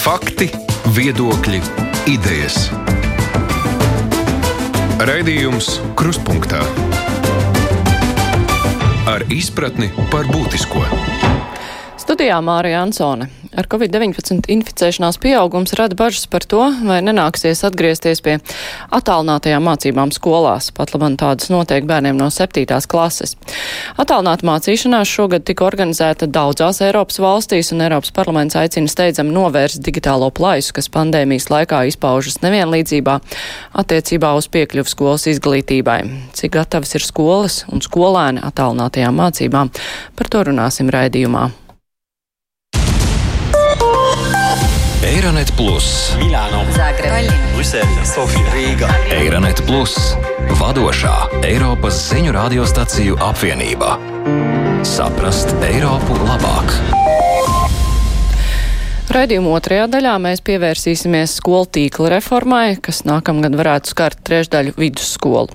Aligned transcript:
Fakti, 0.00 0.46
viedokļi, 0.96 1.58
idejas. 2.08 2.70
Raidījums 5.04 5.68
Kruspunkta 5.92 6.62
ar 9.12 9.26
izpratni 9.28 9.90
par 10.08 10.24
būtisko. 10.32 10.86
Studijā 12.00 12.40
Mārija 12.40 12.80
Ansone. 12.86 13.28
Ar 13.50 13.66
Covid-19 13.66 14.46
inficēšanās 14.46 15.16
pieaugums 15.18 15.72
rada 15.74 15.96
bažas 15.98 16.28
par 16.30 16.44
to, 16.46 16.60
vai 16.86 17.00
nenāksies 17.02 17.64
atgriezties 17.66 18.22
pie 18.22 18.36
attālinātajām 18.94 19.64
mācībām 19.66 20.12
skolās. 20.14 20.68
Pat 20.76 20.92
labam 20.94 21.16
tādas 21.18 21.50
notiek 21.50 21.82
bērniem 21.88 22.14
no 22.14 22.28
7. 22.30 22.62
klases. 22.86 23.34
Attālināta 23.98 24.46
mācīšanās 24.46 25.10
šogad 25.10 25.48
tika 25.48 25.66
organizēta 25.66 26.28
daudzās 26.30 26.78
Eiropas 26.86 27.18
valstīs, 27.18 27.72
un 27.74 27.82
Eiropas 27.82 28.14
parlaments 28.14 28.54
aicina 28.60 28.90
steidzam 28.90 29.32
novērst 29.34 29.82
digitālo 29.82 30.30
plaisu, 30.30 30.76
kas 30.76 30.86
pandēmijas 30.94 31.50
laikā 31.50 31.82
izpaužas 31.90 32.38
nevienlīdzībā 32.44 33.16
attiecībā 33.82 34.30
uz 34.38 34.46
piekļuvu 34.54 34.94
skolas 34.94 35.26
izglītībai. 35.32 36.04
Cik 36.38 36.54
gatavas 36.54 36.94
ir 36.94 37.02
skolas 37.02 37.64
un 37.66 37.82
skolēni 37.82 38.46
attālinātajām 38.46 39.18
mācībām, 39.24 39.74
par 40.14 40.30
to 40.30 40.46
runāsim 40.52 40.94
raidījumā. 40.94 41.48
Eironet 45.00 45.48
Plus, 45.56 46.12
Milāno, 46.20 46.60
Zagreba, 46.76 47.22
Brisele, 47.54 48.02
Sofija, 48.04 48.50
Rīga. 48.52 48.88
Eironet 49.16 49.62
Plus, 49.64 49.94
vadošā 50.60 51.40
Eiropas 51.48 51.96
ziņu 52.10 52.34
radiostaciju 52.36 53.16
apvienība. 53.24 53.94
Saprast 54.84 55.54
Eiropu 55.64 56.18
labāk! 56.28 56.76
Raidījuma 59.08 59.56
otrajā 59.56 59.88
daļā 59.88 60.18
mēs 60.20 60.44
pievērsīsimies 60.44 61.40
skolu 61.40 61.64
tīkla 61.80 62.12
reformai, 62.18 62.76
kas 62.84 63.00
nākamgad 63.08 63.56
varētu 63.56 63.96
skart 63.96 64.20
trešdaļu 64.28 64.76
vidusskolu. 64.76 65.48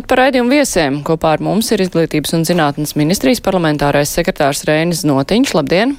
Bet 0.00 0.08
par 0.08 0.24
raidījumu 0.24 0.56
viesiem 0.56 1.02
kopā 1.04 1.36
ar 1.36 1.44
mums 1.44 1.68
ir 1.76 1.84
Izglītības 1.84 2.40
un 2.40 2.48
zinātnes 2.48 2.96
ministrijas 2.96 3.44
parlamentārais 3.44 4.16
sekretārs 4.16 4.64
Rēnis 4.64 5.04
Notiņš. 5.04 5.58
Labdien! 5.60 5.98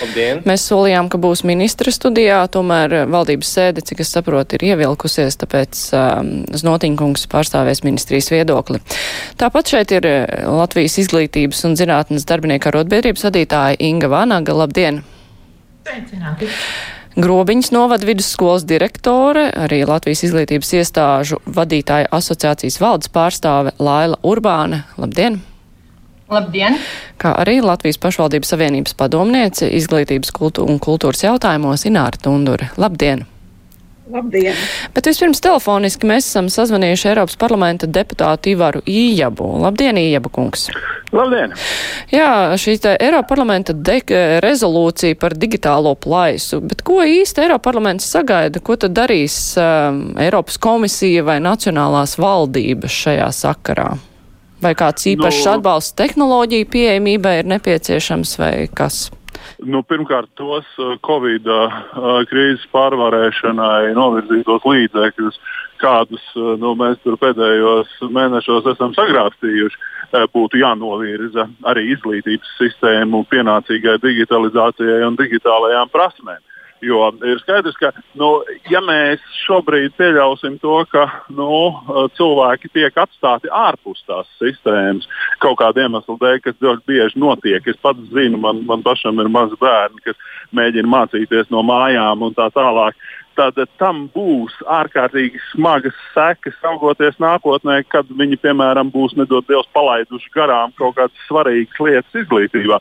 Labdien! 0.00 0.42
Mēs 0.48 0.64
solījām, 0.68 1.08
ka 1.12 1.18
būs 1.20 1.42
ministra 1.48 1.92
studijā, 1.94 2.40
tomēr 2.52 3.06
valdības 3.10 3.52
sēde, 3.56 3.84
cik 3.86 4.02
es 4.04 4.12
saprotu, 4.14 4.58
ir 4.58 4.66
ievilkusies, 4.72 5.38
tāpēc 5.40 5.80
um, 5.96 6.30
Znotiņkungs 6.60 7.26
pārstāvēs 7.32 7.82
ministrijas 7.86 8.30
viedokli. 8.32 8.82
Tāpat 9.40 9.74
šeit 9.74 9.96
ir 9.96 10.08
Latvijas 10.46 10.98
izglītības 11.04 11.64
un 11.68 11.76
zinātnes 11.80 12.28
darbinieku 12.28 12.70
arotbiedrības 12.72 13.26
vadītāja 13.30 13.80
Inga 13.90 14.12
Vanaga. 14.12 14.56
Labdien! 14.62 15.02
Sveicināti! 15.88 16.50
Grobiņas 17.20 17.72
novada 17.74 18.06
vidusskolas 18.06 18.62
direktore, 18.70 19.48
arī 19.50 19.82
Latvijas 19.88 20.22
izglītības 20.28 20.70
iestāžu 20.78 21.40
vadītāja 21.50 22.06
asociācijas 22.14 22.78
valdes 22.80 23.10
pārstāve 23.10 23.74
Laila 23.82 24.20
Urbāne. 24.22 24.84
Labdien! 25.00 25.40
Labdien! 26.30 26.78
Kā 27.18 27.34
arī 27.42 27.58
Latvijas 27.64 27.98
pašvaldības 27.98 28.52
savienības 28.54 28.94
padomniece 28.94 29.66
izglītības 29.80 30.30
kultū 30.34 30.62
un 30.62 30.78
kultūras 30.82 31.24
jautājumos 31.26 31.82
Ināra 31.90 32.20
Tundure. 32.22 32.70
Labdien! 32.78 33.26
Labdien! 34.10 34.54
Bet 34.94 35.06
vispirms 35.06 35.42
telefoniski 35.42 36.06
mēs 36.06 36.26
esam 36.26 36.48
sazvanījuši 36.50 37.08
Eiropas 37.12 37.36
parlamenta 37.38 37.86
deputātu 37.90 38.52
Ivaru 38.54 38.82
Ījabu. 38.86 39.46
Labdien, 39.62 39.98
Ījaba 39.98 40.30
kungs! 40.34 40.68
Labdien! 41.14 41.54
Jā, 42.14 42.30
šī 42.58 42.76
Eiropa 42.92 43.32
parlamenta 43.32 43.74
rezolūcija 44.44 45.18
par 45.18 45.34
digitālo 45.38 45.96
plaisu, 45.98 46.60
bet 46.62 46.82
ko 46.86 47.00
īsti 47.06 47.46
Eiropa 47.46 47.68
parlaments 47.70 48.06
sagaida, 48.10 48.62
ko 48.62 48.78
tad 48.78 48.94
darīs 48.98 49.38
um, 49.58 50.12
Eiropas 50.18 50.58
komisija 50.62 51.26
vai 51.26 51.40
nacionālās 51.42 52.18
valdības 52.22 53.02
šajā 53.02 53.32
sakarā? 53.34 53.90
Vai 54.60 54.74
kāds 54.76 55.06
īpašs 55.08 55.46
Nu- 55.46 55.52
atbalsts 55.54 55.96
tehnoloģiju 55.96 56.68
pieejamībai 56.72 57.38
ir 57.40 57.48
nepieciešams 57.54 58.36
vai 58.40 58.68
kas? 58.74 59.08
Nu, 59.60 59.80
pirmkārt, 59.82 60.28
tos 60.36 60.66
uh, 60.78 60.96
Covid 61.04 61.46
uh, 61.48 61.78
krīzes 62.28 62.66
pārvarēšanai 62.72 63.94
novirzītos 63.96 64.66
līdzekļus, 64.68 65.38
kādus 65.80 66.24
nu, 66.60 66.74
mēs 66.76 67.00
tur 67.04 67.16
pēdējos 67.20 68.02
mēnešos 68.12 68.68
esam 68.74 68.92
sagrābstījuši, 68.92 69.78
būtu 70.34 70.60
jānovirza 70.60 71.46
arī 71.70 71.86
izglītības 71.94 72.52
sistēmu 72.58 73.22
pienācīgai 73.30 73.96
digitalizācijai 74.02 75.00
un 75.06 75.16
digitālajām 75.16 75.88
prasmēm. 75.94 76.40
Jo 76.80 77.10
ir 77.26 77.40
skaidrs, 77.42 77.76
ka, 77.76 77.90
nu, 78.16 78.30
ja 78.72 78.80
mēs 78.80 79.20
šobrīd 79.42 79.92
pieļausim 80.00 80.56
to, 80.62 80.78
ka 80.88 81.04
nu, 81.28 81.50
cilvēki 82.16 82.70
tiek 82.72 82.96
atstāti 83.02 83.50
ārpus 83.52 84.00
tās 84.08 84.30
sistēmas 84.40 85.08
kaut 85.44 85.58
kāda 85.60 85.84
iemesla 85.84 86.16
dēļ, 86.22 86.38
kas 86.44 86.56
ļoti 86.64 86.86
bieži 86.88 87.20
notiek, 87.20 87.68
es 87.68 87.80
pats 87.84 88.00
zinu, 88.14 88.40
man, 88.40 88.62
man 88.68 88.84
pašam 88.86 89.20
ir 89.20 89.28
mazi 89.28 89.58
bērni, 89.60 90.00
kas 90.06 90.16
mēģina 90.56 90.88
mācīties 90.88 91.52
no 91.52 91.64
mājām 91.68 92.24
un 92.24 92.36
tā 92.38 92.48
tālāk. 92.56 92.96
Tad 93.36 93.60
tam 93.80 94.02
būs 94.12 94.56
ārkārtīgi 94.68 95.38
smagas 95.52 95.96
sekas, 96.14 96.56
raugoties 96.64 97.20
nākotnē, 97.22 97.78
kad 97.88 98.08
viņi, 98.08 98.40
piemēram, 98.42 98.90
būs 98.92 99.14
nedod 99.20 99.46
Dievs 99.48 99.68
palaiduši 99.76 100.32
garām 100.34 100.74
kaut 100.80 100.96
kādas 100.98 101.28
svarīgas 101.28 101.80
lietas 101.80 102.20
izglītībā. 102.24 102.80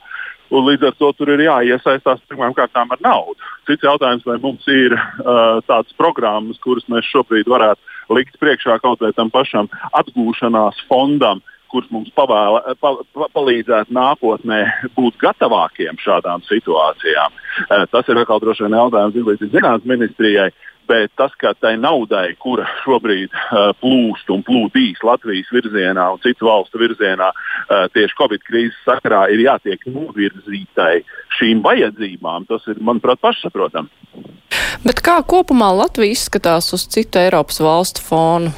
Un 0.49 0.65
līdz 0.65 0.89
ar 0.89 0.95
to 0.97 1.11
tur 1.17 1.29
ir 1.33 1.43
jāiesaistās 1.45 2.23
pirmām 2.29 2.55
kārtām 2.57 2.89
ar 2.93 3.01
naudu. 3.05 3.37
Cits 3.69 3.85
jautājums, 3.85 4.25
vai 4.25 4.39
mums 4.41 4.65
ir 4.71 4.95
uh, 4.97 5.59
tādas 5.69 5.93
programmas, 5.97 6.57
kuras 6.63 6.87
mēs 6.89 7.09
šobrīd 7.11 7.49
varētu 7.49 8.15
likt 8.17 8.39
priekšā 8.41 8.79
kaut 8.81 9.03
vai 9.05 9.13
tam 9.13 9.29
pašam 9.29 9.69
atgūšanās 9.93 10.81
fondam, 10.89 11.43
kurš 11.69 11.91
mums 11.93 12.09
pavēla, 12.17 12.73
pa, 12.81 12.95
pa, 13.13 13.27
palīdzētu 13.37 13.93
nākotnē 13.93 14.63
būt 14.97 15.19
gatavākiem 15.21 16.01
šādām 16.01 16.41
situācijām. 16.49 17.37
Uh, 17.67 17.85
tas 17.93 18.09
ir 18.09 18.17
atkal 18.17 18.41
droši 18.41 18.65
vien 18.65 18.79
jautājums 18.79 19.21
izglītības 19.21 19.53
zinātnes 19.53 19.93
ministrijai. 19.93 20.49
Bet 20.89 21.11
tas, 21.19 21.33
ka 21.37 21.51
tai 21.53 21.75
naudai, 21.77 22.31
kura 22.41 22.65
šobrīd 22.81 23.29
uh, 23.29 23.69
plūst 23.77 24.31
un 24.33 24.41
plūdīs 24.47 25.03
Latvijas 25.05 25.51
virzienā 25.53 26.07
un 26.15 26.21
citu 26.23 26.47
valstu 26.49 26.81
virzienā, 26.81 27.27
uh, 27.29 27.83
tieši 27.93 28.17
Covid 28.17 28.45
krīzes 28.47 28.79
sakarā, 28.87 29.27
ir 29.29 29.43
jātiek 29.45 29.85
novirzītai 29.85 31.03
šīm 31.37 31.61
vajadzībām, 31.65 32.49
tas 32.49 32.65
ir, 32.73 32.81
manuprāt, 32.81 33.21
pašsaprotami. 33.21 33.91
Bet 34.81 35.03
kā 35.05 35.19
kopumā 35.29 35.69
Latvija 35.77 36.15
izskatās 36.15 36.71
uz 36.73 36.87
citu 36.89 37.21
Eiropas 37.21 37.61
valstu 37.61 38.01
fonu? 38.09 38.55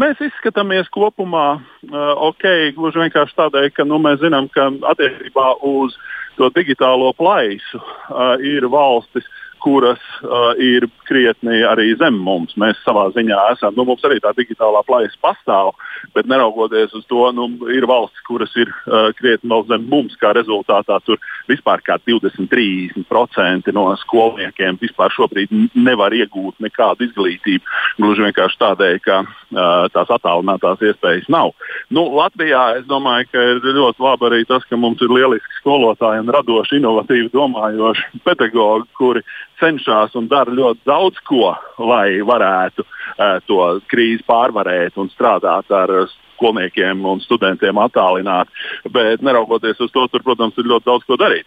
Mēs 0.00 0.20
izskatāmies 0.24 0.88
kopumā 0.92 1.46
uh, 1.56 2.12
ok, 2.28 2.44
gluži 2.76 3.06
vienkārši 3.06 3.38
tādēļ, 3.40 3.70
ka 3.76 3.88
nu, 3.88 3.98
mēs 4.04 4.20
zinām, 4.20 4.52
ka 4.52 4.68
attiecībā 4.92 5.48
uz 5.68 5.96
to 6.36 6.48
digitālo 6.56 7.12
plaisu 7.16 7.80
uh, 7.80 8.36
ir 8.40 8.68
valstis, 8.72 9.24
kuras 9.62 10.02
uh, 10.22 10.52
ir 10.58 10.88
krietni 11.08 11.62
arī 11.66 11.92
zem 12.00 12.18
mums. 12.26 12.56
Mēs 12.60 12.80
savā 12.86 13.08
ziņā 13.14 13.38
esam, 13.54 13.76
nu, 13.78 13.86
mums 13.88 14.04
arī 14.06 14.18
tā 14.22 14.34
digitālā 14.36 14.82
plaisa 14.86 15.18
pastāv, 15.22 15.72
bet 16.16 16.28
neraugoties 16.30 16.94
uz 16.98 17.06
to, 17.10 17.24
nu, 17.36 17.48
ir 17.74 17.86
valsts, 17.90 18.22
kuras 18.28 18.52
ir 18.58 18.70
uh, 18.72 19.10
krietni 19.18 19.50
vēl 19.52 19.66
zem 19.70 19.86
mums, 19.90 20.18
kā 20.20 20.34
rezultātā 20.36 20.98
tur 21.06 21.20
vispār 21.50 21.82
kā 21.84 21.98
20-30% 22.06 23.72
no 23.74 23.84
skolniekiem 24.02 24.78
vispār 24.80 25.12
šobrīd 25.14 25.52
nevar 25.74 26.14
iegūt 26.16 26.62
nekādu 26.62 27.06
izglītību. 27.08 27.64
Gluži 28.00 28.26
vienkārši 28.26 28.60
tādēļ, 28.62 28.98
ka 29.04 29.18
uh, 29.22 29.86
tās 29.94 30.12
attālinātās 30.16 30.82
iespējas 30.88 31.28
nav. 31.32 31.52
Nu, 31.92 32.06
Latvijā 32.16 32.64
es 32.80 32.88
domāju, 32.90 33.28
ka 33.32 33.46
ir 33.52 33.62
ļoti 33.78 34.06
labi 34.06 34.28
arī 34.30 34.42
tas, 34.48 34.66
ka 34.68 34.78
mums 34.80 35.02
ir 35.02 35.12
lieliski 35.12 35.60
skolotāji 35.60 36.24
un 36.24 36.32
radoši, 36.34 36.80
inovatīvi 36.80 37.32
domājoši 37.34 38.22
pedagogi, 38.26 38.88
kuri 38.98 39.24
cenšas 39.60 40.16
un 40.18 40.28
dara 40.30 40.52
ļoti 40.52 40.82
daudz 40.88 41.22
ko, 41.28 41.54
lai 41.82 42.20
varētu 42.26 42.86
uh, 42.86 43.38
to 43.46 43.62
krīzi 43.92 44.24
pārvarēt 44.28 44.98
un 45.00 45.10
strādāt 45.12 45.70
ar 45.74 45.96
skolniekiem 46.42 47.06
un 47.06 47.22
studentiem 47.22 47.78
attālināt. 47.78 48.50
Bet 48.90 49.22
neraugoties 49.22 49.80
uz 49.80 49.94
to, 49.94 50.08
tur, 50.10 50.26
protams, 50.26 50.58
ir 50.58 50.66
ļoti 50.66 50.90
daudz 50.90 51.06
ko 51.06 51.18
darīt. 51.20 51.46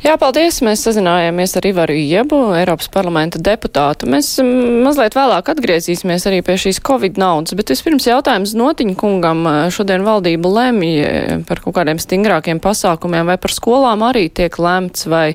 Jā, 0.00 0.14
paldies. 0.16 0.62
Mēs 0.64 0.80
sazinājāmies 0.86 1.52
ar 1.58 1.66
Ivaru 1.68 1.92
Iebu, 1.92 2.36
Eiropas 2.56 2.86
parlamenta 2.88 3.36
deputātu. 3.36 4.06
Mēs 4.08 4.30
mm, 4.40 4.78
mazliet 4.86 5.12
vēlāk 5.12 5.50
atgriezīsimies 5.52 6.24
arī 6.30 6.38
pie 6.40 6.54
šīs 6.62 6.78
Covid 6.88 7.18
naudas, 7.20 7.52
bet 7.58 7.68
vispirms 7.68 8.06
jautājums 8.08 8.54
Notiņa 8.56 8.96
kungam. 8.96 9.44
Šodien 9.68 10.00
valdība 10.06 10.48
lemj 10.56 11.44
par 11.44 11.60
kaut 11.60 11.76
kādiem 11.76 12.00
stingrākiem 12.00 12.62
pasākumiem, 12.64 13.28
vai 13.28 13.36
par 13.42 13.52
skolām 13.52 14.06
arī 14.06 14.30
tiek 14.32 14.56
lemts, 14.56 15.04
vai 15.04 15.34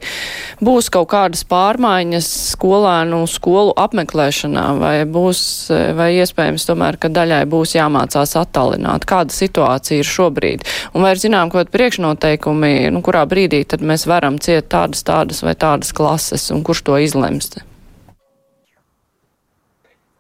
būs 0.66 0.90
kaut 0.90 1.12
kādas 1.14 1.46
pārmaiņas 1.46 2.32
skolēnu 2.56 3.22
skolu 3.30 3.78
apmeklēšanā, 3.86 4.66
vai 4.82 4.96
būs, 5.06 5.44
vai 5.94 6.10
iespējams 6.24 6.66
tomēr, 6.72 6.98
ka 6.98 7.14
daļai 7.14 7.44
būs 7.54 7.76
jāmācās 7.78 8.34
attālināt. 8.42 9.06
Kāda 9.06 9.30
situācija 9.30 10.02
ir 10.02 10.12
šobrīd? 10.16 10.66
Un 10.98 11.06
vai 11.06 11.14
ir 11.14 11.22
zinām, 11.22 11.54
kaut 11.54 11.70
priekšnoteikumi, 11.70 12.90
nu, 12.90 13.06
kurā 13.06 13.28
brīdī 13.30 13.62
tad 13.70 13.86
mēs 13.86 14.10
varam 14.10 14.42
ciest 14.42 14.55
aiziet 14.56 14.72
tādas, 14.72 15.04
tādas 15.04 15.44
vai 15.44 15.56
tādas 15.56 15.92
klases, 15.94 16.52
un 16.52 16.64
kurš 16.64 16.84
to 16.86 16.98
izlems? 16.98 17.52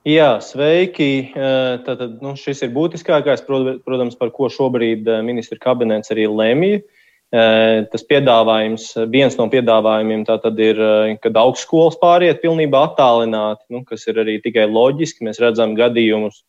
Jā, 0.05 0.39
sveiki. 0.39 1.33
Tātad, 1.33 2.21
nu, 2.21 2.35
šis 2.37 2.61
ir 2.61 2.73
būtiskākais, 2.75 3.41
protams, 3.45 4.15
par 4.15 4.29
ko 4.31 4.49
šobrīd 4.49 5.07
ministra 5.25 5.57
kabinets 5.57 6.11
arī 6.13 6.27
lemj. 6.29 6.83
Tas 7.31 8.05
piedāvājums, 8.05 8.91
viens 9.09 9.35
no 9.39 9.47
piedāvājumiem 9.49 10.25
tātad 10.27 10.59
ir, 10.61 10.77
kad 11.23 11.35
augstskolas 11.35 11.97
pāriet 11.99 12.39
pilnībā 12.43 12.83
attālināti, 12.91 13.65
nu, 13.73 13.81
kas 13.83 14.05
ir 14.07 14.21
arī 14.21 14.38
tikai 14.43 14.67
loģiski. 14.69 15.25
Mēs 15.25 15.41
redzam 15.41 15.73
gadījumus, 15.75 16.43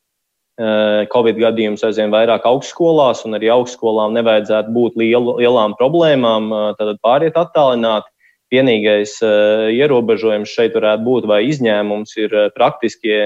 Covid 1.13 1.37
gadījumus 1.37 1.83
aizvien 1.85 2.13
vairāk 2.15 2.47
augstskolās, 2.49 3.27
un 3.29 3.37
arī 3.37 3.51
augstskolām 3.53 4.15
nevajadzētu 4.17 4.73
būt 4.73 4.95
lielu, 4.97 5.35
lielām 5.43 5.75
problēmām, 5.77 6.49
tātad 6.79 7.01
pāriet 7.05 7.37
attālināti. 7.37 8.09
Vienīgais 8.55 9.17
uh, 9.27 9.67
ierobežojums 9.75 10.53
šeit 10.55 10.77
varētu 10.79 11.03
būt, 11.03 11.25
vai 11.27 11.41
izņēmums 11.49 12.13
ir 12.23 12.35
praktiskie, 12.55 13.19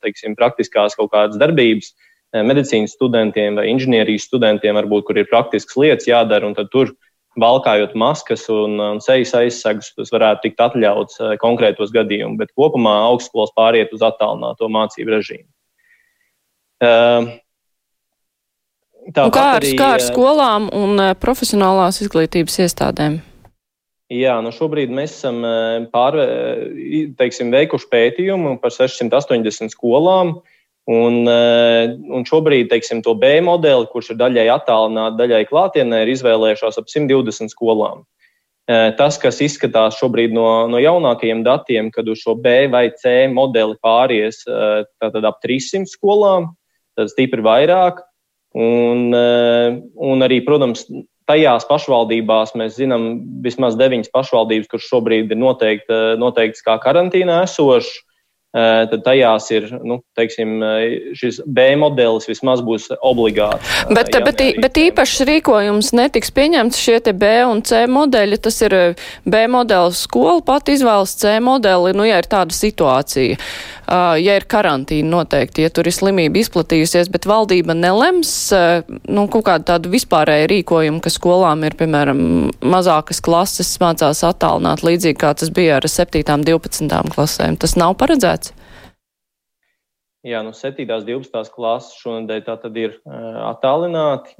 teiksim, 0.00 0.34
praktiskās 0.38 0.96
kaut 0.96 1.12
kādas 1.12 1.36
darbības 1.38 1.92
medicīnas 2.32 2.94
studentiem 2.96 3.60
vai 3.60 3.66
inženierijas 3.68 4.24
studentiem, 4.28 4.76
varbūt, 4.80 5.04
kur 5.04 5.20
ir 5.20 5.28
praktiskas 5.28 5.76
lietas 5.76 6.08
jādara, 6.08 6.48
un 6.48 6.56
tad 6.56 6.72
tur 6.72 6.94
valkājot 7.38 7.94
maskas 7.94 8.48
un, 8.52 8.80
un 8.80 9.04
sejas 9.04 9.34
aizsegus, 9.38 9.92
tas 9.96 10.10
varētu 10.12 10.48
tikt 10.48 10.64
atļauts 10.64 11.20
konkrētos 11.44 11.92
gadījumos, 11.94 12.40
bet 12.40 12.56
kopumā 12.58 12.96
augstskolas 13.12 13.54
pāriet 13.56 13.94
uz 13.94 14.04
attālināto 14.04 14.68
mācību 14.72 15.16
režīmu. 15.18 15.48
Uh, 16.78 17.36
Tāpat 19.08 19.32
kā 19.32 19.44
ar, 19.54 19.62
arī, 19.62 19.72
kā 19.78 19.94
ar 19.96 20.04
skolām 20.04 20.68
un 20.76 21.00
profesionālās 21.16 22.02
izglītības 22.04 22.58
iestādēm? 22.66 23.22
Jā, 24.12 24.38
nu 24.44 24.52
šobrīd 24.52 24.92
mēs 24.92 25.18
esam 25.18 25.40
pār, 25.92 26.16
teiksim, 27.16 27.50
veikuši 27.52 27.88
pētījumu 27.92 28.54
par 28.60 28.72
680 28.72 29.72
skolām. 29.72 30.38
Un, 30.88 31.28
un 31.28 32.22
šobrīd 32.24 32.70
teiksim, 32.70 33.02
to 33.04 33.12
B 33.20 33.34
modeli, 33.44 33.84
kurš 33.92 34.14
ir 34.14 34.20
daļai 34.22 34.46
attālināts, 34.54 35.18
daļai 35.18 35.42
klātienē, 35.50 36.00
ir 36.00 36.14
izvēlējušās 36.14 36.80
ap 36.80 36.88
120 36.88 37.52
skolām. 37.52 38.06
Tas, 38.68 39.16
kas 39.20 39.42
izskatās 39.44 39.96
šobrīd 40.00 40.32
no, 40.36 40.46
no 40.68 40.80
jaunākajiem 40.80 41.44
datiem, 41.44 41.92
kad 41.92 42.08
uz 42.08 42.20
šo 42.24 42.36
B 42.40 42.66
vai 42.72 42.86
C 42.96 43.28
modeli 43.32 43.76
pāries 43.84 44.40
tātad 44.48 45.28
ap 45.28 45.40
300 45.44 45.88
skolām, 45.92 46.50
tad 46.98 47.12
stipri 47.12 47.44
vairāk. 47.44 48.02
Un, 48.58 49.12
un 49.12 50.24
arī, 50.24 50.40
protams, 50.42 50.86
tajās 51.28 51.66
pašvaldībās 51.68 52.54
mēs 52.58 52.78
zinām 52.78 53.08
vismaz 53.44 53.76
deviņas 53.78 54.10
pašvaldības, 54.14 54.70
kuras 54.72 54.88
šobrīd 54.88 55.34
ir 55.34 55.40
noteikti, 55.40 55.98
noteikts 56.20 56.64
kā 56.64 56.78
karantīnā 56.82 57.42
esošas. 57.44 57.92
Tad 58.56 59.02
tajās 59.04 59.50
ir 59.52 59.66
nu, 59.84 59.98
teiksim, 60.16 60.54
šis 61.12 61.42
B 61.44 61.66
modelis 61.76 62.24
vismaz 62.30 62.62
būs 62.64 62.86
obligāts. 63.04 63.60
Bet, 63.92 64.08
bet, 64.24 64.40
bet 64.64 64.80
īpašs 64.80 65.20
rīkojums 65.28 65.92
netiks 65.92 66.32
pieņemts 66.32 66.80
šie 66.80 66.96
B 67.12 67.28
un 67.44 67.60
C 67.60 67.84
modeļi. 67.84 68.38
Tas 68.40 68.56
ir 68.64 68.76
B 69.28 69.42
modelis 69.52 70.00
skola 70.08 70.40
pat 70.40 70.72
izvēlas 70.72 71.12
C 71.20 71.36
modeli, 71.44 71.92
nu, 71.92 72.06
ja 72.08 72.22
ir 72.22 72.30
tāda 72.30 72.56
situācija. 72.56 73.36
Ja 73.88 74.34
ir 74.36 74.44
karantīna 74.44 75.08
noteikti, 75.08 75.62
ja 75.64 75.72
tur 75.72 75.88
ir 75.88 75.94
slimība 75.96 76.40
izplatījusies, 76.42 77.08
bet 77.12 77.28
valdība 77.28 77.76
nelems 77.76 78.32
nu, 79.08 79.24
kaut 79.32 79.46
kādu 79.46 79.64
tādu 79.70 79.92
vispārēju 79.92 80.48
rīkojumu, 80.52 81.00
ka 81.04 81.12
skolām 81.12 81.64
ir, 81.64 81.76
piemēram, 81.76 82.20
mazākas 82.64 83.22
klases 83.24 83.70
mācās 83.80 84.20
attālināt, 84.28 84.84
līdzīgi 84.84 85.20
kā 85.20 85.32
tas 85.36 85.52
bija 85.52 85.78
ar 85.78 85.88
7. 85.88 86.20
un 86.34 86.44
12. 86.48 87.00
klasēm. 87.14 87.56
Tas 87.60 87.76
nav 87.80 87.96
paredzēts? 88.00 88.37
Jā, 90.26 90.42
nu 90.42 90.50
7. 90.50 90.82
un 90.82 91.04
12. 91.06 91.52
klases 91.54 92.00
šonadēļ 92.02 92.40
tā 92.46 92.56
tad 92.58 92.78
ir 92.80 92.96
attālināti. 93.06 94.34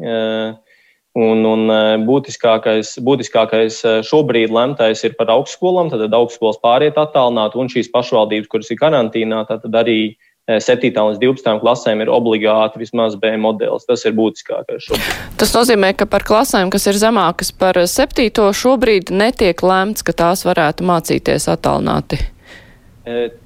Un, 1.19 1.43
un 1.47 1.71
būtiskākais, 2.07 2.97
būtiskākais 3.03 3.81
šobrīd 4.07 4.53
lemtais 4.55 5.03
ir 5.07 5.15
par 5.19 5.31
augstskolām, 5.35 5.89
tad 5.91 6.15
augstskolas 6.15 6.59
pāriet 6.63 6.99
attālināt, 7.01 7.57
un 7.59 7.71
šīs 7.71 7.91
pašvaldības, 7.95 8.51
kuras 8.51 8.71
ir 8.75 8.79
karantīnā, 8.79 9.45
tad 9.49 9.79
arī 9.81 10.01
7. 10.49 10.89
līdz 10.97 11.21
12. 11.21 11.59
klasēm 11.61 12.01
ir 12.01 12.11
obligāti 12.13 12.81
vismaz 12.81 13.19
B 13.21 13.35
modelis. 13.37 13.85
Tas 13.89 14.05
ir 14.09 14.15
būtiskākais 14.17 14.87
šobrīd. 14.87 15.19
Tas 15.41 15.53
nozīmē, 15.53 15.93
ka 15.99 16.09
par 16.09 16.25
klasēm, 16.25 16.71
kas 16.73 16.89
ir 16.89 16.97
zemākas 16.97 17.53
par 17.53 17.77
7. 17.85 18.31
šobrīd 18.63 19.13
netiek 19.13 19.61
lēmts, 19.61 20.07
ka 20.07 20.17
tās 20.17 20.47
varētu 20.49 20.89
mācīties 20.89 21.51
attālināti. 21.53 22.23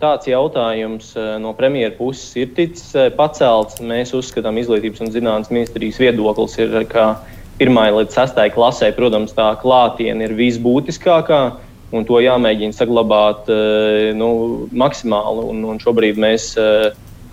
Tāds 0.03 0.27
jautājums 0.27 1.13
no 1.43 1.53
premjeras 1.55 1.99
puses 1.99 2.33
ir 2.41 2.49
ticis 2.57 2.95
pacelts. 3.19 3.79
Mēs 3.85 4.15
uzskatām, 4.17 4.59
izglītības 4.59 5.05
un 5.05 5.13
zinātnes 5.15 5.53
ministrijas 5.53 6.01
viedoklis 6.03 6.57
ir, 6.59 6.75
ka 6.91 7.21
pirmai 7.61 7.91
līdz 7.95 8.17
sastai 8.17 8.49
klasē, 8.55 8.91
protams, 8.97 9.35
tā 9.37 9.53
klātienē 9.61 10.31
ir 10.31 10.35
visbūtiskākā. 10.39 11.43
Un 11.93 12.07
to 12.09 12.19
jāmēģina 12.25 12.75
saglabāt 12.75 13.51
nu, 14.17 14.33
maksimāli. 14.73 15.47
Un, 15.53 15.63
un 15.75 15.81
šobrīd 15.83 16.19
mēs 16.21 16.55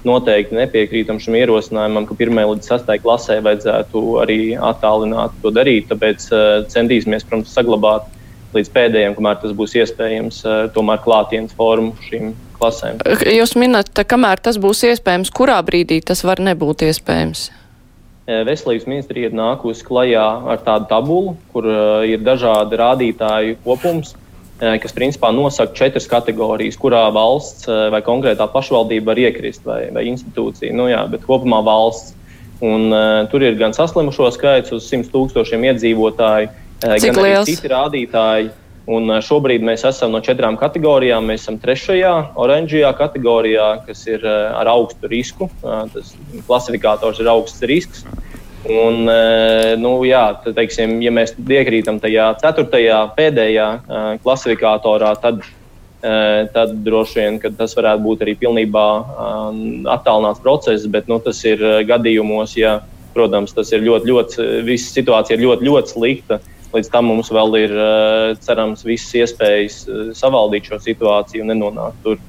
noteikti 0.05 0.57
nepiekrītam 0.59 1.17
šim 1.23 1.37
ierosinājumam, 1.39 2.05
ka 2.07 2.17
pirmajai 2.19 2.53
līdz 2.53 2.71
sastai 2.73 2.99
klasē 3.01 3.39
vajadzētu 3.45 4.03
arī 4.21 4.39
attālināt 4.55 5.35
to 5.43 5.55
darīt. 5.55 5.89
Tāpēc 5.89 6.27
centīsimies, 6.75 7.25
protams, 7.25 7.55
saglabāt 7.55 8.11
līdz 8.55 8.71
pēdējiem, 8.73 9.15
kamēr 9.17 9.39
tas 9.41 9.53
būs 9.57 9.75
iespējams, 9.79 10.41
tomēr 10.75 11.01
klātienes 11.03 11.55
formu 11.57 11.93
šīm 12.07 12.33
klasēm. 12.57 13.01
Jūs 13.39 13.55
minat, 13.59 13.91
kamēr 13.93 14.41
tas 14.43 14.59
būs 14.61 14.83
iespējams, 14.89 15.31
kurā 15.35 15.59
brīdī 15.65 16.01
tas 16.05 16.23
var 16.27 16.41
nebūt 16.43 16.85
iespējams? 16.89 17.49
Eh, 18.29 18.43
veselības 18.45 18.87
ministrija 18.89 19.29
ir 19.29 19.37
nākusi 19.37 19.85
klajā 19.87 20.25
ar 20.53 20.63
tādu 20.65 20.89
tabulu, 20.91 21.35
kur 21.53 21.65
uh, 21.65 22.05
ir 22.05 22.21
dažādi 22.25 22.77
rādītāju 22.81 23.61
kopums, 23.65 24.15
kas 24.59 24.91
principā 24.91 25.29
nosaka 25.31 25.71
četras 25.71 26.03
kategorijas, 26.11 26.75
kurā 26.75 27.05
valsts 27.15 27.63
vai 27.63 28.01
konkrētā 28.03 28.43
pašvaldība 28.51 29.13
var 29.13 29.21
iekrist 29.21 29.63
vai, 29.63 29.85
vai 29.95 30.03
institūcija. 30.09 30.73
Nu, 30.75 30.89
jā, 30.91 31.05
bet 31.07 31.23
kopumā 31.23 31.61
valsts. 31.63 32.11
Un, 32.59 32.89
uh, 32.91 33.21
tur 33.31 33.45
ir 33.47 33.55
gan 33.55 33.71
saslimušo 33.71 34.27
skaits 34.35 34.73
uz 34.75 34.83
100 34.91 35.07
tūkstošiem 35.13 35.63
iedzīvotāju, 35.69 36.49
uh, 36.51 36.68
Cik 36.79 37.13
gan 37.13 37.23
liels? 37.25 37.43
arī 37.43 37.55
citi 37.55 37.71
rādītāji. 37.71 38.49
Un 38.89 39.11
šobrīd 39.21 39.61
mēs 39.61 39.83
esam 39.85 40.15
no 40.15 40.21
četrām 40.25 40.55
kategorijām. 40.57 41.27
Mēs 41.29 41.43
esam 41.43 41.59
trešajā, 41.61 42.13
oranžajā 42.39 42.89
kategorijā, 42.97 43.67
kas 43.85 44.01
ir 44.09 44.25
ar 44.25 44.71
augstu 44.71 45.11
risku. 45.11 45.49
Tas 45.61 46.15
klasifikators 46.47 47.21
ir 47.21 47.29
augsts 47.29 47.61
risks. 47.69 48.07
Un, 48.65 49.05
nu, 49.79 49.93
jā, 50.07 50.23
tad, 50.43 50.55
teiksim, 50.57 50.97
ja 51.05 51.13
mēs 51.15 51.35
iekrītam 51.37 52.01
tajā 52.01 52.31
ceturtajā, 52.41 52.97
pēdējā 53.15 53.67
klasifikatorā, 54.25 55.13
tad, 55.21 55.45
tad 56.55 56.75
droši 56.83 57.21
vien 57.21 57.39
tas 57.55 57.77
varētu 57.77 58.03
būt 58.03 58.25
arī 58.25 58.35
pilnībā 58.41 58.87
attālināts 59.95 60.41
process. 60.43 60.89
Bet 60.89 61.11
nu, 61.11 61.21
tas 61.23 61.43
ir 61.45 61.61
gadījumos, 61.87 62.57
ja, 62.57 62.79
protams, 63.13 63.53
tas 63.53 63.69
ir 63.75 63.85
ļoti, 63.85 64.09
ļoti, 64.09 64.47
visa 64.65 64.97
situācija 64.97 65.37
ir 65.37 65.45
ļoti, 65.45 65.69
ļoti 65.69 65.93
slikta 65.93 66.41
Līdz 66.69 66.91
tam 66.93 67.09
mums 67.09 67.31
vēl 67.33 67.55
ir, 67.63 67.71
eh, 67.73 68.33
cerams, 68.45 68.85
visas 68.85 69.15
iespējas 69.23 69.79
eh, 69.87 70.11
savaldīt 70.17 70.69
šo 70.69 70.81
situāciju 70.83 71.45
un 71.45 71.53
nenonākt 71.53 72.03
tur. 72.05 72.19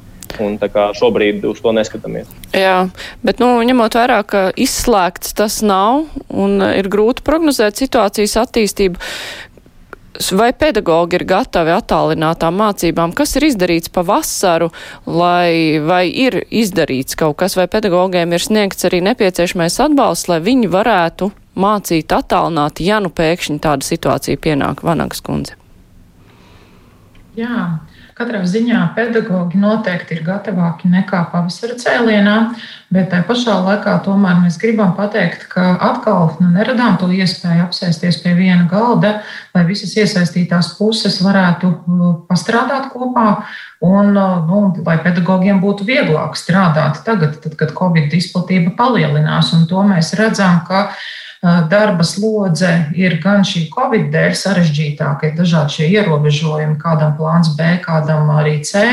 Un 0.41 0.55
šobrīd 0.57 1.43
uz 1.45 1.59
to 1.61 1.73
neskatāmies. 1.75 2.29
Jā, 2.55 2.89
bet 3.27 3.41
nu, 3.43 3.49
ņemot 3.67 3.97
vērā, 3.99 4.21
ka 4.25 4.43
izslēgts 4.55 5.35
tas 5.37 5.59
nav 5.61 6.07
un 6.31 6.63
ir 6.63 6.87
grūti 6.89 7.25
prognozēt 7.27 7.83
situācijas 7.83 8.39
attīstību, 8.47 9.03
vai 10.37 10.53
pedagogi 10.57 11.19
ir 11.19 11.25
gatavi 11.29 11.73
attālinātām 11.75 12.57
mācībām? 12.61 13.13
Kas 13.17 13.35
ir 13.37 13.49
izdarīts 13.51 13.93
pa 13.93 14.05
vasaru, 14.07 14.71
lai, 15.07 15.81
vai 15.83 16.05
ir 16.09 16.43
izdarīts 16.47 17.19
kaut 17.19 17.39
kas, 17.43 17.59
vai 17.59 17.67
pedagogiem 17.71 18.33
ir 18.33 18.45
sniegts 18.45 18.87
arī 18.89 19.03
nepieciešamais 19.11 19.81
atbalsts, 19.83 20.31
lai 20.31 20.41
viņi 20.45 20.71
varētu 20.73 21.31
mācīt 21.61 22.13
attālināt, 22.17 22.83
ja 22.85 22.99
nu 23.05 23.13
pēkšņi 23.13 23.61
tāda 23.63 23.87
situācija 23.87 24.41
pienāk 24.41 24.85
Vanagas 24.87 25.23
kundze? 25.25 25.61
Jā, 27.39 27.79
katrā 28.19 28.41
ziņā 28.45 28.81
pedagogi 28.97 29.59
noteikti 29.61 30.17
ir 30.17 30.25
gatavāki 30.27 30.91
nekā 30.91 31.21
pavasara 31.33 31.77
cēlienā, 31.81 32.35
bet 32.93 33.07
tajā 33.13 33.25
pašā 33.29 33.55
laikā 33.65 33.95
tomēr 34.05 34.41
mēs 34.43 34.59
gribam 34.61 34.91
pateikt, 34.99 35.47
ka 35.53 35.69
atkal 35.87 36.35
nu, 36.43 36.51
neradām 36.57 36.99
to 37.01 37.09
iespēju 37.15 37.69
apsēsties 37.69 38.19
pie 38.25 38.35
viena 38.37 38.67
galda, 38.71 39.21
lai 39.55 39.63
visas 39.69 39.95
iesaistītās 39.97 40.75
puses 40.81 41.21
varētu 41.23 41.71
uh, 41.71 42.11
pastrādāt 42.29 42.91
kopā 42.93 43.29
un 43.87 44.13
uh, 44.13 44.37
nu, 44.51 44.65
lai 44.85 44.99
pedagogiem 45.07 45.63
būtu 45.63 45.87
vieglāk 45.89 46.37
strādāt 46.37 47.05
tagad, 47.07 47.39
tad, 47.45 47.57
kad 47.63 47.73
Covid 47.79 48.13
izplatība 48.19 48.75
palielinās. 48.77 49.55
To 49.71 49.87
mēs 49.87 50.13
redzam, 50.19 50.61
ka 50.67 50.91
darba 51.43 52.05
slodze 52.05 52.93
ir 52.93 53.17
gan 53.23 53.45
šī 53.47 53.67
covid 53.73 54.11
dēļ 54.13 54.35
sarežģītāka, 54.37 55.31
ir 55.31 55.39
dažādi 55.39 55.77
šie 55.79 55.89
ierobežojumi, 55.97 56.77
kādam 56.81 57.15
plāns 57.17 57.55
B, 57.57 57.79
kādam 57.85 58.29
arī 58.37 58.61
C. 58.65 58.85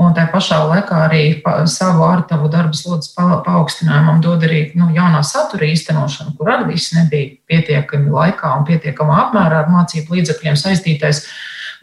Un 0.00 0.14
tā 0.16 0.28
pašā 0.30 0.62
laikā 0.70 1.00
arī 1.08 1.22
savu 1.68 2.06
ārtavu 2.06 2.48
darba 2.48 2.72
slodzes 2.78 3.10
paaugstinājumam 3.18 4.22
dod 4.24 4.46
arī 4.46 4.70
nu, 4.78 4.88
jaunā 4.94 5.20
satura 5.26 5.66
īstenošana, 5.66 6.36
kur 6.38 6.48
arī 6.54 6.70
viss 6.70 6.94
nebija 6.94 7.34
pietiekami 7.50 8.08
laikā 8.14 8.54
un 8.56 8.64
pietiekamā 8.70 9.18
apmērā 9.26 9.64
ar 9.64 9.72
mācību 9.74 10.16
līdzekļiem 10.16 10.56
saistītais. 10.56 11.26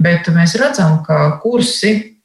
Bet 0.02 0.30
mēs 0.34 0.56
redzam, 0.62 1.02
ka 1.06 1.36
kursi 1.44 2.17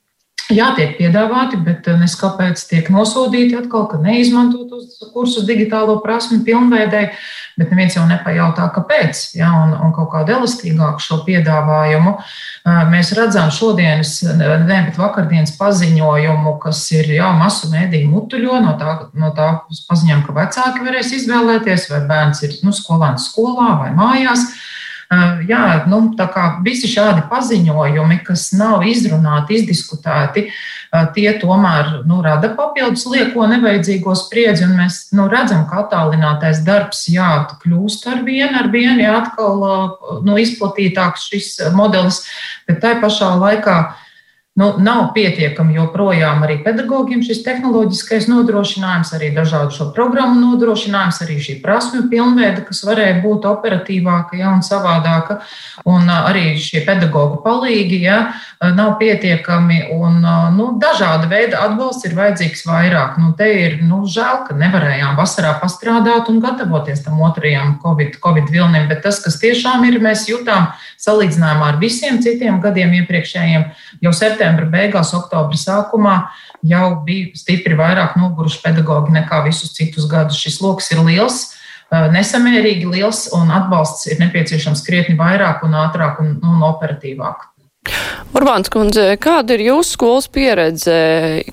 Jā, 0.53 0.73
tiek 0.77 0.97
piedāvāti, 0.99 1.59
bet 1.65 1.87
eh, 1.89 1.97
nes 2.01 2.13
kāpēc 2.19 2.61
tiek 2.69 2.89
nosodīti 2.93 3.57
atkal, 3.57 3.87
ka 3.89 4.01
neizmanto 4.03 4.67
tos 4.69 4.99
kursus 5.15 5.47
digitālo 5.49 5.99
prasmu 6.03 6.41
pilnveidē, 6.45 7.03
bet 7.61 7.71
neviens 7.73 7.97
jau 7.97 8.03
nepajautā, 8.09 8.67
kāpēc. 8.75 9.23
Ja, 9.39 9.53
un, 9.63 9.73
un 9.87 9.95
kaut 9.97 10.11
kādu 10.13 10.35
elastīgāku 10.37 11.05
šo 11.05 11.21
piedāvājumu 11.29 12.15
eh, 12.19 12.83
mēs 12.93 13.15
redzam 13.17 13.53
šodienas, 13.55 14.17
ne, 14.35 14.81
bet 14.89 14.99
vakardienas 15.01 15.55
paziņojumu, 15.61 16.57
kas 16.65 16.83
ir 16.99 17.15
jau 17.17 17.31
masu 17.39 17.71
mēdīju 17.73 18.11
mutuļo 18.13 18.61
no 18.67 18.75
tā, 18.81 18.99
no 19.15 19.33
tā 19.37 19.49
paziņojuma, 19.71 20.27
ka 20.27 20.37
vecāki 20.43 20.85
varēs 20.89 21.15
izvēlēties, 21.21 21.89
vai 21.95 22.05
bērns 22.11 22.45
ir 22.49 22.61
nu, 22.67 22.77
skolēns 22.77 23.31
skolā 23.31 23.71
vai 23.87 23.95
mājās. 23.97 24.51
Jā, 25.49 25.85
nu, 25.91 25.99
visi 26.65 26.89
šādi 26.89 27.27
paziņojumi, 27.29 28.23
kas 28.25 28.47
nav 28.57 28.85
izrunāti, 28.89 29.59
izdiskutēti, 29.61 30.47
tie 31.13 31.27
tomēr 31.41 31.99
nu, 32.09 32.23
rada 32.25 32.49
papildus 32.57 33.05
lieko 33.11 33.45
nevajadzīgo 33.51 34.15
spriedzi. 34.17 34.71
Mēs 34.73 35.03
nu, 35.17 35.27
redzam, 35.33 35.67
ka 35.69 35.83
attālinātais 35.83 36.63
darbs 36.65 37.05
jā, 37.13 37.29
kļūst 37.65 38.09
ar 38.09 38.23
vienu, 38.25 38.55
ar 38.63 38.71
vienu, 38.73 39.05
atkal 39.13 39.61
nu, 40.25 40.39
izplatītāks 40.41 41.29
šis 41.29 41.51
modelis, 41.77 42.23
bet 42.69 42.81
tai 42.81 42.97
pašā 43.03 43.35
laikā 43.43 43.77
Nu, 44.53 44.67
nav 44.85 45.15
pietiekami 45.15 45.79
joprojām 45.79 46.43
arī 46.45 46.59
pedagogiem 46.61 47.23
šis 47.25 47.39
tehnoloģiskais 47.41 48.27
nodrošinājums, 48.29 49.15
arī 49.17 49.31
dažādu 49.33 49.73
šo 49.73 49.87
programmu 49.97 50.43
nodrošinājums, 50.43 51.23
arī 51.25 51.39
šī 51.41 51.55
prasme 51.63 52.03
pilnveida, 52.11 52.61
kas 52.67 52.83
varēja 52.85 53.23
būt 53.23 53.47
operatīvāka 53.49 54.37
ja, 54.37 54.51
un 54.53 54.61
savādāka, 54.61 55.39
un 55.89 56.05
arī 56.13 56.59
šie 56.61 56.83
pedagoģu 56.85 57.39
palīgi 57.47 58.03
ja, 58.03 58.19
nav 58.77 58.99
pietiekami. 59.01 59.87
Un, 59.97 60.21
nu, 60.59 60.69
dažāda 60.85 61.33
veida 61.33 61.65
atbalsts 61.65 62.05
ir 62.11 62.19
vajadzīgs 62.21 62.67
vairāk. 62.69 63.17
Nu, 63.25 63.33
te 63.39 63.49
ir 63.57 63.81
nu, 63.81 64.03
žēl, 64.05 64.45
ka 64.51 64.59
nevarējām 64.61 65.17
vasarā 65.17 65.55
pastrādāt 65.65 66.29
un 66.29 66.45
gatavoties 66.45 67.01
tam 67.09 67.25
otrajam 67.25 67.79
Covid, 67.81 68.21
COVID 68.21 68.53
vilnim, 68.53 68.85
bet 68.93 69.01
tas, 69.09 69.25
kas 69.25 69.41
tiešām 69.41 69.89
ir, 69.89 69.97
mēs 70.05 70.29
jutām 70.29 70.75
salīdzinājumā 71.01 71.73
ar 71.73 71.81
visiem 71.81 72.21
citiem 72.21 72.61
gadiem 72.61 72.93
iepriekšējiem, 73.01 73.65
jau 74.05 74.13
septembrī 74.13 74.42
septembra 74.43 74.67
beigās, 74.67 75.15
oktobra 75.15 75.57
sākumā 75.59 76.17
jau 76.67 77.03
bija 77.07 77.31
stipri 77.39 77.77
vairāk 77.79 78.17
noguruši 78.19 78.63
pedagoģi 78.65 79.15
nekā 79.15 79.43
visus 79.47 79.73
citus 79.77 80.09
gadus. 80.11 80.41
Šis 80.41 80.61
lokus 80.63 80.91
ir 80.91 81.03
liels, 81.07 81.55
nesamērīgi 81.93 82.91
liels, 82.91 83.29
un 83.37 83.53
atbalsts 83.55 84.09
ir 84.11 84.19
nepieciešams 84.23 84.83
krietni 84.87 85.17
vairāk 85.19 85.63
un 85.67 85.77
ātrāk 85.79 86.21
un, 86.25 86.37
un 86.43 86.67
operatīvāk. 86.67 87.52
Urbāns 88.33 88.71
kundze, 88.73 89.11
kāda 89.21 89.57
ir 89.59 89.63
jūsu 89.67 89.97
skolas 89.97 90.29
pieredze? 90.33 90.93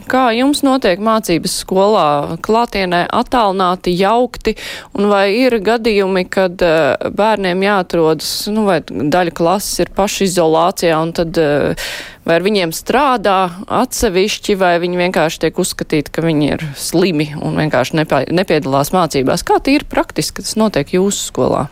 Kā 0.07 0.29
jums 0.31 0.61
notiek 0.63 1.01
mācības 1.03 1.57
skolā? 1.65 2.37
Klātienē 2.45 3.01
attālināti, 3.17 3.91
jaukti, 3.99 4.53
un 4.95 5.09
vai 5.11 5.25
ir 5.41 5.57
gadījumi, 5.65 6.23
kad 6.31 6.61
uh, 6.63 7.09
bērniem 7.17 7.65
jāatrodas, 7.65 8.29
nu, 8.53 8.63
vai 8.69 8.77
daļa 8.85 9.33
klases 9.35 9.83
ir 9.83 9.91
pašizolācijā, 9.97 11.01
un 11.01 11.11
tad 11.17 11.41
uh, 11.41 11.89
vai 12.29 12.37
ar 12.37 12.47
viņiem 12.47 12.71
strādā 12.77 13.39
atsevišķi, 13.81 14.55
vai 14.61 14.75
viņi 14.85 15.03
vienkārši 15.03 15.43
tiek 15.47 15.59
uzskatīti, 15.65 16.13
ka 16.13 16.23
viņi 16.23 16.53
ir 16.53 16.65
slimi 16.77 17.31
un 17.41 17.59
vienkārši 17.59 17.99
nepiedalās 18.31 18.93
mācībās? 18.95 19.43
Kā 19.43 19.57
tīri 19.65 19.89
praktiski 19.89 20.45
tas 20.45 20.55
notiek 20.61 20.95
jūsu 20.95 21.27
skolā? 21.33 21.67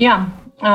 Jā, 0.00 0.20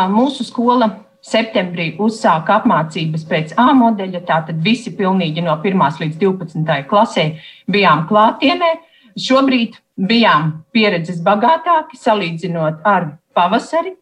mūsu 0.10 0.44
skola 0.44 1.04
septembrī 1.25 1.94
uzsāka 2.01 2.60
apmācības 2.60 3.25
pēc 3.29 3.53
A 3.62 3.72
modeļa. 3.77 4.22
Tātad 4.27 4.62
visi 4.63 4.94
pilnīgi 4.96 5.44
no 5.46 5.58
1 5.63 6.01
līdz 6.01 6.20
12 6.22 6.86
klasē 6.89 7.25
bijām 7.72 8.05
klātienē. 8.10 8.72
Šobrīd 9.15 9.77
bijām 9.96 10.51
pieredzes 10.75 11.22
bagātāki 11.24 11.98
salīdzinot 11.98 12.84
ar 12.86 13.13
pavasari. 13.36 13.96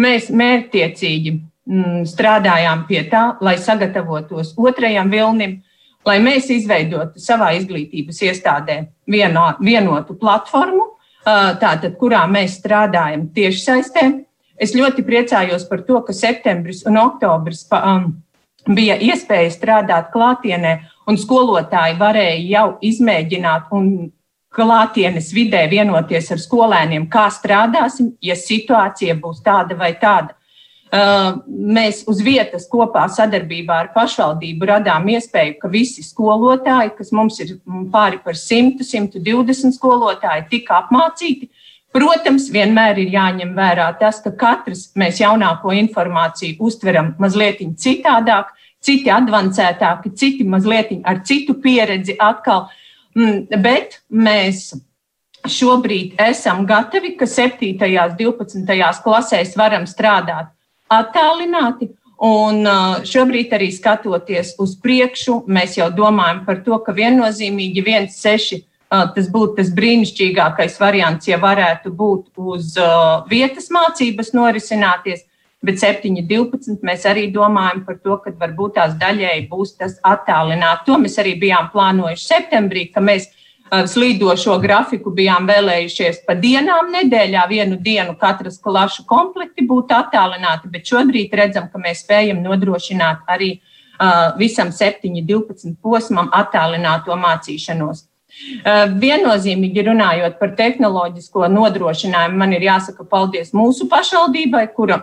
Mēs 0.00 0.30
mērķtiecīgi 0.32 1.32
mm, 1.34 2.06
strādājām 2.08 2.86
pie 2.88 3.02
tā, 3.10 3.24
lai 3.44 3.58
sagatavotos 3.60 4.54
otrajam 4.56 5.10
vilnim, 5.12 5.58
lai 6.06 6.16
mēs 6.22 6.48
izveidotu 6.54 7.20
savā 7.22 7.52
izglītības 7.58 8.22
iestādē 8.30 8.78
vieno, 9.10 9.50
vienotu 9.60 10.16
platformu, 10.18 10.88
tātad, 11.22 11.92
kurā 12.00 12.24
mēs 12.30 12.56
strādājam 12.58 13.28
tiešsaistē 13.34 14.06
Es 14.62 14.76
ļoti 14.78 15.02
priecājos 15.06 15.66
par 15.66 15.82
to, 15.86 15.98
ka 16.06 16.14
septembris 16.14 16.84
un 16.86 17.00
oktobris 17.00 17.64
um, 17.74 18.12
bija 18.70 18.94
iespēja 19.02 19.50
strādāt 19.50 20.12
klātienē, 20.14 20.74
un 21.10 21.18
skolotāji 21.18 21.96
varēja 21.98 22.42
jau 22.46 22.66
izmēģināt 22.86 23.72
un 23.74 23.88
klātienes 24.52 25.32
vidē 25.34 25.64
vienoties 25.70 26.30
ar 26.34 26.40
skolēniem, 26.40 27.08
kā 27.10 27.26
strādāsim, 27.32 28.12
ja 28.22 28.36
situācija 28.38 29.16
būs 29.18 29.42
tāda 29.44 29.78
vai 29.78 29.94
tāda. 29.98 30.36
Uh, 30.92 31.38
mēs 31.48 32.02
uz 32.04 32.18
vietas 32.20 32.66
kopā 32.68 33.06
sadarbībā 33.08 33.78
ar 33.80 33.88
pašvaldību 33.94 34.66
radām 34.68 35.06
iespēju, 35.08 35.54
ka 35.62 35.70
visi 35.72 36.04
skolotāji, 36.04 36.92
kas 36.98 37.14
mums 37.16 37.40
ir 37.40 37.54
pāri 37.90 38.20
par 38.20 38.36
100, 38.36 38.84
120 38.84 39.72
skolotāji, 39.72 40.44
tika 40.50 40.82
apmācīti 40.82 41.48
Protams, 41.92 42.46
vienmēr 42.48 43.02
ir 43.02 43.10
jāņem 43.12 43.50
vērā 43.56 43.90
tas, 44.00 44.22
ka 44.24 44.32
katrs 44.32 44.86
mēs 44.96 45.20
jaunāko 45.20 45.74
informāciju 45.76 46.56
uztveram 46.64 47.12
mazliet 47.20 47.60
citādāk, 47.76 48.54
citi 48.82 49.12
advancētāki, 49.12 50.14
citi 50.16 50.46
mazliet 50.48 50.94
ar 51.04 51.20
citu 51.28 51.58
pieredzi 51.60 52.16
atkal. 52.16 52.70
Mm, 53.12 53.44
bet 53.60 54.00
mēs 54.08 54.70
šobrīd 55.44 56.16
esam 56.22 56.64
gatavi, 56.66 57.12
ka 57.18 57.28
7. 57.28 57.74
un 57.76 58.16
12. 58.16 59.02
klasēs 59.04 59.56
varam 59.58 59.84
strādāt 59.90 60.48
attālināti. 60.92 61.92
Un 62.22 62.62
šobrīd 63.08 63.50
arī 63.56 63.72
skatoties 63.74 64.54
uz 64.62 64.76
priekšu, 64.78 65.40
mēs 65.50 65.74
jau 65.80 65.88
domājam 65.90 66.44
par 66.46 66.60
to, 66.62 66.78
ka 66.86 66.94
viennozīmīgi 66.94 67.82
1,6 67.82 68.62
tas 68.92 69.28
būtu 69.32 69.56
tas 69.56 69.70
brīnišķīgākais 69.72 70.74
variants, 70.80 71.28
ja 71.28 71.38
varētu 71.40 71.92
būt 71.96 72.42
uz 72.52 72.74
vietas 73.30 73.70
mācības 73.72 74.34
norisināties. 74.36 75.22
Bet 75.62 75.78
7.12. 75.78 76.80
mēs 76.82 77.04
arī 77.06 77.28
domājam 77.30 77.84
par 77.86 78.00
to, 78.02 78.16
ka 78.18 78.32
varbūt 78.34 78.74
tās 78.80 78.96
daļēji 78.98 79.44
būs 79.46 79.76
tas 79.78 79.94
attālināti. 80.02 80.88
To 80.88 80.98
mēs 80.98 81.14
arī 81.22 81.36
bijām 81.38 81.68
plānojuši 81.70 82.26
septembrī, 82.26 82.88
ka 82.90 83.00
mēs 83.00 83.28
slīdošo 83.72 84.58
grafiku 84.60 85.12
bijām 85.14 85.46
vēlējušies 85.48 86.22
pa 86.26 86.34
dienām 86.36 86.90
nedēļā. 86.92 87.46
Vienu 87.48 87.78
dienu 87.80 88.16
katras 88.20 88.58
klašu 88.60 89.06
komplekti 89.08 89.64
būtu 89.68 89.96
attālināti, 89.96 90.68
bet 90.72 90.90
šobrīd 90.90 91.32
redzam, 91.40 91.70
ka 91.72 91.80
mēs 91.80 92.02
spējam 92.04 92.42
nodrošināt 92.44 93.24
arī 93.32 93.54
uh, 93.56 94.34
visam 94.38 94.74
7.12. 94.74 95.76
posmam 95.80 96.28
attālināto 96.34 97.16
mācīšanos. 97.16 98.08
Eh, 98.42 98.86
viennozīmīgi 99.02 99.84
runājot 99.86 100.38
par 100.40 100.54
tehnoloģisko 100.58 101.46
nodrošinājumu, 101.52 102.38
man 102.40 102.54
ir 102.56 102.64
jāsaka 102.66 103.06
paldies 103.08 103.52
mūsu 103.54 103.86
pašvaldībai, 103.90 104.64
kura 104.74 105.02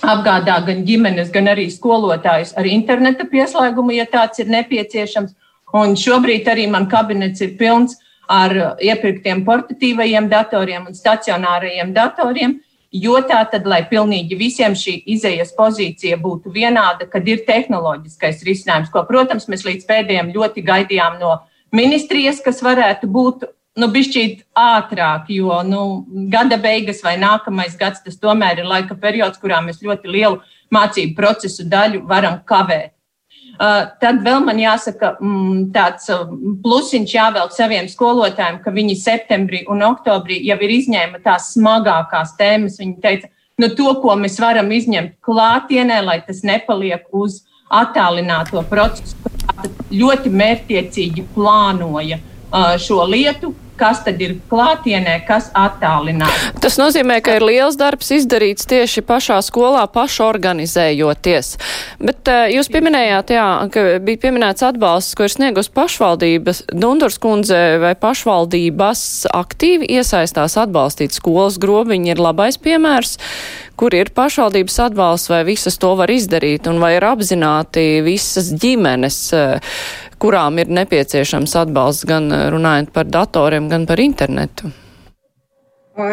apgādā 0.00 0.56
gan 0.66 0.80
ģimenes, 0.86 1.30
gan 1.34 1.50
arī 1.52 1.68
skolotājus 1.72 2.54
ar 2.56 2.68
interneta 2.68 3.26
pieslēgumu, 3.28 3.92
ja 3.96 4.06
tāds 4.08 4.40
ir 4.42 4.50
nepieciešams. 4.52 5.36
Un 5.76 5.94
šobrīd 5.96 6.48
arī 6.52 6.66
man 6.68 6.88
kabinets 6.88 7.40
ir 7.44 7.54
pilns 7.60 7.96
ar 8.28 8.52
iepirktiem 8.80 9.44
portatīvajiem 9.44 10.28
datoriem 10.32 10.88
un 10.88 10.96
stacionārajiem 10.96 11.94
datoriem. 11.96 12.58
Jo 12.92 13.22
tā 13.24 13.38
tad, 13.48 13.64
lai 13.64 13.80
pilnīgi 13.88 14.36
visiem 14.36 14.74
šī 14.76 14.98
izējas 15.14 15.54
pozīcija 15.56 16.18
būtu 16.20 16.52
vienāda, 16.52 17.06
kad 17.08 17.24
ir 17.28 17.40
tehnoloģiskais 17.46 18.42
risinājums, 18.44 18.90
ko, 18.92 19.00
protams, 19.08 19.48
mēs 19.48 19.64
līdz 19.64 19.88
pēdējiem 19.88 20.34
ļoti 20.34 20.64
gaidījām 20.66 21.16
no 21.20 21.38
ministrijas, 21.74 22.40
kas 22.44 22.62
varētu 22.64 23.08
būt 23.10 23.44
nu, 23.80 23.88
bišķīt 23.92 24.42
ātrāk, 24.58 25.30
jo 25.32 25.60
nu, 25.66 25.82
gada 26.32 26.58
beigas 26.60 27.02
vai 27.04 27.16
nākamais 27.20 27.76
gads 27.80 28.04
tas 28.04 28.18
tomēr 28.20 28.60
ir 28.60 28.68
laika 28.68 28.96
periods, 28.98 29.40
kurā 29.40 29.62
mēs 29.64 29.80
ļoti 29.84 30.12
lielu 30.12 30.42
mācību 30.72 31.16
procesu 31.16 31.66
daļu 31.68 32.04
varam 32.08 32.40
kavēt. 32.48 32.92
Tad 34.02 34.22
vēl 34.24 34.40
man 34.46 34.58
jāsaka, 34.58 35.12
mm, 35.20 35.68
tāds 35.74 36.08
plusiņš 36.64 37.12
jāvelk 37.14 37.52
saviem 37.54 37.88
skolotājiem, 37.90 38.58
ka 38.64 38.72
viņi 38.74 38.96
septembrī 38.98 39.62
un 39.70 39.84
oktobrī 39.86 40.40
jau 40.48 40.56
ir 40.64 40.72
izņēma 40.78 41.20
tās 41.22 41.52
smagākās 41.54 42.34
tēmas. 42.40 42.80
Viņi 42.80 42.96
teica, 43.04 43.30
nu, 43.60 43.68
to, 43.76 43.92
ko 44.02 44.16
mēs 44.18 44.40
varam 44.42 44.72
izņemt 44.72 45.20
klātienē, 45.22 46.00
lai 46.02 46.18
tas 46.26 46.42
nepaliek 46.48 47.06
uz 47.12 47.42
attālināto 47.70 48.64
procesu. 48.68 49.31
Ļoti 49.92 50.32
mērķiecīgi 50.42 51.24
plānoja 51.34 52.18
šo 52.82 53.04
lietu, 53.08 53.52
kas 53.82 54.02
tad 54.06 54.20
ir 54.22 54.36
klātienē, 54.50 55.16
kas 55.26 55.50
attālināti. 55.58 56.52
Tas 56.62 56.78
nozīmē, 56.78 57.18
ka 57.24 57.36
ir 57.38 57.46
liels 57.46 57.78
darbs 57.80 58.12
izdarīts 58.14 58.68
tieši 58.70 59.02
pašā 59.06 59.40
skolā, 59.42 59.82
pašorganizējoties. 59.90 61.56
Bet 62.02 62.30
uh, 62.30 62.44
jūs 62.52 62.70
pieminējāt, 62.72 63.34
jā, 63.34 63.48
ka 63.74 63.86
bija 64.04 64.22
pieminēts 64.26 64.66
atbalsts, 64.68 65.16
ko 65.18 65.26
ir 65.26 65.34
sniegus 65.34 65.70
pašvaldības. 65.74 66.64
Dundurs 66.70 67.18
kundze 67.22 67.60
vai 67.82 67.96
pašvaldības 67.98 69.04
aktīvi 69.34 69.90
iesaistās 69.98 70.56
atbalstīt 70.62 71.18
skolas 71.18 71.58
grobiņi 71.62 72.14
ir 72.14 72.22
labais 72.22 72.60
piemērs, 72.62 73.16
kur 73.80 73.94
ir 73.98 74.12
pašvaldības 74.14 74.78
atbalsts 74.86 75.32
vai 75.32 75.42
visas 75.48 75.80
to 75.82 75.96
var 75.98 76.12
izdarīt 76.12 76.70
un 76.70 76.78
vai 76.82 76.94
ir 77.00 77.08
apzināti 77.08 77.86
visas 78.06 78.52
ģimenes, 78.62 79.20
uh, 79.34 79.76
kurām 80.22 80.60
ir 80.62 80.70
nepieciešams 80.70 81.56
atbalsts 81.64 82.06
gan 82.08 82.30
eh, 82.32 82.46
runājot 82.54 82.92
par 82.94 83.10
datoriem, 83.10 83.68
gan 83.72 83.86
par 83.90 84.02
internetu? 84.02 84.70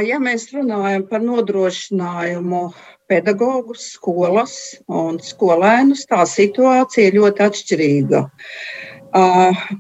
Ja 0.03 0.17
mēs 0.19 0.49
runājam 0.51 1.05
par 1.07 1.21
nodrošinājumu 1.23 2.63
pedagogus, 3.09 3.93
skolas 3.95 4.55
un 4.91 5.21
skolēnus, 5.23 6.03
tā 6.09 6.25
situācija 6.27 7.07
ir 7.07 7.15
ļoti 7.15 7.45
atšķirīga. 7.45 8.19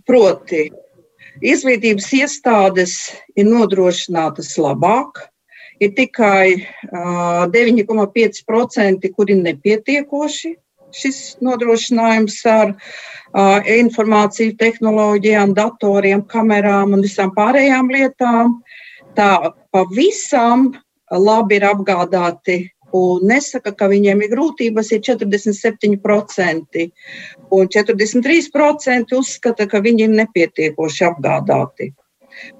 Proti, 0.07 0.61
izglītības 1.51 2.07
iestādes 2.15 2.95
ir 3.35 3.45
nodrošinātas 3.51 4.55
labāk, 4.57 5.19
ir 5.83 5.91
tikai 5.99 6.63
9,5%, 7.53 9.13
kuri 9.13 9.35
ir 9.35 9.43
nepietiekoši 9.51 10.55
šis 10.95 11.37
nodrošinājums 11.45 12.39
ar 12.49 12.73
informāciju 13.35 14.57
tehnoloģijām, 14.57 15.53
datoriem, 15.53 16.23
kamerām 16.25 16.93
un 16.93 17.01
visām 17.01 17.31
pārējām 17.35 17.89
lietām. 17.89 18.61
Tā 19.15 19.53
pavisam 19.71 20.71
labi 21.11 21.55
ir 21.57 21.65
apgādāti 21.69 22.71
un 22.93 23.21
nesaka, 23.27 23.71
ka 23.75 23.87
viņiem 23.87 24.23
ir 24.23 24.31
grūtības, 24.33 24.91
ir 24.91 25.01
47%, 25.05 26.91
un 27.51 27.67
43% 27.67 29.13
uzskata, 29.17 29.67
ka 29.67 29.79
viņi 29.79 30.03
ir 30.07 30.09
nepietiekoši 30.09 31.05
apgādāti. 31.05 31.93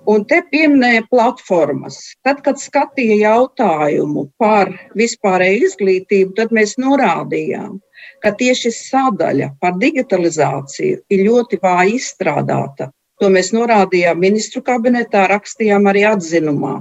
Un 0.10 0.24
te 0.30 0.40
pieminēja 0.52 1.06
platformas. 1.12 2.00
Tad, 2.26 2.42
kad 2.46 2.62
skatīja 2.62 3.20
jautājumu 3.24 4.28
par 4.42 4.72
vispārēju 5.00 5.70
izglītību, 5.70 6.36
tad 6.40 6.54
mēs 6.56 6.78
norādījām, 6.82 7.78
ka 8.24 8.34
tieši 8.40 8.72
sadaļa 8.76 9.54
par 9.62 9.78
digitalizāciju 9.82 11.04
ir 11.10 11.26
ļoti 11.28 11.62
vāji 11.64 12.00
izstrādāta. 12.00 12.92
To 13.20 13.28
mēs 13.32 13.52
norādījām 13.52 14.22
ministru 14.22 14.64
kabinetā, 14.64 15.26
rakstījām 15.32 15.90
arī 15.92 16.06
atzinumā. 16.08 16.76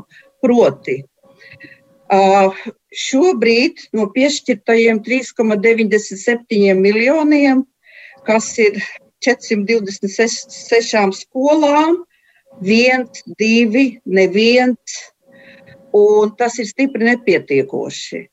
Proti, 0.44 1.00
šobrīd 2.94 3.88
no 3.92 4.06
piešķirtajiem 4.14 5.02
3,97 5.04 6.78
miljoniem, 6.78 7.64
kas 8.24 8.54
ir 8.62 8.78
426 9.24 11.24
skolām, 11.24 12.04
viens, 12.64 13.22
divi, 13.38 14.00
neviens, 14.04 14.98
un 15.94 16.34
tas 16.36 16.58
ir 16.58 16.68
stipri 16.68 17.08
nepietiekoši. 17.08 18.24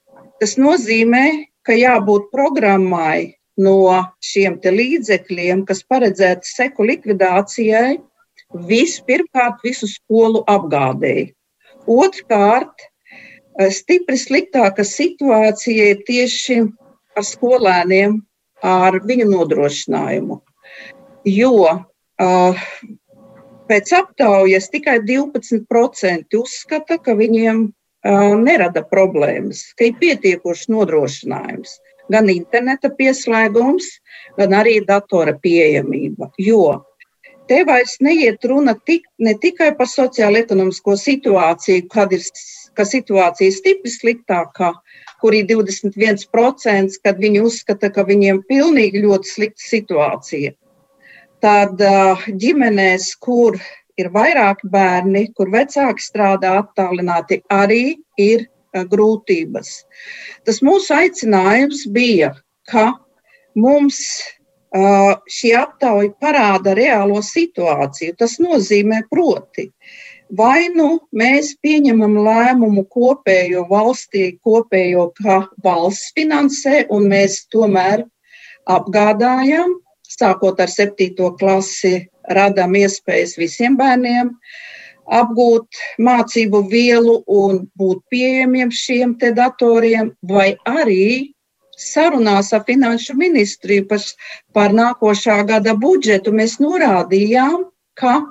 Tas 0.41 0.57
nozīmē, 0.59 1.25
ka 1.65 1.75
jābūt 1.77 2.29
programmai 2.33 3.35
no 3.57 3.77
šiem 4.23 4.59
līdzekļiem, 4.59 5.63
kas 5.65 5.83
paredzēti 5.87 6.49
seku 6.49 6.83
likvidācijai, 6.83 7.97
vispirmkārt 8.67 9.63
visu 9.63 9.87
skolu 9.87 10.43
apgādēji. 10.51 11.31
Otrkārt, 11.87 12.87
stipri 13.71 14.17
sliktāka 14.19 14.83
situācija 14.83 15.91
ir 15.93 16.03
tieši 16.07 16.61
ar 17.15 17.23
skolēniem, 17.23 18.19
ar 18.65 18.99
viņu 19.05 19.29
nodrošinājumu. 19.31 20.41
Jo 21.25 21.53
uh, 21.65 22.65
pēc 23.69 23.91
aptaujas 23.97 24.69
tikai 24.73 24.99
12% 25.05 26.39
uzskata, 26.39 26.97
ka 27.01 27.15
viņiem 27.17 27.67
nerada 28.45 28.83
problēmas, 28.85 29.63
ka 29.77 29.87
ir 29.89 29.95
pietiekošs 30.01 30.67
nodrošinājums. 30.69 31.79
Gan 32.13 32.29
interneta 32.29 32.91
pieslēgums, 32.93 33.87
gan 34.37 34.53
arī 34.53 34.77
datora 34.85 35.33
pieejamība. 35.41 36.29
Jo 36.37 36.83
te 37.49 37.63
vairs 37.65 37.97
neiet 38.01 38.45
runa 38.45 38.75
tik, 38.85 39.07
ne 39.17 39.33
tikai 39.41 39.71
par 39.77 39.89
sociālo-ekonomisko 39.89 40.93
situāciju, 41.01 41.87
kad 41.89 42.13
ir 42.13 42.21
ka 42.75 42.85
situācija 42.87 43.49
ir 43.49 43.55
stipri 43.55 43.91
sliktākā, 43.91 44.73
kur 45.21 45.35
ir 45.37 45.47
21%, 45.49 46.99
kad 47.03 47.21
viņi 47.21 47.43
uzskata, 47.47 47.91
ka 47.95 48.05
viņiem 48.07 48.43
pilnīgi 48.49 49.03
ļoti 49.05 49.31
slikta 49.31 49.67
situācija. 49.69 50.53
Tad 51.45 51.81
ģimenēs, 52.41 53.11
kur 53.21 53.59
ir 53.99 54.09
vairāki 54.13 54.69
bērni, 54.71 55.27
kur 55.37 55.51
vecāki 55.53 56.03
strādā 56.03 56.55
attālināti, 56.61 57.41
arī 57.53 57.97
ir 58.19 58.45
uh, 58.47 58.83
grūtības. 58.89 59.75
Tas 60.47 60.61
mūsu 60.65 60.95
aicinājums 60.95 61.85
bija, 61.95 62.33
ka 62.71 62.87
mums 63.55 63.99
uh, 64.75 65.15
šī 65.31 65.53
aptauja 65.61 66.11
parāda 66.21 66.75
reālo 66.77 67.21
situāciju. 67.23 68.17
Tas 68.19 68.37
nozīmē, 68.43 69.05
proti, 69.11 69.69
vai 70.35 70.67
nu 70.73 70.89
mēs 71.15 71.53
pieņemam 71.63 72.19
lēmumu 72.25 72.87
kopējo 72.91 73.63
valstī, 73.71 74.33
kopējo, 74.43 75.11
ka 75.21 75.45
valsts 75.63 76.11
finansē, 76.17 76.85
un 76.91 77.07
mēs 77.13 77.45
tomēr 77.53 78.03
apgādājam, 78.65 79.77
sākot 80.15 80.59
ar 80.61 80.71
septīto 80.71 81.33
klasi 81.39 82.07
radām 82.31 82.75
iespējas 82.79 83.35
visiem 83.37 83.77
bērniem 83.77 84.31
apgūt 85.05 85.79
mācību 86.01 86.63
vielu 86.69 87.19
un 87.29 87.65
būt 87.77 88.01
pieejamiem 88.09 88.71
šiem 88.73 89.15
datoriem, 89.21 90.11
vai 90.25 90.55
arī 90.65 91.35
sarunās 91.77 92.53
ar 92.53 92.63
finanšu 92.67 93.15
ministriju 93.19 93.85
par, 93.87 94.01
par 94.53 94.73
nākošā 94.73 95.43
gada 95.47 95.75
budžetu 95.75 96.31
mēs 96.31 96.57
norādījām, 96.59 97.67
ka 97.99 98.21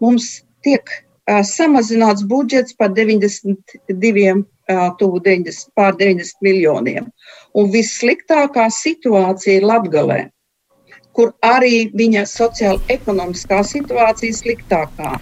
mums 0.00 0.42
tiek 0.62 0.84
uh, 0.90 1.42
samazināts 1.42 2.26
budžets 2.26 2.74
par 2.74 2.90
92, 2.90 4.34
uh, 4.36 4.90
tuvu 4.98 5.20
90, 5.20 5.70
pār 5.74 5.94
90 5.96 6.42
miljoniem. 6.42 7.08
Un 7.54 7.70
vissliktākā 7.72 8.68
situācija 8.74 9.60
ir 9.60 9.68
Latgalē 9.70 10.26
kur 11.18 11.32
arī 11.42 11.88
viņa 11.98 12.22
sociāla-ekonomiskā 12.30 13.58
situācija 13.66 14.36
sliktākā. 14.38 15.16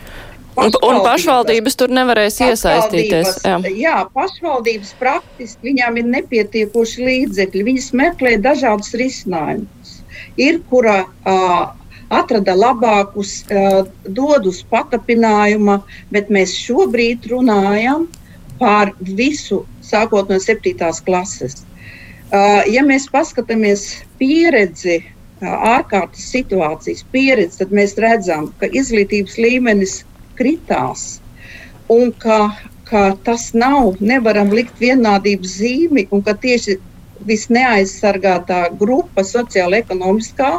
Un, 0.57 0.73
un 0.85 0.99
pašvaldības 1.05 1.77
tur 1.77 1.93
nevarēs 1.93 2.37
iesaistīties. 2.45 3.33
Jā. 3.45 3.57
jā, 3.77 3.97
pašvaldības 4.17 4.93
praktiski 5.01 5.71
viņām 5.71 5.99
ir 6.01 6.07
nepietiekoši 6.15 7.09
līdzekļi. 7.09 7.65
Viņas 7.71 7.89
meklē 8.01 8.37
dažādus 8.45 8.93
risinājumus. 8.97 9.99
Ir, 10.41 10.63
kura 10.71 11.03
uh, 11.05 11.57
atrada 12.13 12.57
labākus, 12.57 13.39
uh, 13.49 13.83
dod 14.05 14.49
uz 14.49 14.63
patapinājuma, 14.73 15.83
bet 16.13 16.33
mēs 16.33 16.57
šobrīd 16.61 17.29
runājam 17.33 18.09
par 18.61 18.95
visu, 19.01 19.65
sākot 19.85 20.33
no 20.33 20.41
septītās 20.41 21.03
klases. 21.05 21.63
Uh, 22.33 22.65
ja 22.73 22.81
mēs 22.85 23.11
paskatāmies 23.13 23.91
pieredzi 24.21 25.03
ārkārtas 25.45 26.31
situācijas 26.33 27.05
pieredzi, 27.13 27.59
tad 27.61 27.73
mēs 27.77 27.97
redzam, 28.01 28.49
ka 28.61 28.69
izglītības 28.73 29.37
līmenis 29.39 29.99
kritās 30.39 31.21
un 31.93 32.13
ka, 32.19 32.57
ka 32.89 33.17
tas 33.25 33.53
nav, 33.55 33.97
nevaram 34.01 34.51
likt 34.51 34.81
vienādības 34.81 35.59
zīmi 35.61 36.07
un 36.11 36.23
ka 36.23 36.35
tieši 36.41 36.79
visneaizsargātā 37.27 38.67
grupa 38.79 39.25
sociāla 39.25 39.81
ekonomiskā 39.83 40.57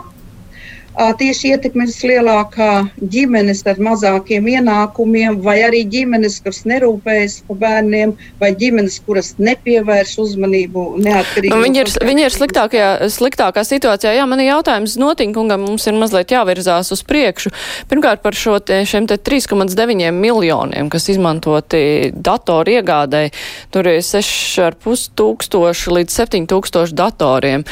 tieši 0.97 1.53
ietekmes 1.53 1.97
lielākā 2.01 2.71
ģimenes 2.97 3.61
ar 3.69 3.79
mazākiem 3.83 4.47
ienākumiem, 4.49 5.37
vai 5.43 5.59
arī 5.65 5.83
ģimenes, 5.89 6.39
kas 6.45 6.63
nerūpējas 6.69 7.39
par 7.47 7.59
bērniem, 7.61 8.15
vai 8.41 8.51
ģimenes, 8.57 8.99
kuras 9.05 9.33
nepievērš 9.37 10.15
uzmanību 10.23 10.85
neatkarīgi. 11.05 11.53
Nu, 11.53 11.61
viņi 11.61 11.83
ir, 11.83 11.91
viņi 12.09 12.25
ir 12.25 12.35
sliktākajā, 12.35 12.89
sliktākā 13.13 13.63
situācijā. 13.67 14.15
Jā, 14.17 14.25
man 14.29 14.41
ir 14.41 14.51
jautājums 14.51 14.97
notinkungam, 15.01 15.67
mums 15.67 15.85
ir 15.89 15.97
mazliet 15.97 16.33
jāvirzās 16.33 16.91
uz 16.95 17.05
priekšu. 17.07 17.53
Pirmkārt 17.91 18.25
par 18.25 18.37
šo 18.37 18.57
te, 18.63 18.81
šiem 18.89 19.09
te 19.09 19.19
3,9 19.21 20.11
miljoniem, 20.17 20.89
kas 20.93 21.09
izmantoti 21.13 22.11
datoru 22.13 22.77
iegādai. 22.79 23.27
Tur 23.73 23.93
ir 23.93 24.01
6,5 24.01 25.09
tūkstoši 25.17 25.97
līdz 25.99 26.21
7 26.23 26.49
tūkstoši 26.49 26.97
datoriem. 26.97 27.65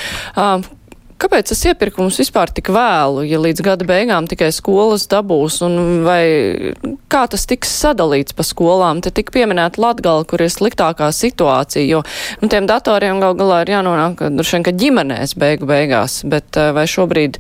Kāpēc 1.15 1.47
tas 1.47 1.61
iepirkums 1.69 2.17
vispār 2.19 2.51
tik 2.51 2.67
vēlu, 2.75 3.21
ja 3.23 3.37
līdz 3.39 3.63
gada 3.63 3.85
beigām 3.87 4.25
tikai 4.27 4.49
skolas 4.51 5.05
dabūs, 5.07 5.61
un 5.63 5.77
vai 6.03 6.73
kā 7.11 7.21
tas 7.31 7.47
tiks 7.47 7.71
sadalīts 7.71 8.35
pa 8.35 8.43
skolām? 8.43 8.99
Te 8.99 9.13
tik 9.15 9.31
pieminēta 9.31 9.79
Latgala, 9.79 10.25
kur 10.27 10.43
ir 10.43 10.51
sliktākā 10.51 11.07
situācija, 11.15 11.85
jo 11.87 12.01
nu, 12.41 12.49
tiem 12.51 12.67
datoriem 12.67 13.23
gal 13.23 13.37
galā 13.39 13.61
ir 13.63 13.71
jānonāk, 13.77 14.25
droši 14.35 14.57
vien, 14.57 14.67
ka 14.67 14.75
ģimenēs 14.83 15.37
beigu 15.39 15.71
beigās, 15.71 16.19
bet 16.27 16.59
vai 16.75 16.83
šobrīd, 16.83 17.39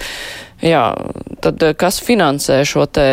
jā, 0.63 0.85
tad 1.43 1.67
kas 1.75 1.99
finansē 1.99 2.61
šo 2.63 2.87
te, 2.87 3.09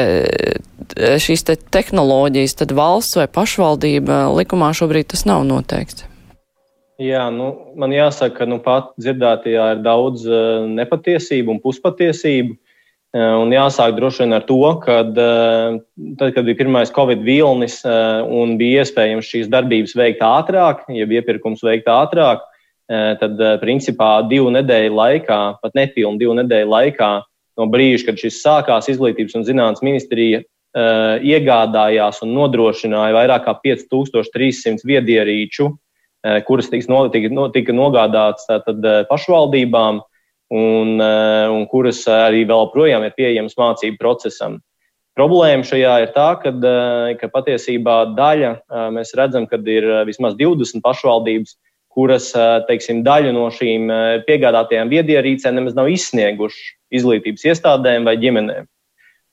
šīs 0.94 1.42
te 1.50 1.58
tehnoloģijas, 1.74 2.56
tad 2.62 2.78
valsts 2.78 3.18
vai 3.18 3.26
pašvaldība 3.26 4.28
likumā 4.38 4.70
šobrīd 4.78 5.10
tas 5.10 5.26
nav 5.26 5.42
noteikts? 5.50 6.11
Jā, 7.02 7.22
nu, 7.34 7.48
man 7.78 7.90
jāsaka, 7.94 8.42
ka 8.42 8.46
nu, 8.46 8.60
pat 8.62 8.92
dzirdētajā 9.00 9.64
ir 9.74 9.80
daudz 9.82 10.26
uh, 10.28 10.68
nepatiesību 10.70 11.56
un 11.56 11.58
puspatiesību. 11.62 12.54
Uh, 13.12 13.42
un 13.42 13.50
jāsāk 13.52 13.96
droši 13.96 14.22
vien 14.22 14.36
ar 14.36 14.44
to, 14.48 14.60
ka 14.84 15.00
uh, 15.02 15.80
tad, 16.20 16.30
kad 16.36 16.46
bija 16.46 16.60
pirmais 16.62 16.92
Covid 16.94 17.24
vilnis 17.26 17.80
uh, 17.84 18.22
un 18.24 18.54
bija 18.60 18.84
iespējams 18.84 19.28
šīs 19.28 19.50
darbības 19.52 19.96
veikt 19.98 20.22
ātrāk, 20.24 20.86
jeb 20.94 21.12
iepirkums 21.18 21.64
veikt 21.66 21.90
ātrāk, 21.92 22.46
uh, 22.46 23.12
tad 23.20 23.40
uh, 23.40 23.58
principā 23.60 24.14
divu 24.30 24.52
nedēļu 24.54 24.96
laikā, 24.96 25.42
pat 25.64 25.76
nepilnu 25.76 26.22
divu 26.22 26.38
nedēļu 26.38 26.72
laikā, 26.72 27.12
no 27.60 27.68
brīža, 27.72 28.08
kad 28.08 28.22
šis 28.22 28.40
sākās, 28.44 28.88
Izglītības 28.94 29.36
un 29.40 29.48
zinātnes 29.48 29.84
ministrija 29.84 30.44
uh, 30.44 31.18
iegādājās 31.18 32.22
un 32.24 32.36
nodrošināja 32.38 33.18
vairāk 33.18 33.48
kā 33.48 33.58
5300 33.66 34.86
viedierīču 34.88 35.72
Eh, 35.72 35.90
kuras 36.46 36.70
tiks 36.70 36.88
no, 36.90 37.04
tika, 37.10 37.30
no, 37.34 37.48
tika 37.52 37.74
nogādātas 37.74 38.46
tātad, 38.48 38.82
eh, 38.84 39.04
pašvaldībām 39.10 40.00
un, 40.52 41.00
eh, 41.00 41.48
un 41.50 41.66
kuras 41.66 42.04
arī 42.06 42.44
vēl 42.46 42.70
projām 42.74 43.04
ir 43.04 43.16
pieejamas 43.16 43.58
mācību 43.58 43.98
procesam. 43.98 44.60
Problēma 45.18 45.66
šajā 45.66 45.96
ir 46.02 46.12
tā, 46.14 46.28
ka, 46.40 46.50
ka 47.20 47.28
patiesībā 47.28 48.14
daļa 48.16 48.52
mēs 48.94 49.12
redzam, 49.12 49.44
ka 49.46 49.58
ir 49.68 49.84
vismaz 50.08 50.32
20 50.38 50.80
pašvaldības, 50.80 51.58
kuras 51.92 52.30
teiksim, 52.64 53.02
daļu 53.04 53.34
no 53.36 53.50
šīm 53.52 53.92
piegādātajām 54.24 54.88
viedierīcēm 54.88 55.58
nemaz 55.58 55.76
nav 55.76 55.92
izsnieguši 55.92 56.96
izglītības 56.96 57.44
iestādēm 57.44 58.08
vai 58.08 58.16
ģimenēm. 58.16 58.71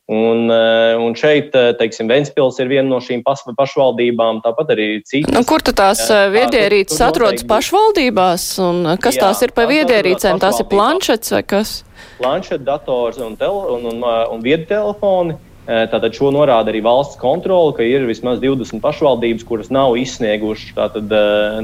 Un, 0.10 0.50
eh, 0.50 0.96
un 0.98 1.14
šeit, 1.14 1.54
eh, 1.54 1.76
teiksim, 1.78 2.08
Ventspils 2.10 2.58
ir 2.58 2.70
viena 2.72 2.90
no 2.90 2.98
šīm 2.98 3.22
pašvaldībām, 3.22 4.40
tāpat 4.42 4.72
arī 4.74 4.88
citas. 5.06 5.30
Nu, 5.30 5.44
kur 5.46 5.62
tad 5.62 5.76
tās 5.78 6.02
jā, 6.02 6.24
eh, 6.26 6.32
viedierīces 6.34 6.98
tā, 6.98 7.12
atrodas 7.12 7.46
pašvaldībās? 7.46 8.46
Un 8.58 8.98
kas 8.98 9.20
jā, 9.20 9.28
tās 9.28 9.44
ir 9.46 9.54
pa 9.54 9.68
viedierīcēm? 9.70 10.40
Tās 10.42 10.64
ir 10.64 10.66
planšets 10.66 11.30
vai 11.36 11.44
kas? 11.44 11.84
Planšets, 12.18 12.66
dators 12.66 13.22
un, 13.22 13.38
tele, 13.38 13.62
un, 13.76 13.86
un, 13.86 14.02
un 14.34 14.42
viedtelefoni. 14.42 15.38
Tātad 15.70 16.16
šo 16.18 16.32
norāda 16.34 16.72
arī 16.72 16.82
valsts 16.82 17.20
kontrole, 17.22 17.76
ka 17.78 17.86
ir 17.86 18.08
vismaz 18.10 18.40
20 18.42 18.82
pašvaldības, 18.82 19.44
kuras 19.46 19.70
nav 19.70 19.94
izsniegušas 20.02 20.74
tātad, 20.74 21.14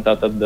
tātad, 0.05 0.43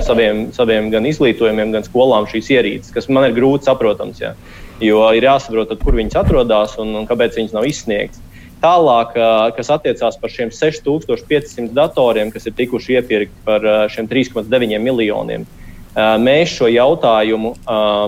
saviem, 0.00 0.46
saviem 0.56 0.88
gan 0.88 1.04
izglītojumiem, 1.04 1.74
gan 1.76 1.84
skolām 1.84 2.24
šīs 2.24 2.48
ierīces, 2.56 2.94
kas 2.94 3.10
man 3.12 3.28
ir 3.28 3.36
grūti 3.36 3.68
saprotams. 3.68 4.22
Jā. 4.24 4.32
Jo 4.80 5.04
ir 5.14 5.26
jāsaprot, 5.26 5.74
kur 5.82 5.96
viņas 5.98 6.20
atrodas 6.22 6.76
un, 6.80 6.94
un 6.98 7.08
kāpēc 7.08 7.36
viņas 7.38 7.56
nav 7.56 7.66
izsniegtas. 7.68 8.22
Tālāk, 8.62 9.16
kas 9.56 9.72
attiecās 9.74 10.16
par 10.22 10.30
šiem 10.30 10.52
6500 10.54 11.72
datoriem, 11.74 12.30
kas 12.30 12.46
ir 12.46 12.54
tikuši 12.54 12.94
iepirkti 13.00 13.42
par 13.46 13.66
šiem 13.90 14.06
3,9 14.10 14.78
miljoniem, 14.78 15.46
mēs 16.22 16.54
šo 16.54 16.70
jautājumu 16.70 17.56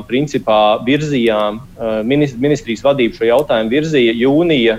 principā 0.07 0.61
virzījām, 0.87 1.59
ministrijas 2.07 2.85
vadība 2.87 3.18
šo 3.18 3.29
jautājumu 3.33 3.74
virzīja 3.74 4.14
jūnija 4.20 4.79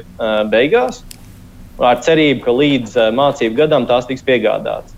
beigās, 0.50 1.04
ar 1.76 2.00
cerību, 2.08 2.40
ka 2.48 2.56
līdz 2.56 2.96
mācību 3.20 3.60
gadam 3.60 3.88
tās 3.90 4.08
tiks 4.08 4.24
piegādātas. 4.24 4.95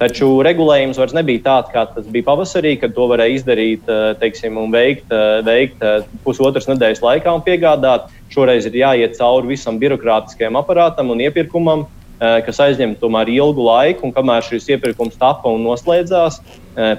Taču 0.00 0.38
regulējums 0.40 0.96
vairs 0.96 1.12
nebija 1.12 1.42
tāds, 1.44 1.68
kā 1.74 1.82
tas 1.92 2.06
bija 2.08 2.24
pavasarī, 2.24 2.72
kad 2.80 2.94
to 2.96 3.04
varēja 3.10 3.36
izdarīt 3.36 3.88
eh, 3.92 4.04
teiksim, 4.22 4.56
un 4.56 4.72
veikt, 4.72 5.10
eh, 5.12 5.40
veikt 5.44 5.82
eh, 5.84 6.06
pusotras 6.24 6.70
nedēļas 6.70 7.02
laikā 7.04 7.34
un 7.36 7.42
piegādāt. 7.44 8.06
Šoreiz 8.32 8.64
ir 8.70 8.78
jāiet 8.80 9.18
cauri 9.18 9.52
visam 9.52 9.76
birokrātiskajam 9.82 10.56
aparātam 10.56 11.12
un 11.12 11.20
iepirkumam, 11.20 11.88
kas 12.20 12.58
aizņem 12.60 12.92
tomēr 13.00 13.30
ilgu 13.32 13.64
laiku, 13.64 14.04
un 14.04 14.12
kamēr 14.12 14.44
šis 14.44 14.66
iepirkums 14.74 15.16
tapa 15.16 15.48
un 15.48 15.62
noslēdzās, 15.64 16.36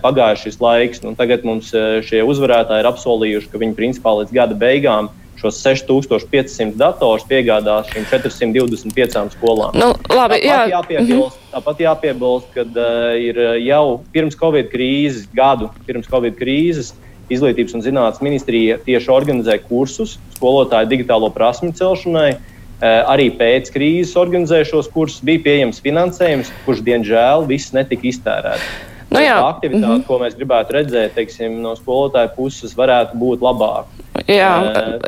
pagāja 0.02 0.40
šis 0.42 0.58
laiks. 0.58 1.04
Nu, 1.06 1.14
tagad 1.16 1.46
mums 1.46 1.70
šie 2.08 2.24
uzvarētāji 2.26 2.82
ir 2.82 2.90
apsolījuši, 2.90 3.52
ka 3.52 3.62
viņi 3.62 3.78
principā 3.78 4.16
līdz 4.18 4.34
gada 4.34 4.58
beigām 4.58 5.12
šos 5.42 5.60
6500 5.66 6.78
datorus 6.80 7.26
piegādās 7.30 7.90
šīm 7.92 8.06
425 8.12 9.36
skolām. 9.36 9.78
Nu, 9.78 9.92
labi, 10.12 10.42
tāpat, 10.42 10.46
jā. 10.46 10.60
jāpiebilst, 10.76 11.38
mhm. 11.38 11.54
tāpat 11.56 11.82
jāpiebilst, 11.86 12.52
ka 12.56 12.66
uh, 12.68 13.08
ir 13.18 13.42
eh, 13.42 13.56
jau 13.68 14.02
pirms 14.14 14.38
Covid 14.38 14.70
krīzes, 14.74 15.26
gadu 15.36 15.72
pirms 15.88 16.10
Covid 16.12 16.38
krīzes, 16.40 16.94
Izglītības 17.32 17.78
un 17.78 17.84
zinātnes 17.86 18.20
ministrija 18.20 18.76
tieši 18.84 19.08
organizē 19.14 19.54
kursus 19.64 20.18
skolotāju 20.36 20.90
digitālo 20.92 21.30
prasmu 21.32 21.72
celšanai. 21.78 22.34
Uh, 22.82 23.04
arī 23.14 23.30
pēc 23.38 23.70
krīzes 23.72 24.18
organizēja 24.18 24.68
šos 24.72 24.90
kursus, 24.92 25.22
bija 25.24 25.44
pieejams 25.46 25.80
finansējums, 25.86 26.50
kurš, 26.66 26.82
diemžēl, 26.88 27.46
viss 27.50 27.76
netika 27.78 28.10
iztērēts. 28.10 28.91
Nu, 29.12 29.19
jā. 29.19 29.36
Tā 29.36 29.47
aktivitāte, 29.50 29.88
mm 29.88 29.97
-hmm. 29.97 30.06
ko 30.08 30.19
mēs 30.21 30.38
gribētu 30.39 30.76
redzēt, 30.78 31.13
teiksim, 31.15 31.58
no 31.62 31.76
skolotāja 31.76 32.32
puses, 32.36 32.76
varētu 32.78 33.17
būt 33.19 33.43
labāka. 33.43 34.02
Jā, 34.28 34.54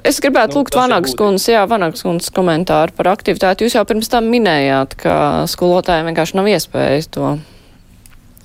es 0.03 0.19
gribētu 0.19 0.57
nu, 0.57 0.59
lūgt 0.59 0.75
Vanagas 0.75 1.15
kundzes, 1.15 1.47
jā, 1.53 1.63
Vanagas 1.69 2.03
kundzes 2.03 2.31
komentāru 2.35 2.91
par 2.97 3.07
aktivitāti. 3.13 3.63
Jūs 3.63 3.75
jau 3.75 3.85
pirms 3.85 4.09
tam 4.09 4.27
minējāt, 4.31 4.95
ka 4.99 5.15
skolotājiem 5.47 6.11
vienkārši 6.11 6.35
nav 6.35 6.51
iespējas 6.51 7.07
to 7.07 7.37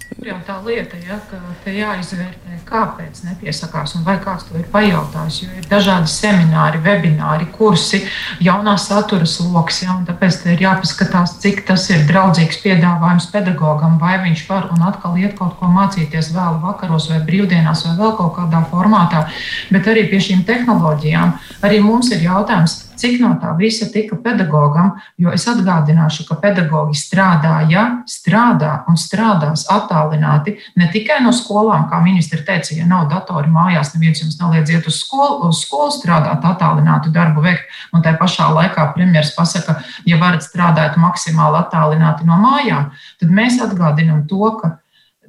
Tur 0.09 0.25
jau 0.25 0.37
tā 0.47 0.55
lieta, 0.65 0.97
ja, 1.05 1.19
ka 1.29 1.37
te 1.61 1.73
jāizvērtē, 1.77 2.55
kāpēc 2.67 3.19
nepiesakās 3.27 3.93
un 3.99 4.07
vai 4.07 4.15
kāds 4.23 4.47
to 4.49 4.57
ir 4.57 4.65
pajautājis. 4.73 5.43
Jo 5.43 5.59
ir 5.61 5.67
dažādi 5.69 6.09
semināri, 6.09 6.81
webināri, 6.83 7.45
kursi, 7.53 8.01
jaunā 8.41 8.79
satura 8.81 9.29
sloks. 9.29 9.83
Ja, 9.85 9.99
tāpēc 10.09 10.41
ir 10.49 10.65
jāpaskatās, 10.65 11.37
cik 11.45 11.61
tas 11.69 11.85
ir 11.93 12.09
draudzīgs 12.09 12.63
piedāvājums 12.65 13.29
pedagogam, 13.35 14.01
vai 14.01 14.17
viņš 14.25 14.47
var 14.49 14.73
un 14.73 14.89
atkal 14.89 15.21
iet 15.21 15.37
kaut 15.37 15.59
ko 15.61 15.69
mācīties 15.77 16.33
vēlu 16.33 16.65
vakaros 16.65 17.11
vai 17.13 17.21
brīvdienās 17.29 17.85
vai 17.91 17.97
vēl 18.01 18.17
kaut 18.17 18.35
kādā 18.41 18.65
formātā. 18.73 19.27
Bet 19.69 19.93
arī 19.93 20.09
pie 20.09 20.25
šīm 20.25 20.47
tehnoloģijām 20.49 21.37
arī 21.69 21.85
mums 21.85 22.09
ir 22.17 22.25
jautājums 22.25 22.88
cik 22.99 23.19
no 23.23 23.31
tā 23.41 23.53
visa 23.59 23.89
tika 23.93 24.19
pedagogam, 24.23 24.95
jo 25.21 25.33
es 25.35 25.47
atgādināšu, 25.51 26.27
ka 26.29 26.39
pedagogi 26.43 26.99
strādāja, 26.99 27.85
strādā 28.11 28.73
un 28.91 28.99
strādās 29.01 29.67
attālināti 29.73 30.57
ne 30.79 30.89
tikai 30.93 31.21
no 31.25 31.33
skolām, 31.37 31.87
kā 31.91 32.01
ministra 32.05 32.43
teica, 32.47 32.75
ja 32.77 32.87
nav 32.89 33.09
datori 33.13 33.51
mājās, 33.53 33.95
neviens 33.95 34.23
jums 34.25 34.39
neliedz 34.41 34.75
iet 34.75 34.91
uz 34.91 35.01
skolu, 35.03 35.49
uz 35.49 35.63
skolu 35.65 35.95
strādāt, 35.95 36.45
attālinātu 36.45 37.13
darbu 37.15 37.45
veikt, 37.47 37.71
un 37.95 38.05
tā 38.05 38.17
pašā 38.19 38.51
laikā 38.57 38.91
premjeras 38.97 39.35
pasaka, 39.37 39.79
ja 40.09 40.19
varat 40.21 40.47
strādāt 40.47 40.99
maksimāli 41.01 41.63
attālināti 41.63 42.29
no 42.29 42.41
mājām, 42.43 42.93
tad 43.21 43.33
mēs 43.35 43.61
atgādinām 43.63 44.27
to, 44.31 44.53
ka 44.61 44.77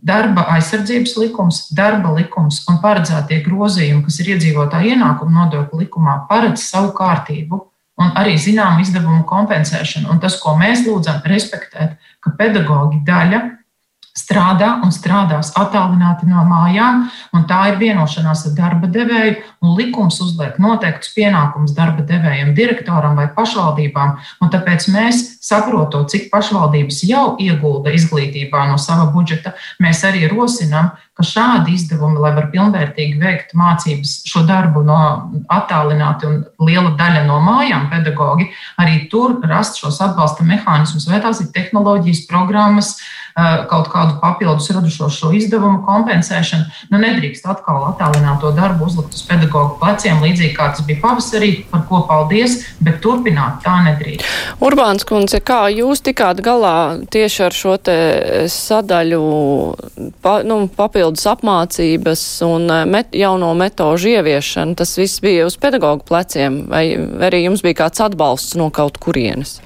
darba 0.05 0.45
aizsardzības 0.55 1.15
likums, 1.19 1.61
darba 1.75 2.13
likums 2.15 2.63
un 2.69 2.79
paredzētie 2.83 3.41
grozījumi, 3.45 4.03
kas 4.05 4.19
ir 4.21 4.33
iedzīvotāja 4.35 4.95
ienākuma 4.95 5.43
nodokļu 5.43 5.83
likumā, 5.83 6.15
paredz 6.29 6.63
savu 6.63 6.93
kārtību 6.97 7.59
un 7.99 8.13
arī 8.19 8.37
zināmu 8.39 8.83
izdevumu 8.83 9.25
kompensēšanu. 9.27 10.09
Un 10.13 10.21
tas, 10.23 10.39
ko 10.39 10.55
mēs 10.59 10.85
lūdzam, 10.87 11.19
respektēt, 11.27 11.97
ka 12.23 12.35
pedagoģi 12.39 13.01
daļa 13.07 13.41
strādā 14.19 14.75
un 14.83 14.91
strādās 14.93 15.53
attālināti 15.59 16.27
no 16.29 16.43
mājām, 16.47 17.05
un 17.35 17.45
tā 17.49 17.61
ir 17.71 17.79
vienošanās 17.81 18.45
ar 18.49 18.55
darba 18.57 18.89
devēju, 18.91 19.35
un 19.63 19.75
likums 19.77 20.19
uzliek 20.23 20.59
noteiktus 20.61 21.13
pienākumus 21.15 21.75
darba 21.77 22.05
devējiem, 22.07 22.53
direktoram 22.57 23.17
vai 23.19 23.29
pašvaldībām, 23.35 24.15
un 24.43 24.53
tāpēc 24.53 24.89
mēs, 24.93 25.23
saprotot, 25.45 26.09
cik 26.11 26.29
pašvaldības 26.33 27.03
jau 27.07 27.25
iegulda 27.41 27.93
izglītībā 27.95 28.67
no 28.69 28.79
sava 28.81 29.09
budžeta, 29.13 29.55
mēs 29.83 30.03
arī 30.07 30.27
rosinām, 30.31 30.91
ka 31.19 31.25
šādi 31.27 31.73
izdevumi, 31.75 32.19
lai 32.23 32.31
var 32.37 32.47
pilnvērtīgi 32.53 33.19
veikt 33.19 33.51
mācības, 33.59 34.21
šo 34.29 34.45
darbu 34.47 34.85
no 34.87 34.99
attālināti 35.51 36.29
un 36.29 36.37
liela 36.63 36.93
daļa 36.99 37.25
no 37.27 37.41
mājām 37.43 37.89
pedagogi, 37.91 38.47
arī 38.79 39.01
tur 39.11 39.35
rast 39.49 39.81
šos 39.81 39.99
atbalsta 40.05 40.47
mehānismus, 40.47 41.09
vai 41.11 41.19
tās 41.23 41.41
ir 41.43 41.51
tehnoloģijas, 41.55 42.23
programmas, 42.29 42.93
kaut 43.69 43.89
kādu 43.91 44.17
papildus 44.21 44.69
radušo 44.73 45.09
šo 45.13 45.31
izdevumu 45.35 45.83
kompensēšanu. 45.87 46.67
Nu, 46.91 46.99
nedrīkst 47.01 47.47
atkal 47.49 47.85
attālināto 47.91 48.51
darbu 48.55 48.87
uzlikt 48.89 49.15
uz 49.15 49.23
pedagoģu 49.29 49.77
pleciem, 49.81 50.21
līdzīgi 50.23 50.55
kā 50.57 50.71
tas 50.73 50.85
bija 50.87 51.01
pavasarī, 51.03 51.51
par 51.71 51.85
ko 51.89 52.01
paldies, 52.09 52.59
bet 52.83 52.99
turpināt 53.03 53.61
tā 53.65 53.77
nedrīkst. 53.87 54.27
Urbāns 54.63 55.07
kundze, 55.07 55.41
kā 55.43 55.61
jūs 55.73 56.03
tikāt 56.05 56.43
galā 56.45 56.99
tieši 57.11 57.45
ar 57.47 57.55
šo 57.55 57.77
te 57.81 57.97
sadaļu 58.51 59.23
pa, 60.23 60.39
nu, 60.47 60.61
papildus 60.75 61.25
apmācības 61.31 62.25
un 62.47 62.69
met, 62.91 63.13
jauno 63.15 63.53
metožu 63.57 64.15
ieviešanu? 64.15 64.77
Tas 64.79 64.95
viss 64.99 65.23
bija 65.23 65.47
uz 65.49 65.57
pedagoģu 65.59 66.05
pleciem, 66.09 66.63
vai 66.71 66.85
arī 67.29 67.45
jums 67.45 67.63
bija 67.65 67.85
kāds 67.85 68.03
atbalsts 68.03 68.57
no 68.59 68.69
kaut 68.73 68.99
kurienes? 69.01 69.59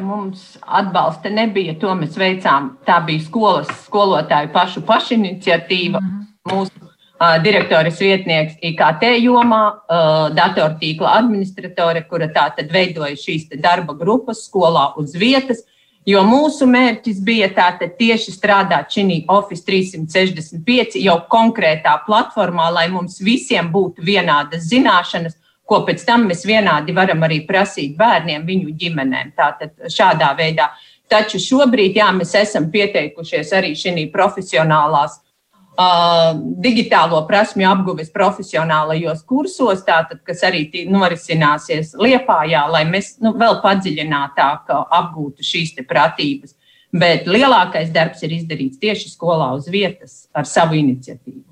Mums 0.00 0.58
atbalsta 0.60 1.30
nebija, 1.32 1.74
to 1.80 1.94
mēs 1.96 2.16
veicām. 2.20 2.74
Tā 2.84 2.98
bija 3.06 3.24
skolas 3.24 3.70
skolotāju 3.86 4.52
pašu 4.52 4.82
pašiniciatīva. 4.86 6.00
Mm 6.00 6.08
-hmm. 6.10 6.26
Mūsu 6.52 6.82
uh, 6.84 7.42
direktores 7.42 8.00
vietnieks 8.00 8.54
IKT 8.62 9.02
jomā, 9.24 9.72
uh, 9.72 10.34
datortīkla 10.36 11.16
administratore, 11.18 12.04
kura 12.08 12.26
tā 12.28 12.50
tad 12.56 12.72
veidoja 12.72 13.16
šīs 13.16 13.48
darba 13.62 13.94
grupas 13.94 14.48
skolā 14.48 14.92
uz 14.96 15.14
vietas. 15.14 15.64
Jo 16.06 16.22
mūsu 16.22 16.66
mērķis 16.66 17.20
bija 17.24 17.48
tātad 17.48 17.96
tieši 17.98 18.32
strādāt 18.32 18.88
šī 18.88 19.24
Office 19.28 19.64
365 19.64 20.96
jau 20.96 21.20
konkrētā 21.28 22.00
platformā, 22.06 22.70
lai 22.72 22.88
mums 22.88 23.20
visiem 23.20 23.72
būtu 23.72 24.02
vienādas 24.02 24.64
zināšanas 24.72 25.39
ko 25.70 25.84
pēc 25.86 26.02
tam 26.06 26.26
mēs 26.30 26.42
vienādi 26.48 26.94
varam 26.96 27.22
arī 27.26 27.44
prasīt 27.46 27.94
bērniem, 27.98 28.46
viņu 28.46 28.74
ģimenēm. 28.80 29.34
Tātad 29.38 29.90
šādā 29.92 30.32
veidā. 30.38 30.72
Taču 31.10 31.40
šobrīd, 31.42 31.98
jā, 31.98 32.10
mēs 32.14 32.34
esam 32.38 32.68
pieteikušies 32.70 33.50
arī 33.58 33.72
šī 33.78 34.04
profesionālās 34.12 35.16
uh, 35.18 36.36
digitālo 36.62 37.22
prasmju 37.26 37.66
apguves 37.70 38.10
profesionālajos 38.14 39.24
kursos, 39.26 39.82
tātad, 39.86 40.22
kas 40.26 40.42
arī 40.46 40.66
norisināsies 40.90 41.96
Liepājā, 41.98 42.64
lai 42.70 42.84
mēs 42.90 43.16
nu, 43.22 43.34
vēl 43.38 43.58
padziļinātāk 43.64 44.70
apgūtu 44.74 45.46
šīs 45.46 45.74
pratības. 45.88 46.54
Bet 46.90 47.28
lielākais 47.30 47.92
darbs 47.94 48.24
ir 48.26 48.34
izdarīts 48.34 48.80
tieši 48.82 49.12
skolā 49.12 49.52
uz 49.54 49.68
vietas 49.70 50.24
ar 50.34 50.48
savu 50.48 50.74
iniciatīvu. 50.80 51.44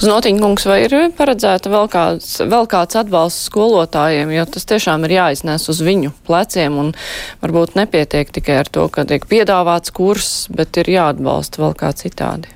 Znotiņkungs, 0.00 0.64
vai 0.64 0.78
ir 0.86 0.94
paredzēta 1.18 1.68
vēl 1.68 1.88
kāds, 1.92 2.30
vēl 2.48 2.68
kāds 2.70 2.96
atbalsts 2.96 3.50
skolotājiem, 3.50 4.30
jo 4.32 4.46
tas 4.48 4.64
tiešām 4.70 5.04
ir 5.04 5.16
jāiznes 5.18 5.66
uz 5.68 5.82
viņu 5.84 6.14
pleciem 6.24 6.78
un 6.80 6.94
varbūt 7.42 7.76
nepietiek 7.76 8.32
tikai 8.32 8.62
ar 8.62 8.70
to, 8.72 8.86
ka 8.88 9.04
tiek 9.04 9.26
piedāvāts 9.28 9.92
kurs, 9.92 10.46
bet 10.54 10.80
ir 10.80 10.88
jāatbalsta 10.94 11.60
vēl 11.60 11.76
kā 11.76 11.92
citādi. 11.98 12.54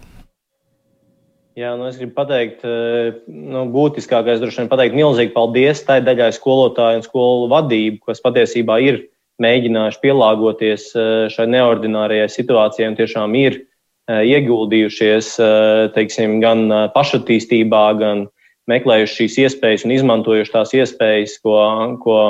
Jā, 1.55 1.77
nu 1.79 1.87
es 1.87 1.99
gribu 2.01 2.17
pateikt, 2.17 2.65
eh, 2.67 3.21
nu, 3.29 3.67
būtiskākais 3.71 4.41
droši 4.43 4.65
vien 4.65 4.71
pateikt 4.73 4.97
milzīgi 4.99 5.35
paldies 5.37 5.85
tai 5.87 6.01
daļai 6.03 6.33
skolotāju 6.35 6.99
un 6.99 7.05
skolu 7.05 7.51
vadību, 7.53 8.01
kas 8.09 8.25
patiesībā 8.25 8.81
ir 8.83 9.05
mēģinājuši 9.43 10.03
pielāgoties 10.03 10.91
eh, 10.95 11.13
šai 11.33 11.49
neordinārajai 11.55 12.29
situācijai 12.31 12.91
un 12.93 12.99
tiešām 12.99 13.35
ir 13.39 13.59
eh, 13.61 14.23
ieguldījušies 14.37 15.31
eh, 15.43 15.87
teiksim, 15.97 16.39
gan 16.45 16.69
pašattīstībā, 16.95 17.85
gan 18.01 18.27
meklējuši 18.71 19.17
šīs 19.19 19.41
iespējas 19.47 19.85
un 19.85 19.97
izmantojuši 19.97 20.55
tās 20.55 20.71
iespējas, 20.77 21.41
ko, 21.45 21.57
ko 22.01 22.21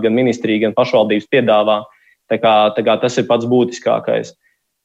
gan 0.00 0.14
ministrija, 0.16 0.68
gan 0.68 0.76
pašvaldības 0.76 1.26
piedāvā. 1.28 1.82
Tā 2.32 2.38
kā, 2.40 2.54
tā 2.72 2.84
kā 2.86 2.94
tas 3.02 3.18
ir 3.20 3.26
pats 3.28 3.44
būtiskākais. 3.44 4.30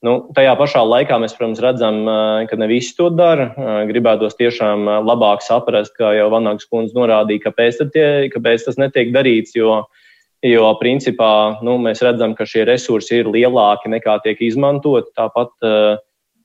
Nu, 0.04 0.18
tajā 0.36 0.52
pašā 0.60 0.82
laikā 0.84 1.16
mēs, 1.22 1.32
protams, 1.38 1.62
redzam, 1.64 2.02
ka 2.50 2.58
ne 2.60 2.68
visi 2.68 2.92
to 2.98 3.08
dara. 3.16 3.48
Gribētos 3.88 4.36
tiešām 4.38 4.84
labāk 5.08 5.46
saprast, 5.46 5.96
kā 5.96 6.12
jau 6.18 6.28
Vanāks 6.34 6.68
kundze 6.68 6.98
norādīja, 6.98 7.46
kāpēc, 7.48 7.80
tie, 7.96 8.10
kāpēc 8.34 8.68
tas 8.68 8.78
netiek 8.82 9.16
darīts. 9.16 9.56
Jo 9.56 9.72
uh, 9.78 10.07
Jo, 10.46 10.68
principā, 10.78 11.58
nu, 11.66 11.80
mēs 11.82 12.04
redzam, 12.06 12.36
ka 12.38 12.46
šie 12.46 12.68
resursi 12.70 13.24
ir 13.24 13.30
lielāki 13.34 13.90
nekā 13.90 14.20
tiek 14.22 14.42
izmantoti. 14.46 15.10
Tāpat, 15.18 15.50
eh, 15.66 15.98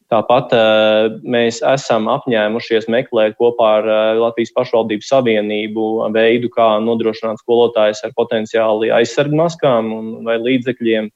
tāpat 0.08 0.54
eh, 0.56 1.18
mēs 1.20 1.60
esam 1.60 2.08
apņēmušies 2.08 2.88
meklēt 2.88 3.36
kopā 3.36 3.68
ar 3.82 3.88
eh, 3.92 4.20
Latvijas 4.22 4.54
pašvaldību 4.56 5.04
savienību 5.04 5.88
veidu, 6.14 6.48
kā 6.56 6.78
nodrošināt 6.80 7.44
skolotājus 7.44 8.00
ar 8.08 8.14
potenciāli 8.16 8.88
aizsargmaskām 8.96 10.24
vai 10.24 10.38
līdzekļiem, 10.40 11.12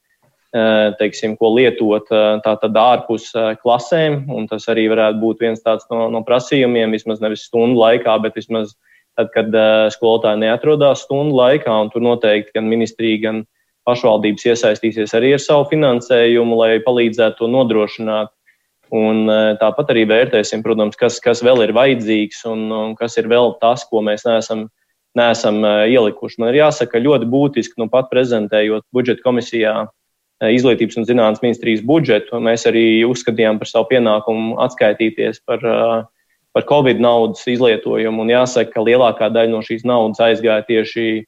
teiksim, 0.97 1.35
ko 1.37 1.51
lietot 1.53 2.07
tātad 2.45 2.77
ārpus 2.81 3.27
klasēm. 3.61 4.23
Un 4.33 4.47
tas 4.49 4.65
arī 4.73 4.87
varētu 4.89 5.21
būt 5.21 5.43
viens 5.45 5.61
tāds 5.61 5.85
no, 5.91 6.07
no 6.09 6.23
prasījumiem, 6.25 6.95
vismaz 6.97 7.21
nevis 7.21 7.45
stundu 7.51 7.83
laikā, 7.83 8.15
bet 8.25 8.39
vismaz 8.39 8.73
tad, 9.17 9.33
kad 9.35 9.53
uh, 9.55 9.89
skolotāji 9.93 10.43
neatrodās 10.45 11.05
stundu 11.07 11.37
laikā, 11.39 11.73
un 11.83 11.91
tur 11.93 12.05
noteikti 12.05 12.55
gan 12.57 12.69
ministrija, 12.71 13.23
gan 13.27 13.43
pašvaldības 13.87 14.49
iesaistīsies 14.51 15.15
arī 15.17 15.35
ar 15.37 15.43
savu 15.43 15.69
finansējumu, 15.73 16.59
lai 16.59 16.71
palīdzētu 16.85 17.41
to 17.41 17.51
nodrošināt. 17.53 18.33
Un, 18.95 19.25
uh, 19.27 19.57
tāpat 19.59 19.91
arī 19.95 20.05
vērtēsim, 20.07 20.63
protams, 20.63 20.99
kas, 20.99 21.19
kas 21.23 21.43
vēl 21.43 21.65
ir 21.65 21.75
vajadzīgs 21.75 22.45
un, 22.53 22.69
un 22.71 22.97
kas 22.99 23.19
ir 23.19 23.27
vēl 23.31 23.57
tas, 23.63 23.83
ko 23.91 24.05
mēs 24.07 24.23
neesam, 24.29 24.69
neesam 25.19 25.59
uh, 25.65 25.83
ielikuši. 25.91 26.39
Man 26.43 26.53
ir 26.53 26.61
jāsaka, 26.61 27.03
ļoti 27.03 27.27
būtiski, 27.33 27.81
nu 27.83 27.91
pat 27.91 28.13
prezentējot 28.13 28.87
budžeta 28.95 29.25
komisijā 29.27 29.75
izglītības 30.45 30.99
un 31.01 31.07
zinātnes 31.09 31.43
ministrijas 31.43 31.83
budžetu, 31.87 32.39
mēs 32.45 32.67
arī 32.69 32.87
uzskatījām 33.09 33.59
par 33.59 33.71
savu 33.71 33.89
pienākumu 33.95 34.59
atskaitīties 34.67 35.41
par 35.49 35.65
uh, 35.65 36.03
par 36.57 36.65
Covid 36.65 37.01
naudas 37.05 37.43
izlietojumu. 37.45 38.23
Un 38.25 38.31
jāsaka, 38.33 38.73
ka 38.73 38.85
lielākā 38.85 39.29
daļa 39.29 39.53
no 39.53 39.59
šīs 39.61 39.83
naudas 39.85 40.23
aizgāja 40.25 40.65
tieši 40.65 41.03
e, 41.21 41.25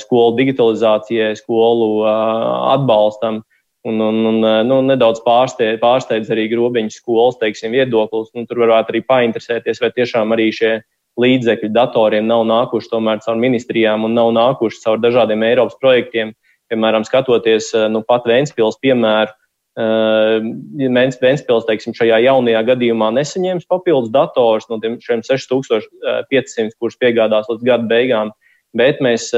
skolu 0.00 0.38
digitalizācijai, 0.38 1.34
skolu 1.36 2.06
atbalstam. 2.08 3.42
Un, 3.84 3.98
un, 4.00 4.22
un 4.30 4.38
nu, 4.64 4.78
nedaudz 4.86 5.20
pārsteidz, 5.26 5.76
pārsteidz 5.82 6.30
arī 6.32 6.46
grobiņu 6.54 6.94
skolas 6.94 7.36
teiksim, 7.40 7.74
viedoklis. 7.76 8.30
Nu, 8.32 8.46
tur 8.48 8.62
varētu 8.62 8.94
arī 8.94 9.02
painteresēties, 9.04 9.82
vai 9.82 9.90
tiešām 9.92 10.32
arī 10.32 10.48
šie 10.56 10.72
līdzekļi 11.20 11.68
datoriem 11.74 12.24
nav 12.30 12.46
nākuši 12.48 12.88
tomēr 12.94 13.20
caur 13.26 13.36
ministrijām 13.42 14.06
un 14.08 14.16
nav 14.16 14.32
nākuši 14.38 14.80
caur 14.86 15.02
dažādiem 15.02 15.44
Eiropas 15.50 15.76
projektiem. 15.82 16.32
Piemēram, 16.72 17.04
skatoties 17.04 17.74
nu, 17.92 18.00
pat 18.08 18.24
Vēnspils 18.24 18.80
piemēru, 18.80 19.36
Ventspils, 19.76 21.64
teiksim, 21.68 21.94
šajā 21.96 22.18
jaunajā 22.26 22.60
gadījumā 22.68 23.08
nesaņems 23.16 23.68
papildus 23.70 24.12
dators 24.12 24.68
no 24.68 24.76
tiem 24.82 24.98
6500, 25.00 26.76
kurus 26.76 26.98
piegādās 27.00 27.48
līdz 27.48 27.64
gada 27.64 27.88
beigām. 27.88 28.32
Bet 28.76 29.00
mēs, 29.04 29.30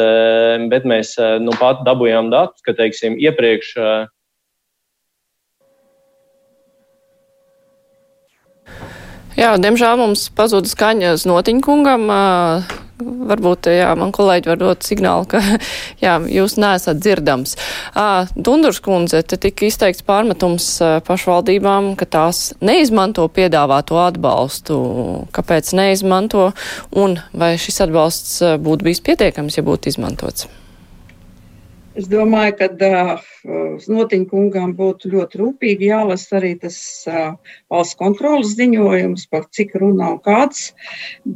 bet 0.71 0.85
mēs 0.87 1.15
nu, 1.43 1.55
pat 1.59 1.83
dabūjām 1.87 2.31
datus, 2.31 2.63
ka 2.67 2.75
teiksim, 2.75 3.19
iepriekš. 3.19 3.75
Jā, 9.35 9.57
diemžēl 9.59 9.99
mums 9.99 10.29
pazuda 10.31 10.71
skaņa 10.71 11.17
Znotiņkungam. 11.19 12.07
Varbūt 13.03 13.67
jā, 13.75 13.89
man 13.99 14.13
kolēģi 14.15 14.51
var 14.53 14.59
dot 14.61 14.87
signālu, 14.87 15.27
ka 15.27 15.41
jā, 16.05 16.15
jūs 16.31 16.55
neesat 16.63 17.01
dzirdams. 17.03 17.57
Dundurs 18.37 18.79
kundze, 18.85 19.25
te 19.27 19.39
tika 19.41 19.67
izteikts 19.67 20.05
pārmetums 20.07 20.69
pašvaldībām, 21.09 21.95
ka 21.99 22.07
tās 22.07 22.53
neizmanto 22.63 23.27
piedāvāto 23.35 23.99
atbalstu. 24.05 24.79
Kāpēc 25.35 25.75
neizmanto 25.75 26.53
un 26.95 27.19
vai 27.35 27.55
šis 27.59 27.83
atbalsts 27.89 28.37
būtu 28.63 28.91
bijis 28.91 29.03
pietiekams, 29.11 29.59
ja 29.59 29.67
būtu 29.67 29.91
izmantots? 29.91 30.47
Es 31.95 32.09
domāju, 32.11 32.57
ka 32.59 32.67
uh, 32.75 33.21
Znotiņa 33.79 34.27
kungām 34.27 34.73
būtu 34.75 35.13
ļoti 35.13 35.39
rūpīgi 35.39 35.91
jālasa 35.93 36.41
arī 36.41 36.57
tas 36.59 36.77
uh, 37.07 37.37
valsts 37.71 37.99
kontrolas 38.01 38.57
ziņojums, 38.59 39.29
par 39.31 39.45
cik 39.55 39.77
runā 39.79 40.09
un 40.17 40.19
kāds. 40.25 40.73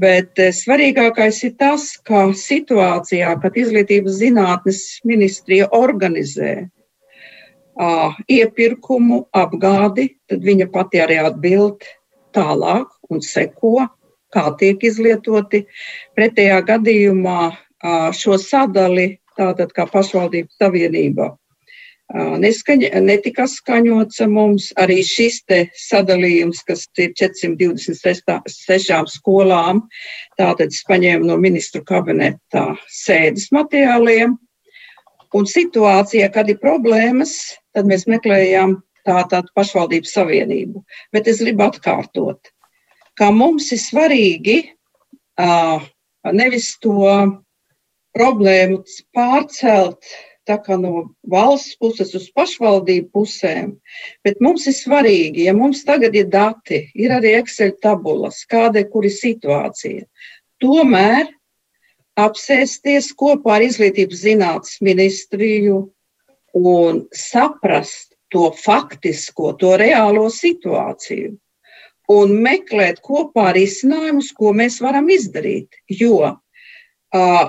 Bet 0.03 0.43
uh, 0.43 0.51
svarīgākais 0.55 1.39
ir 1.47 1.53
tas, 1.63 1.85
ka 2.03 2.25
situācijā, 2.35 3.37
kad 3.45 3.61
izglītības 3.63 4.19
zinātnes 4.19 4.81
ministrija 5.07 5.69
organizē 5.79 6.57
uh, 6.65 8.19
iepirkumu, 8.27 9.29
apgādi, 9.39 10.09
tad 10.27 10.43
viņa 10.43 10.67
pati 10.75 11.05
arī 11.05 11.21
atbild 11.23 11.87
tālāk 12.35 12.91
un 13.15 13.23
seko, 13.23 13.87
kā 14.35 14.49
tiek 14.59 14.83
izlietoti. 14.91 15.63
Pretējā 16.19 16.59
gadījumā 16.75 17.41
uh, 17.47 18.11
šo 18.11 18.43
sadali, 18.43 19.13
tātad 19.39 19.75
kā 19.77 19.87
pašvaldības 19.91 20.59
savienība, 20.61 21.33
neskaņa, 22.15 22.89
netika 23.05 23.45
skaņots 23.47 24.23
mums. 24.33 24.71
Arī 24.81 25.03
šis 25.05 25.43
sadalījums, 25.77 26.63
kas 26.65 26.87
ir 26.99 27.13
426 27.13 29.13
skolām, 29.13 29.85
tātad 30.39 30.73
es 30.73 30.85
paņēmu 30.89 31.29
no 31.29 31.37
ministru 31.37 31.85
kabineta 31.85 32.75
sēdes 32.89 33.51
materiāliem. 33.53 34.37
Un 35.37 35.45
situācijā, 35.45 36.31
kad 36.33 36.49
ir 36.49 36.57
problēmas, 36.57 37.35
tad 37.77 37.85
mēs 37.85 38.07
meklējām 38.09 38.79
tātad 39.05 39.51
pašvaldības 39.57 40.15
savienību. 40.17 40.81
Bet 41.13 41.29
es 41.29 41.43
gribu 41.45 41.67
atkārtot, 41.67 42.49
ka 43.19 43.29
mums 43.35 43.69
ir 43.73 43.81
svarīgi 43.83 44.57
uh, 45.37 45.85
nevis 46.33 46.79
to 46.81 47.05
problēmu 48.17 48.83
pārcelt 49.17 50.05
no 50.49 51.15
valsts 51.29 51.77
puses 51.77 52.15
uz 52.17 52.31
pašvaldību 52.33 53.11
pusēm, 53.13 53.75
bet 54.25 54.41
mums 54.41 54.67
ir 54.67 54.73
svarīgi, 54.73 55.45
ja 55.45 55.53
mums 55.53 55.85
tagad 55.85 56.15
ir 56.17 56.31
dati, 56.33 56.91
ir 56.95 57.13
arī 57.13 57.35
Excel 57.37 57.75
tabulas, 57.83 58.47
kāda 58.49 58.81
ir 58.81 58.89
kura 58.89 59.11
situācija. 59.13 60.07
Tomēr 60.57 61.29
apsēsties 62.17 63.13
kopā 63.13 63.59
ar 63.59 63.67
Izglītības 63.67 64.25
zinātnes 64.25 64.81
ministriju 64.81 65.83
un 66.57 67.05
saprast 67.13 68.17
to 68.33 68.49
faktisko, 68.57 69.53
to 69.61 69.77
reālo 69.77 70.29
situāciju 70.33 71.37
un 72.09 72.35
meklēt 72.41 73.03
kopā 73.05 73.53
risinājumus, 73.57 74.33
ko 74.33 74.55
mēs 74.57 74.81
varam 74.81 75.11
izdarīt. 75.13 75.77
Jo 75.93 76.33
uh, 76.33 77.49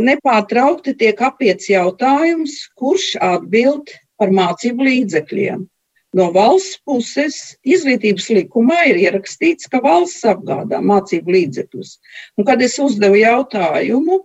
nepārtraukti 0.00 0.94
tiek 0.98 1.20
apiets 1.20 1.68
jautājums, 1.70 2.54
kurš 2.78 3.14
atbild 3.20 3.92
par 4.20 4.32
mācību 4.34 4.88
līdzekļiem. 4.88 5.66
No 6.12 6.26
valsts 6.34 6.76
puses 6.84 7.36
izglītības 7.64 8.26
likumā 8.36 8.82
ir 8.90 8.98
ierakstīts, 9.00 9.68
ka 9.72 9.80
valsts 9.84 10.26
apgādā 10.28 10.82
mācību 10.84 11.32
līdzekļus. 11.36 11.94
Un, 12.36 12.44
kad 12.48 12.60
es 12.64 12.76
uzdevu 12.82 13.16
jautājumu, 13.22 14.20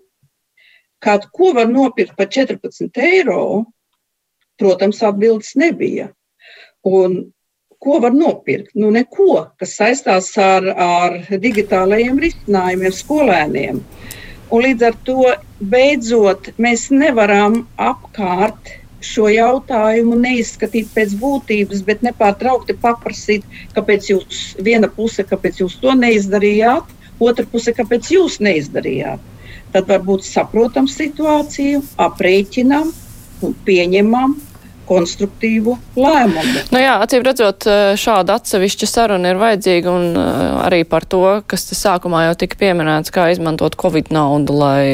kad, 1.04 1.30
ko 1.32 1.54
var 1.56 1.72
nopirkt 1.72 2.18
par 2.20 2.28
14 2.34 3.00
eiro, 3.08 3.64
protams, 4.60 5.00
atbildes 5.06 5.56
nebija. 5.56 6.10
Un, 6.88 7.22
ko 7.80 8.02
var 8.04 8.16
nopirkt? 8.16 8.74
Nu, 8.76 8.92
neko, 8.92 9.46
kas 9.62 9.78
saistās 9.80 10.34
ar, 10.42 10.68
ar 10.76 11.18
digitālajiem 11.40 12.20
risinājumiem 12.20 12.96
skolēniem. 13.00 13.82
Un 14.48 14.64
līdz 14.64 14.84
ar 14.88 14.98
to 15.08 15.24
beidzot 15.60 16.52
mēs 16.62 16.88
nevaram 16.94 17.66
apkārt 17.76 18.72
šo 19.04 19.28
jautājumu 19.30 20.16
neizskatīt 20.20 20.88
pēc 20.96 21.16
būtības, 21.20 21.84
bet 21.88 22.04
nepārtraukti 22.06 22.78
paprasīt, 22.82 23.44
kāpēc 23.76 24.10
jūs 24.12 24.44
viena 24.64 24.90
puse, 24.94 25.26
kāpēc 25.28 25.62
jūs 25.62 25.78
to 25.82 25.94
neizdarījāt, 26.00 26.88
otra 27.20 27.46
puse, 27.52 27.76
kāpēc 27.78 28.12
jūs 28.16 28.40
neizdarījāt. 28.48 29.22
Tad 29.76 29.92
varbūt 29.92 30.24
saprotam 30.26 30.88
situāciju, 30.90 31.84
aprēķinam 32.08 32.94
pieņemam 33.68 34.38
konstruktīvu 34.88 35.76
lēmumu. 35.98 36.64
Nu 36.74 36.82
jā, 36.82 36.96
acīm 37.04 37.26
redzot, 37.28 37.68
eh, 37.68 37.94
šāda 38.00 38.38
atsevišķa 38.40 38.90
saruna 38.90 39.34
ir 39.34 39.42
vajadzīga 39.42 39.94
un 39.94 40.08
eh, 40.16 40.44
arī 40.68 40.82
par 40.90 41.06
to, 41.10 41.24
kas 41.48 41.68
sākumā 41.78 42.28
jau 42.28 42.38
tika 42.44 42.60
pieminēts, 42.62 43.14
kā 43.14 43.30
izmantot 43.34 43.78
Covid 43.80 44.12
naudu, 44.16 44.56
lai 44.58 44.86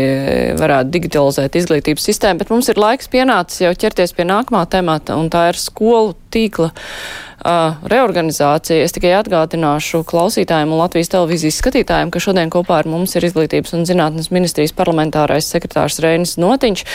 varētu 0.60 0.94
digitalizēt 0.94 1.60
izglītības 1.60 2.10
sistēmu, 2.10 2.44
bet 2.44 2.54
mums 2.54 2.72
ir 2.72 2.82
laiks 2.82 3.12
pienācis 3.14 3.66
jau 3.66 3.74
ķerties 3.86 4.16
pie 4.18 4.28
nākamā 4.30 4.66
temata, 4.70 5.18
un 5.20 5.30
tā 5.34 5.50
ir 5.54 5.62
skolu 5.62 6.18
tīkla 6.34 6.72
uh, 7.44 7.76
reorganizācija. 7.92 8.84
Es 8.84 8.96
tikai 8.96 9.14
atgādināšu 9.20 10.04
klausītājiem 10.08 10.72
un 10.74 10.82
Latvijas 10.82 11.12
televīzijas 11.14 11.60
skatītājiem, 11.62 12.12
ka 12.14 12.22
šodien 12.24 12.52
kopā 12.54 12.82
ar 12.82 12.90
mums 12.90 13.16
ir 13.18 13.28
Izglītības 13.28 13.76
un 13.78 13.86
zinātnes 13.90 14.32
ministrijas 14.34 14.76
parlamentārais 14.78 15.50
sekretārs 15.52 16.00
Reinis 16.04 16.38
Notiņš, 16.42 16.86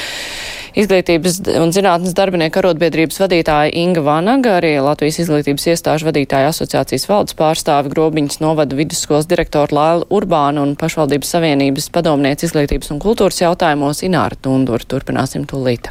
Izglītības 0.78 1.40
un 1.58 1.72
zinātnes 1.74 2.14
darbinieku 2.16 2.61
arotbiedrības 2.61 3.20
vadītāja 3.22 3.72
Inga 3.80 4.02
Vanaga, 4.06 4.58
arī 4.58 4.74
Latvijas 4.84 5.20
izglītības 5.24 5.68
iestāžu 5.72 6.08
vadītāja 6.11 6.52
asociācijas 6.52 7.08
valdes 7.11 7.38
pārstāvi 7.38 7.92
Grobiņas 7.94 8.42
novada 8.44 8.78
vidusskolas 8.78 9.28
direktora 9.30 9.74
Lēla 9.74 10.11
Urbāna 10.14 10.64
un 10.64 10.76
pašvaldības 10.78 11.34
savienības 11.37 11.90
padomniece 11.94 12.46
izglītības 12.48 12.92
un 12.94 13.02
kultūras 13.02 13.42
jautājumos 13.42 14.04
Ināra 14.06 14.38
Tundura. 14.38 14.84
Turpināsim 14.88 15.48
tūlīt. 15.48 15.90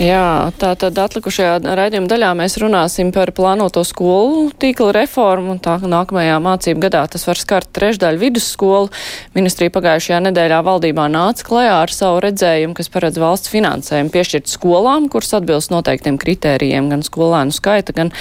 Jā, 0.00 0.48
tā 0.56 0.70
tad 0.80 0.96
atlikušajā 0.96 1.58
raidījuma 1.76 2.08
daļā 2.08 2.30
mēs 2.38 2.54
runāsim 2.62 3.10
par 3.12 3.34
plānoto 3.36 3.82
skolu 3.84 4.46
tīkla 4.56 4.94
reformu. 4.96 5.58
Tā 5.60 5.74
nākamajā 5.76 6.38
mācību 6.40 6.80
gadā 6.86 7.02
tas 7.12 7.26
var 7.28 7.36
skart 7.36 7.68
trešdaļu 7.76 8.22
vidusskolu. 8.22 8.88
Ministrija 9.36 9.74
pagājušajā 9.74 10.22
nedēļā 10.24 10.62
valdībā 10.64 11.04
nāca 11.12 11.44
klajā 11.44 11.74
ar 11.82 11.92
savu 11.92 12.22
redzējumu, 12.24 12.78
kas 12.78 12.88
paredz 12.94 13.20
valsts 13.20 13.52
finansējumu 13.52 14.14
piešķirt 14.14 14.48
skolām, 14.48 15.10
kuras 15.12 15.36
atbilst 15.36 15.74
noteiktiem 15.74 16.16
kritērijiem 16.24 16.88
gan 16.94 17.04
skolēnu 17.04 17.52
skaita, 17.52 17.92
gan 18.00 18.14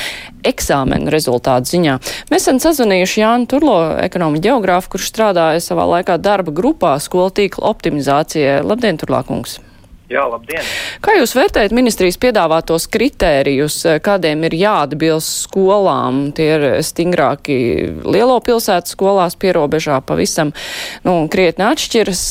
eksāmenu 0.43 1.15
rezultātu 1.15 1.77
ziņā. 1.77 1.95
Mēs 2.27 2.43
esam 2.43 2.59
sazvanījuši 2.59 3.23
Jānu 3.23 3.47
Turlo, 3.55 3.79
ekonomu 4.03 4.43
geogrāfu, 4.43 4.97
kurš 4.97 5.13
strādāja 5.13 5.63
savā 5.63 5.87
laikā 5.95 6.19
darba 6.19 6.51
grupā 6.51 6.97
skolu 6.99 7.31
tīkla 7.39 7.71
optimizācijai. 7.71 8.59
Labdien, 8.67 8.99
Turlākungs! 8.99 9.61
Jā, 10.09 10.23
labdien! 10.25 10.65
Kā 11.05 11.13
jūs 11.19 11.35
vērtējat 11.37 11.73
ministrijas 11.75 12.17
piedāvātos 12.17 12.87
kritērijus, 12.89 13.75
kādiem 14.01 14.41
ir 14.47 14.55
jāatbilst 14.57 15.43
skolām? 15.43 16.31
Tie 16.33 16.47
ir 16.55 16.63
stingrāki 16.85 17.57
lielo 18.01 18.39
pilsētu 18.41 18.89
skolās 18.89 19.37
pierobežā 19.37 19.99
pavisam, 20.01 20.49
nu, 21.05 21.13
krietni 21.29 21.67
atšķiras, 21.67 22.23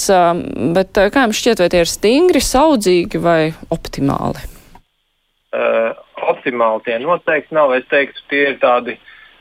bet 0.74 0.98
kā 0.98 1.28
jums 1.28 1.38
šķiet, 1.38 1.62
vai 1.62 1.68
tie 1.70 1.84
ir 1.84 1.92
stingri, 1.92 2.42
saudzīgi 2.42 3.20
vai 3.22 3.42
optimāli? 3.70 4.42
Uh, 5.54 5.94
optimāli 6.32 6.82
tie 6.88 6.96
noteikti 7.04 7.54
nav. 7.54 7.76
Es 7.78 7.86
teiktu, 7.92 8.24
tie 8.32 8.40
ir 8.50 8.58
tādi, 8.58 8.96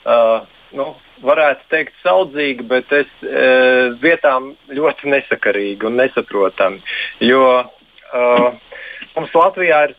uh, 0.05 0.45
nu, 0.77 0.91
varētu 1.25 1.65
teikt, 1.73 1.97
saudzīgi, 2.05 2.67
bet 2.69 2.93
es 2.93 3.09
uh, 3.25 3.97
vietām 4.03 4.53
ļoti 4.69 5.09
nesakarīgi 5.15 5.89
un 5.89 5.97
nesaprotami. 6.03 6.85
Jo 7.25 7.41
Uh, 7.49 7.76
mums 8.13 9.33
Latvijā 9.35 9.83
ir 9.89 9.95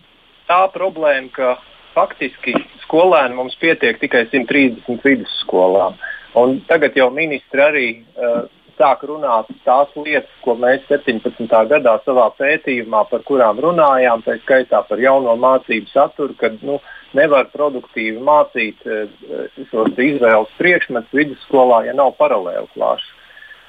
tā 0.48 0.60
problēma, 0.72 1.30
ka 1.34 1.56
faktiski 1.96 2.54
skolēni 2.84 3.36
mums 3.36 3.56
pietiek 3.60 3.98
tikai 4.00 4.26
130 4.30 5.02
vidusskolām. 5.04 5.98
Un 6.38 6.60
tagad 6.68 6.96
jau 6.96 7.08
ministri 7.12 7.64
arī 7.64 7.86
uh, 7.98 8.46
sāk 8.78 9.02
runāt 9.08 9.48
tās 9.66 9.90
lietas, 9.96 10.30
ko 10.44 10.54
mēs 10.60 10.84
17. 10.90 11.48
gadā 11.72 11.96
savā 12.04 12.28
pētījumā, 12.38 13.04
par 13.10 13.24
kurām 13.26 13.58
runājām, 13.64 14.22
tā 14.26 14.38
skaitā 14.44 14.84
par 14.86 15.02
jauno 15.02 15.34
mācību 15.40 15.90
saturu, 15.90 16.36
kad 16.38 16.60
nu, 16.62 16.78
nevar 17.16 17.48
produktīvi 17.54 18.20
mācīt 18.22 18.84
uh, 18.86 19.08
šos 19.72 19.96
izvēles 19.96 20.52
priekšmetus 20.60 21.16
vidusskolā, 21.16 21.86
ja 21.88 21.96
nav 21.96 22.14
paralēli 22.20 22.68
klāšas. 22.76 23.14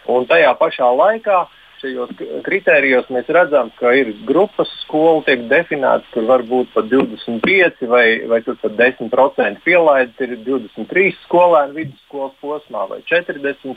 Un 0.09 0.25
tajā 0.29 0.51
pašā 0.57 0.87
laikā 0.99 1.41
uh, 1.45 1.58
šajos 1.81 2.11
kritērijos 2.45 3.09
mēs 3.13 3.29
redzam, 3.33 3.71
ka 3.79 3.91
ir 3.97 4.11
grupas 4.27 4.69
skolu 4.83 5.23
tiek 5.27 5.45
definētas, 5.51 6.07
kur 6.13 6.27
var 6.29 6.43
būt 6.47 6.71
pat 6.75 6.89
25 6.91 7.87
vai, 7.91 8.05
vai 8.29 8.41
pat 8.45 8.75
10% 8.79 9.63
pielaides, 9.65 10.19
ir 10.25 10.35
23 10.45 11.15
skolēni 11.25 11.77
vidusskolas 11.79 12.35
posmā 12.43 12.85
vai 12.91 13.01
40. 13.09 13.75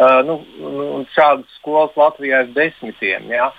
Uh, 0.00 0.20
nu, 0.24 0.38
nu, 0.60 1.04
šādas 1.12 1.58
skolas 1.58 1.96
Latvijā 1.98 2.44
ir 2.46 2.54
desmitiem. 2.56 3.28
Ja? 3.34 3.50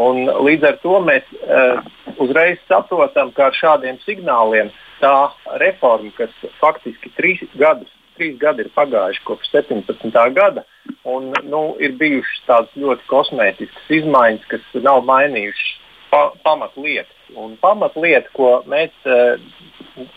Un 0.00 0.22
līdz 0.46 0.68
ar 0.70 0.78
to 0.84 1.00
mēs 1.04 1.26
uh, 1.42 1.80
uzreiz 2.22 2.60
saprotam, 2.70 3.34
ka 3.36 3.50
ar 3.50 3.58
šādiem 3.58 4.00
signāliem 4.06 4.70
tā 5.00 5.14
reforma, 5.60 6.12
kas 6.16 6.32
faktiski 6.60 7.12
trīs 7.16 7.42
gadus 7.58 7.90
trīs 8.20 8.36
gadi 8.40 8.66
ir 8.66 8.72
pagājuši 8.76 9.24
kopš 9.24 9.48
17. 9.54 10.12
gada, 10.36 10.64
un 11.08 11.32
nu, 11.48 11.62
ir 11.80 11.96
bijušas 12.00 12.44
tādas 12.46 12.76
ļoti 12.76 13.08
kosmētiskas 13.08 13.94
izmaiņas, 14.00 14.46
kas 14.50 14.66
nav 14.84 15.00
mainījušas 15.08 15.70
pa, 16.12 16.28
pamatlietas. 16.44 17.16
Un 17.40 17.54
pamatlieta, 17.62 18.28
ko 18.34 18.60
mēs 18.68 18.92
uh, 19.08 19.38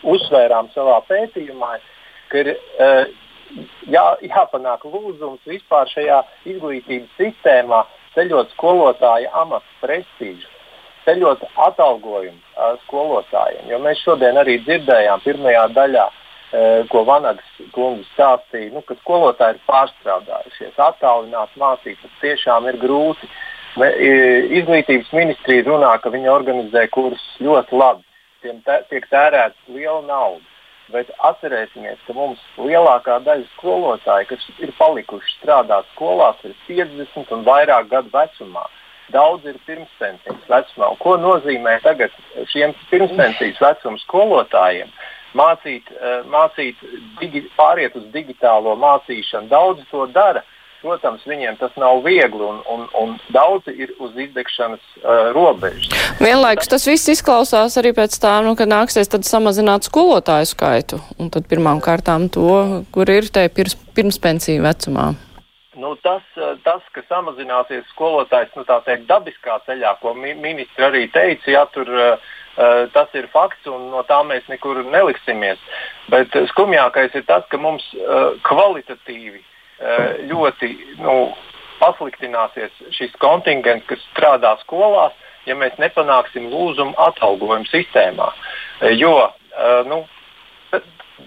uzsvērām 0.02 0.68
savā 0.74 0.98
pētījumā, 1.08 1.76
ir 2.34 2.50
uh, 2.56 3.04
jā, 3.88 4.06
jāpanāk 4.26 4.84
lūzums 4.88 5.44
vispār 5.46 5.88
šajā 5.92 6.18
izglītības 6.50 7.14
sistēmā 7.20 7.84
ceļot 8.16 8.50
skolotāja 8.56 9.30
amata 9.38 9.78
prestižu, 9.80 10.50
ceļot 11.06 11.46
atalgojumu 11.68 12.36
uh, 12.36 12.74
skolotājiem. 12.84 13.70
Jo 13.70 13.80
mēs 13.86 14.02
šodien 14.02 14.42
arī 14.42 14.58
dzirdējām 14.66 15.22
pirmajā 15.22 15.68
daļā, 15.78 16.08
uh, 16.10 16.23
ko 16.90 17.02
Vanagas 17.08 17.66
kungs 17.74 18.06
stāstīja, 18.14 18.70
nu, 18.74 18.82
ka 18.86 18.94
skolotāji 19.00 19.56
ir 19.56 19.62
pārstrādājušies, 19.66 20.78
attālināt 20.78 21.54
mācīt, 21.58 21.98
tas 22.02 22.20
tiešām 22.22 22.68
ir 22.70 22.78
grūti. 22.82 23.30
Izglītības 23.74 25.10
ministrija 25.16 25.64
runā, 25.66 25.96
ka 25.98 26.12
viņi 26.14 26.30
organizē 26.30 26.84
kursus 26.94 27.40
ļoti 27.42 27.80
labi, 27.80 28.04
tiem 28.44 28.60
tiek 28.62 29.08
tērēta 29.10 29.74
liela 29.74 30.02
nauda. 30.06 30.44
Bet 30.92 31.08
atcerēsimies, 31.26 31.98
ka 32.06 32.12
mums 32.12 32.40
lielākā 32.60 33.16
daļa 33.24 33.48
skolotāju, 33.54 34.28
kas 34.30 34.46
ir 34.60 34.70
palikuši 34.78 35.38
strādāt 35.38 35.88
skolās, 35.94 36.38
ir 36.44 36.52
50 36.68 37.32
un 37.34 37.44
vairāk 37.46 37.88
gadu 37.90 38.12
vecumā. 38.12 38.66
Daudz 39.12 39.48
ir 39.48 39.56
pirmspensijas 39.66 40.44
vecumā. 40.48 40.92
Un 40.92 41.00
ko 41.00 41.16
nozīmē 41.20 41.78
tagad 41.84 42.12
šiem 42.52 42.76
pirmspensijas 42.92 43.60
vecuma 43.64 44.00
skolotājiem? 44.04 44.92
Mācīt, 45.34 45.90
eh, 45.90 46.20
mācīt 46.30 46.82
digi, 47.20 47.46
pāriet 47.58 47.96
uz 47.98 48.04
digitālo 48.14 48.76
mācīšanu. 48.78 49.50
Daudzi 49.50 49.86
to 49.90 50.06
dara, 50.14 50.44
Protams, 50.84 51.22
viņiem 51.24 51.56
tas 51.56 51.72
nav 51.80 52.02
viegli 52.04 52.44
un, 52.44 52.58
un, 52.68 52.82
un 53.00 53.12
daudzi 53.32 53.72
ir 53.72 53.94
uz 54.04 54.12
izdegšanas 54.20 54.82
uh, 55.00 55.30
robežas. 55.32 55.88
Vienlaikus 56.20 56.68
tas 56.68 56.84
viss 56.84 57.08
izklausās 57.08 57.78
arī 57.80 57.94
pēc 57.96 58.18
tā, 58.20 58.34
nu, 58.44 58.52
ka 58.58 58.66
nāksies 58.68 59.08
tad 59.08 59.24
samazināt 59.24 59.88
skolotāju 59.88 60.50
skaitu 60.50 61.00
un 61.16 61.32
tad 61.32 61.48
pirmām 61.48 61.80
kārtām 61.80 62.28
to, 62.28 62.82
kur 62.92 63.08
ir 63.08 63.30
te 63.32 63.46
pirms, 63.48 63.78
pirms 63.96 64.20
pensiju 64.20 64.66
vecumā. 64.66 65.14
Nu, 65.80 65.94
tas, 66.04 66.26
uh, 66.36 66.52
tas, 66.68 66.84
ka 66.92 67.00
samazināsies 67.08 67.88
skolotājs 67.94 68.52
nu, 68.52 68.68
teikt, 68.68 69.08
dabiskā 69.08 69.56
ceļā, 69.64 69.96
ko 70.04 70.12
mi 70.12 70.36
ministri 70.36 70.84
arī 70.84 71.06
teica, 71.16 71.48
ja, 71.48 71.64
tur, 71.72 71.88
uh, 71.88 72.34
tas 72.54 73.16
ir 73.18 73.26
fakts 73.32 73.66
un 73.66 73.88
no 73.90 74.04
tā 74.06 74.20
mēs 74.26 74.44
nekur 74.48 74.78
neliksimies. 74.86 75.58
Bet 76.12 76.36
skumjākais 76.52 77.16
ir 77.18 77.24
tas, 77.26 77.42
ka 77.50 77.58
mums 77.58 77.86
uh, 77.98 78.36
kvalitatīvi 78.46 79.42
Eh, 79.82 80.20
ļoti 80.30 80.68
nu, 81.02 81.32
pasliktināsies 81.80 82.74
šis 82.94 83.14
kontingents, 83.18 83.86
kas 83.90 84.02
strādā 84.12 84.52
skolās, 84.60 85.16
ja 85.48 85.56
mēs 85.58 85.74
nepanāksim 85.82 86.46
lūzumu 86.52 86.94
atalgojumu 87.08 87.66
sistēmā. 87.72 88.28
Eh, 88.80 88.94
jo 88.94 89.16
eh, 89.26 89.80
nu, 89.90 90.04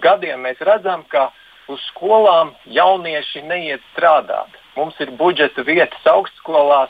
gadiem 0.00 0.46
mēs 0.48 0.64
redzam, 0.64 1.04
ka 1.12 1.28
uz 1.68 1.82
skolām 1.90 2.54
jaunieši 2.72 3.44
neiet 3.44 3.84
strādāt. 3.92 4.56
Mums 4.78 4.96
ir 5.04 5.12
budžeta 5.20 5.62
vietas 5.68 6.08
augstskolās, 6.08 6.88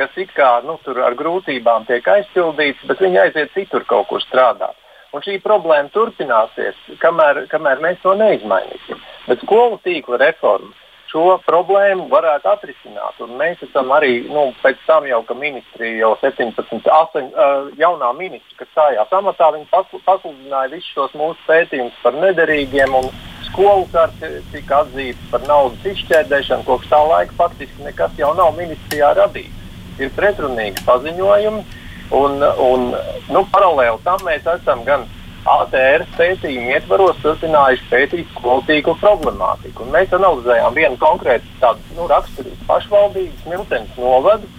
kas 0.00 0.20
it 0.20 0.34
kā 0.36 0.50
nu, 0.64 0.78
ar 1.04 1.16
grūtībām 1.18 1.86
tiek 1.88 2.06
aizpildīts, 2.08 2.86
bet 2.88 3.02
viņi 3.04 3.24
aiziet 3.26 3.56
citur 3.56 3.84
kaut 3.88 4.08
kur 4.10 4.24
strādāt. 4.24 4.76
Un 5.12 5.24
šī 5.26 5.40
problēma 5.42 5.90
turpināsies, 5.94 6.76
kamēr, 7.02 7.44
kamēr 7.50 7.80
mēs 7.82 7.98
to 8.04 8.14
neizmainīsim. 8.18 9.00
Bet 9.26 9.42
skolu 9.42 9.80
tīkla 9.84 10.20
reforma 10.22 10.70
šo 11.10 11.40
problēmu 11.42 12.06
varētu 12.10 12.46
atrisināt. 12.52 13.18
Un 13.24 13.34
mēs 13.40 13.62
esam 13.66 13.90
arī 13.94 14.20
nu, 14.30 14.50
pēc 14.62 14.78
tam, 14.86 15.06
jau, 15.10 15.20
ka 15.26 15.34
ministrija 15.34 16.04
jau 16.04 16.12
17, 16.22 16.86
8, 16.86 17.30
uh, 17.32 17.70
jaunā 17.80 18.12
ministra, 18.18 18.60
kas 18.60 18.70
stājās 18.70 19.16
amatā, 19.18 19.50
viņi 19.56 19.66
pasludināja 20.06 20.70
visus 20.76 20.92
šos 20.94 21.16
mūsu 21.18 21.42
pētījumus 21.48 21.98
par 22.04 22.14
nederīgiem. 22.14 22.94
Skolu 23.50 23.88
karte 23.90 24.36
tika 24.52 24.84
atzīta 24.84 25.32
par 25.32 25.42
naudas 25.48 25.88
izšķērdēšanu. 25.90 26.68
Kopš 26.68 26.92
tā 26.92 27.00
laika 27.10 27.34
faktiski 27.40 27.88
nekas 27.88 28.14
jau 28.20 28.30
nav 28.38 28.54
ministrijā 28.60 29.10
radīts. 29.18 29.59
Ir 30.00 30.12
pretrunīgi 30.16 30.84
paziņojumi, 30.86 31.64
un, 32.16 32.44
un 32.66 32.86
nu, 33.30 33.42
paralēli 33.52 34.00
tam 34.06 34.22
mēs 34.26 34.46
esam 34.58 34.84
gan 34.86 35.06
ATR 35.48 36.04
pētījumu 36.18 36.74
ietvaros 36.74 37.20
turpinājuši 37.22 37.86
pētīt 37.88 38.32
skolu 38.34 38.64
tīklu 38.68 38.96
problemātiku. 39.00 39.86
Un 39.86 39.94
mēs 39.94 40.12
analizējām 40.16 40.76
vienu 40.76 41.00
konkrētu 41.00 41.54
tādu 41.62 41.96
nu, 41.96 42.08
raksturīgu 42.10 42.68
pašvaldību, 42.68 43.38
Smiltenes 43.44 43.96
novadu, 43.96 44.50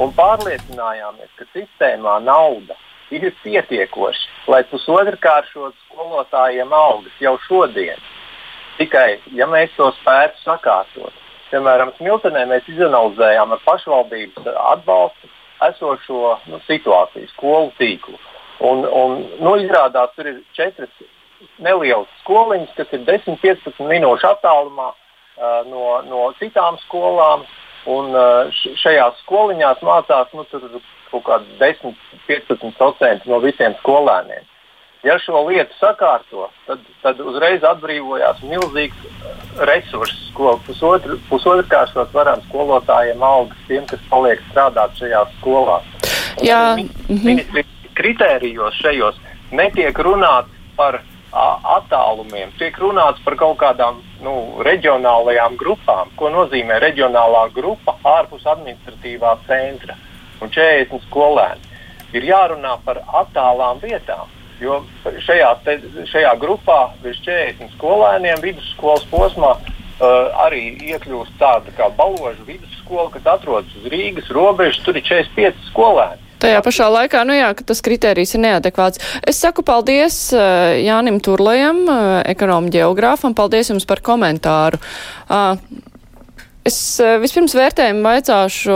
un 0.00 0.14
pārliecinājāmies, 0.16 1.30
ka 1.38 1.48
sistēmā 1.52 2.18
nauda 2.24 2.78
ir 3.14 3.28
pietiekoša, 3.44 4.30
lai 4.50 4.62
pusotrkāršot 4.70 5.76
skolotājiem 5.84 6.72
algas 6.72 7.20
jau 7.20 7.36
šodien. 7.46 8.00
Tikai, 8.78 9.20
ja 9.38 9.46
mēs 9.46 9.70
to 9.76 9.90
spētu 10.00 10.40
sakārtot, 10.42 11.23
piemēram, 11.54 11.94
Smiltenē 11.98 12.44
mēs 12.50 12.68
izanalizējām 12.74 13.54
ar 13.54 13.64
pašvaldības 13.64 14.52
atbalstu 14.74 15.30
esošo 15.68 16.36
nu, 16.50 16.60
situāciju, 16.68 17.30
skolu 17.32 17.72
tīklu. 17.78 18.18
Un, 18.64 18.84
un, 18.86 19.20
nu, 19.42 19.56
izrādās, 19.62 20.12
tur 20.16 20.28
ir 20.30 20.40
četras 20.56 20.92
nelielas 21.62 22.10
skoliņas, 22.22 22.72
kas 22.78 22.92
ir 22.94 23.04
10-15 23.06 23.82
minūšu 23.90 24.28
attālumā 24.30 24.90
uh, 24.92 25.60
no, 25.70 25.84
no 26.08 26.26
citām 26.40 26.78
skolām. 26.86 27.46
Un, 27.90 28.14
uh, 28.16 28.48
šajās 28.80 29.18
skoliņās 29.26 29.82
mācās 29.84 30.30
nu, 30.32 30.46
kaut 31.10 31.24
kādi 31.26 31.58
10-15% 31.60 33.28
no 33.28 33.40
visiem 33.44 33.76
skolēniem. 33.82 34.46
Ja 35.04 35.18
šo 35.20 35.42
lietu 35.50 35.74
sakārto, 35.76 36.46
tad, 36.64 36.84
tad 37.02 37.18
uzreiz 37.20 37.64
atbrīvojās 37.68 38.38
milzīgs 38.48 39.02
resurss, 39.68 40.30
ko 40.32 40.54
pusotru, 40.64 41.18
pusotrkāršot 41.28 42.14
varam 42.16 42.40
skolotājiem 42.46 43.22
algas 43.22 43.66
tiem, 43.68 43.84
kas 43.90 44.00
paliek 44.08 44.40
strādāt 44.48 44.96
šajās 44.96 45.34
skolās. 45.42 45.90
Jā. 46.42 46.62
Ministri 47.08 47.66
kritērijos 47.94 48.78
šajos 48.80 49.18
netiek 49.52 49.98
runāts 50.06 50.50
par 50.78 51.02
attālumiem, 51.34 52.52
tiek 52.58 52.76
runāts 52.78 53.20
par 53.26 53.36
kaut 53.36 53.58
kādām 53.60 53.98
nu, 54.22 54.34
reģionālajām 54.64 55.58
grupām. 55.60 56.14
Ko 56.16 56.30
nozīmē 56.30 56.78
reģionālā 56.82 57.48
grupa 57.54 57.96
ārpus 58.06 58.46
administratīvā 58.46 59.34
centra 59.48 59.98
un 60.40 60.48
40 60.54 61.04
skolēni? 61.08 61.72
Ir 62.14 62.28
jārunā 62.30 62.76
par 62.86 63.02
attālām 63.20 63.82
vietām. 63.82 64.30
Jo 64.62 64.82
šajā, 65.04 65.50
te, 65.64 65.78
šajā 66.10 66.34
grupā 66.40 66.78
virs 67.02 67.20
40 67.26 67.74
skolēniem 67.74 68.42
vidusskolas 68.44 69.06
posmā 69.10 69.54
uh, 69.58 69.64
arī 70.46 70.76
iekļūst 70.92 71.38
tāda 71.40 71.74
kā 71.76 71.88
baložu 71.96 72.46
vidusskola, 72.46 73.10
kas 73.14 73.26
atrodas 73.36 73.74
uz 73.80 73.88
Rīgas 73.90 74.30
robežas. 74.34 74.82
Tur 74.86 75.00
ir 75.00 75.06
45 75.06 75.70
skolēni. 75.70 76.20
Tajā 76.44 76.60
pašā 76.60 76.90
laikā, 76.92 77.22
nu 77.24 77.36
jā, 77.36 77.48
ka 77.56 77.64
tas 77.64 77.80
kriterijs 77.84 78.34
ir 78.36 78.42
neadekvāts. 78.44 79.00
Es 79.24 79.38
saku 79.40 79.64
paldies 79.66 80.18
uh, 80.36 80.74
Jānim 80.76 81.18
Turlajam, 81.24 81.82
uh, 81.88 82.20
ekonomu 82.28 82.72
ģeogrāfam, 82.74 83.36
paldies 83.38 83.72
jums 83.72 83.88
par 83.88 84.02
komentāru. 84.04 84.80
Uh, 85.24 85.56
Es 86.64 86.76
vispirms 87.20 87.52
vērtējumu 87.58 88.00
vaicāšu 88.06 88.74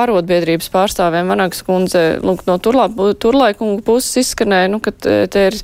ārotbiedrības 0.00 0.70
pārstāvēm 0.72 1.28
Vanagas 1.28 1.60
kundze, 1.66 2.04
lūk, 2.24 2.46
no 2.48 2.56
turlaikunga 2.56 3.82
puses 3.84 4.22
izskanēja, 4.22 4.70
nu, 4.72 4.80
ka 4.80 4.94
te 4.96 5.42
ir 5.50 5.58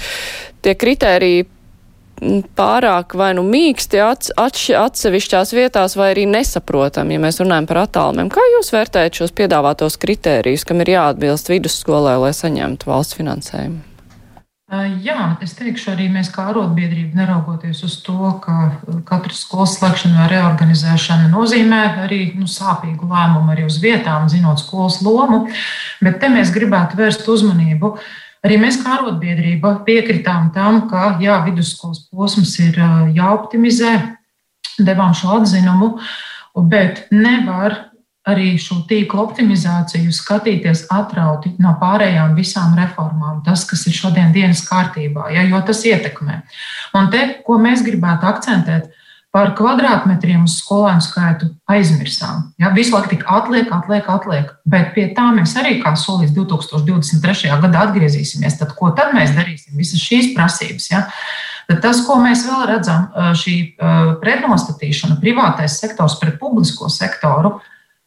tie 0.61 0.75
kritēriji 0.77 1.47
pārāk 2.59 3.15
vai 3.19 3.31
nu 3.39 3.45
mīksti 3.47 4.01
ats, 4.03 4.33
ats, 4.37 4.69
atsevišķās 4.75 5.55
vietās, 5.57 5.97
vai 5.99 6.13
arī 6.13 6.27
nesaprotam, 6.29 7.13
ja 7.15 7.23
mēs 7.23 7.41
runājam 7.43 7.69
par 7.71 7.85
attālumiem. 7.87 8.31
Kā 8.33 8.45
jūs 8.57 8.73
vērtējat 8.75 9.23
šos 9.23 9.35
piedāvātos 9.39 9.99
kritērijus, 10.03 10.67
kam 10.69 10.83
ir 10.85 10.97
jāatbilst 10.97 11.53
vidusskolē, 11.53 12.19
lai 12.25 12.35
saņemtu 12.37 12.91
valsts 12.91 13.19
finansējumu? 13.19 13.85
Jā, 14.69 15.23
es 15.41 15.55
teikšu, 15.57 15.95
arī 15.95 16.11
mēs 16.13 16.29
kā 16.29 16.51
arotbiedrība, 16.51 17.17
neraugoties 17.17 17.81
uz 17.87 17.95
to, 18.05 18.35
ka 18.45 18.77
katras 19.09 19.41
skolas 19.47 19.79
slēgšana 19.79 20.21
vai 20.21 20.27
reorganizēšana 20.35 21.31
nozīmē 21.33 21.81
arī 22.05 22.21
nu, 22.37 22.45
sāpīgu 22.45 23.09
lēmumu 23.09 23.55
arī 23.55 23.65
uz 23.65 23.79
vietām, 23.81 24.29
zinot 24.29 24.61
skolas 24.61 25.01
lomu, 25.01 25.47
bet 26.05 26.21
te 26.21 26.29
mēs 26.29 26.53
gribētu 26.53 27.01
vērst 27.01 27.25
uzmanību. 27.33 27.95
Uh, 27.97 28.17
Arī 28.47 28.55
mēs, 28.63 28.79
kā 28.79 28.95
arotbiedrība, 28.95 29.81
piekritām 29.87 30.53
tam, 30.55 30.85
ka 30.91 31.17
jā, 31.23 31.41
vidusskolas 31.49 32.05
posms 32.07 32.55
ir 32.63 32.79
jāoptimizē, 33.17 33.95
devām 34.79 35.15
šo 35.17 35.41
atzinumu, 35.41 35.97
bet 36.71 37.09
nevar 37.11 37.75
arī 38.29 38.53
šo 38.61 38.83
tīklu 38.89 39.23
optimizāciju 39.25 40.13
skatīties 40.15 40.87
atrauti 40.95 41.55
no 41.63 41.75
pārējām 41.81 42.37
visām 42.37 42.77
reformām, 42.79 43.43
tas, 43.47 43.65
kas 43.69 43.87
ir 43.89 43.97
šodien 43.97 44.35
dienas 44.35 44.65
kārtībā, 44.69 45.31
ja, 45.35 45.47
jo 45.49 45.61
tas 45.67 45.85
ietekmē. 45.89 46.43
Un 46.99 47.11
te, 47.15 47.25
ko 47.47 47.59
mēs 47.63 47.85
gribētu 47.87 48.29
akcentēt, 48.29 48.93
par 49.35 49.53
kvadrātmetriem 49.59 50.47
uz 50.49 50.57
skolēnu 50.63 51.05
skaitu 51.05 51.51
aizmirsām. 51.69 52.47
Ja, 52.61 52.71
visu 52.75 52.95
laiku 52.95 53.13
tik 53.13 53.27
atliek, 53.29 53.69
atliek, 53.75 54.09
atliek. 54.09 54.55
Bet 54.69 54.95
pie 54.97 55.05
tā 55.17 55.29
mēs 55.37 55.53
arī, 55.61 55.77
kā 55.83 55.93
solījis 56.01 56.33
2023. 56.37 57.53
gadā, 57.63 57.85
atgriezīsimies. 57.87 58.57
Tad, 58.61 58.73
ko 58.79 58.91
tad 58.97 59.13
mēs 59.17 59.35
darīsim? 59.37 59.77
Visas 59.79 60.01
šīs 60.01 60.33
prasības. 60.37 60.89
Ja? 60.95 61.05
Tad 61.69 61.83
tas, 61.85 62.01
ko 62.07 62.17
mēs 62.23 62.47
vēl 62.49 62.65
redzam, 62.71 63.11
šī 63.37 63.57
pretnostatīšana, 64.25 65.21
privātais 65.21 65.77
sektors 65.83 66.17
pret 66.23 66.41
publisko 66.41 66.89
sektoru, 66.93 67.59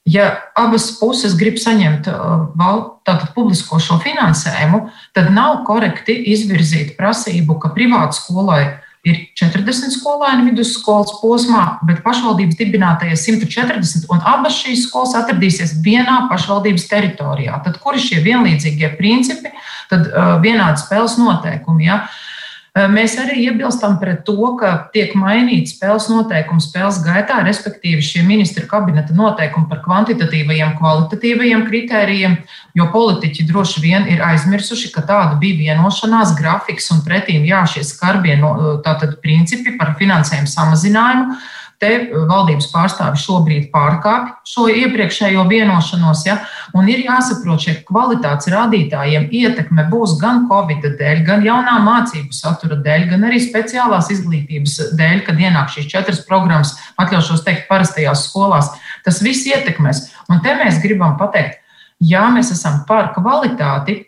ja 0.06 0.30
abas 0.58 0.90
puses 1.00 1.36
grib 1.38 1.60
saņemt 1.62 2.08
tātad, 2.08 3.28
publisko 3.36 3.80
šo 3.82 4.00
finansējumu, 4.02 4.88
tad 5.16 5.32
nav 5.34 5.62
korekti 5.68 6.16
izvirzīt 6.34 6.96
prasību, 6.98 7.60
ka 7.62 7.74
privāta 7.76 8.18
skolai 8.18 8.64
ir 9.08 9.18
40 9.38 9.96
skolēni 9.96 10.52
vidusskolas 10.52 11.16
posmā, 11.24 11.64
bet 11.90 12.04
pašvaldības 12.06 12.58
dibinātajie 12.60 13.16
140, 13.18 14.06
un 14.14 14.22
abas 14.30 14.60
šīs 14.62 14.86
skolas 14.88 15.16
atradīsies 15.18 15.80
vienā 15.82 16.28
pašvaldības 16.30 16.86
teritorijā. 16.90 17.58
Tad, 17.66 17.80
kur 17.82 17.98
ir 17.98 18.04
šie 18.04 18.22
vienlīdzīgie 18.26 18.92
principi, 19.00 19.54
tad 19.90 20.06
uh, 20.12 20.36
vienādi 20.44 20.84
spēles 20.84 21.18
noteikumi? 21.18 21.90
Ja? 21.90 22.04
Uh, 22.04 22.31
Mēs 22.72 23.18
arī 23.20 23.50
iebilstam 23.50 23.98
pret 24.00 24.22
to, 24.24 24.54
ka 24.56 24.70
tiek 24.94 25.12
mainīts 25.20 25.74
spēles 25.76 26.06
noteikumi 26.08 26.64
spēles 26.64 27.02
gaitā, 27.04 27.42
respektīvi 27.44 28.00
šie 28.00 28.22
ministra 28.24 28.64
kabineta 28.64 29.12
noteikumi 29.12 29.68
par 29.68 29.82
kvantitatīvajiem, 29.84 30.78
kvalitatīvajiem 30.78 31.66
kritērijiem, 31.68 32.38
jo 32.80 32.88
politiķi 32.94 33.44
droši 33.50 33.84
vien 33.84 34.08
ir 34.08 34.24
aizmirsuši, 34.24 34.94
ka 34.96 35.04
tāda 35.04 35.36
bija 35.42 35.66
vienošanās 35.66 36.32
grafiks 36.40 36.88
un 36.96 37.04
pretīm 37.04 37.44
jā, 37.50 37.66
šie 37.68 37.84
skarbie 37.84 38.40
tātad, 38.88 39.20
principi 39.20 39.76
par 39.76 39.98
finansējumu 40.00 40.48
samazinājumu 40.56 41.42
Te 41.82 42.12
valdības 42.14 42.68
pārstāvi 42.70 43.18
šobrīd 43.18 43.64
pārkāpj 43.74 44.52
šo 44.52 44.68
iepriekšējo 44.70 45.48
vienošanos, 45.50 46.20
ja, 46.28 46.36
un 46.78 46.86
ir 46.94 47.00
jāsaprot, 47.08 47.64
šie 47.64 47.74
kvalitātes 47.88 48.52
rādītājiem 48.54 49.26
ietekme 49.34 49.88
būs 49.90 50.14
gan 50.22 50.44
Covid 50.52 50.86
dēļ, 51.00 51.24
gan 51.26 51.42
jaunā 51.48 51.80
mācību 51.82 52.38
satura 52.38 52.78
dēļ, 52.86 53.08
gan 53.16 53.26
arī 53.32 53.42
speciālās 53.42 54.12
izglītības 54.14 54.78
dēļ, 55.00 55.24
kad 55.26 55.42
ienāk 55.42 55.74
šīs 55.74 55.90
četras 55.90 56.22
programmas, 56.28 56.76
atļaušos 57.02 57.42
teikt, 57.48 57.66
parastajās 57.72 58.28
skolās. 58.30 58.70
Tas 59.02 59.18
viss 59.26 59.50
ietekmēs. 59.50 60.06
Un 60.30 60.46
te 60.46 60.54
mēs 60.62 60.78
gribam 60.86 61.18
pateikt, 61.18 61.64
jā, 61.98 62.28
mēs 62.30 62.54
esam 62.54 62.84
par 62.86 63.10
kvalitāti, 63.18 64.04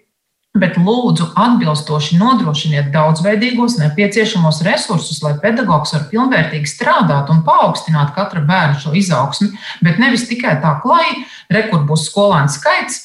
Bet 0.54 0.76
lūdzu, 0.78 1.32
atbilstoši 1.34 2.20
nodrošiniet 2.20 2.92
daudzveidīgos 2.94 3.80
nepieciešamos 3.80 4.60
resursus, 4.68 5.18
lai 5.26 5.32
pedagogs 5.42 5.96
var 5.96 6.04
pilnvērtīgi 6.12 6.70
strādāt 6.70 7.32
un 7.34 7.40
paaugstināt 7.48 8.12
katra 8.14 8.44
bērna 8.46 8.78
šo 8.84 8.94
izaugsmi, 8.94 9.50
bet 9.82 9.98
nevis 9.98 10.28
tikai 10.30 10.60
tā 10.62 10.76
klai, 10.84 11.24
rekur 11.50 11.82
būs 11.90 12.06
skolēnu 12.12 12.54
skaits, 12.54 13.02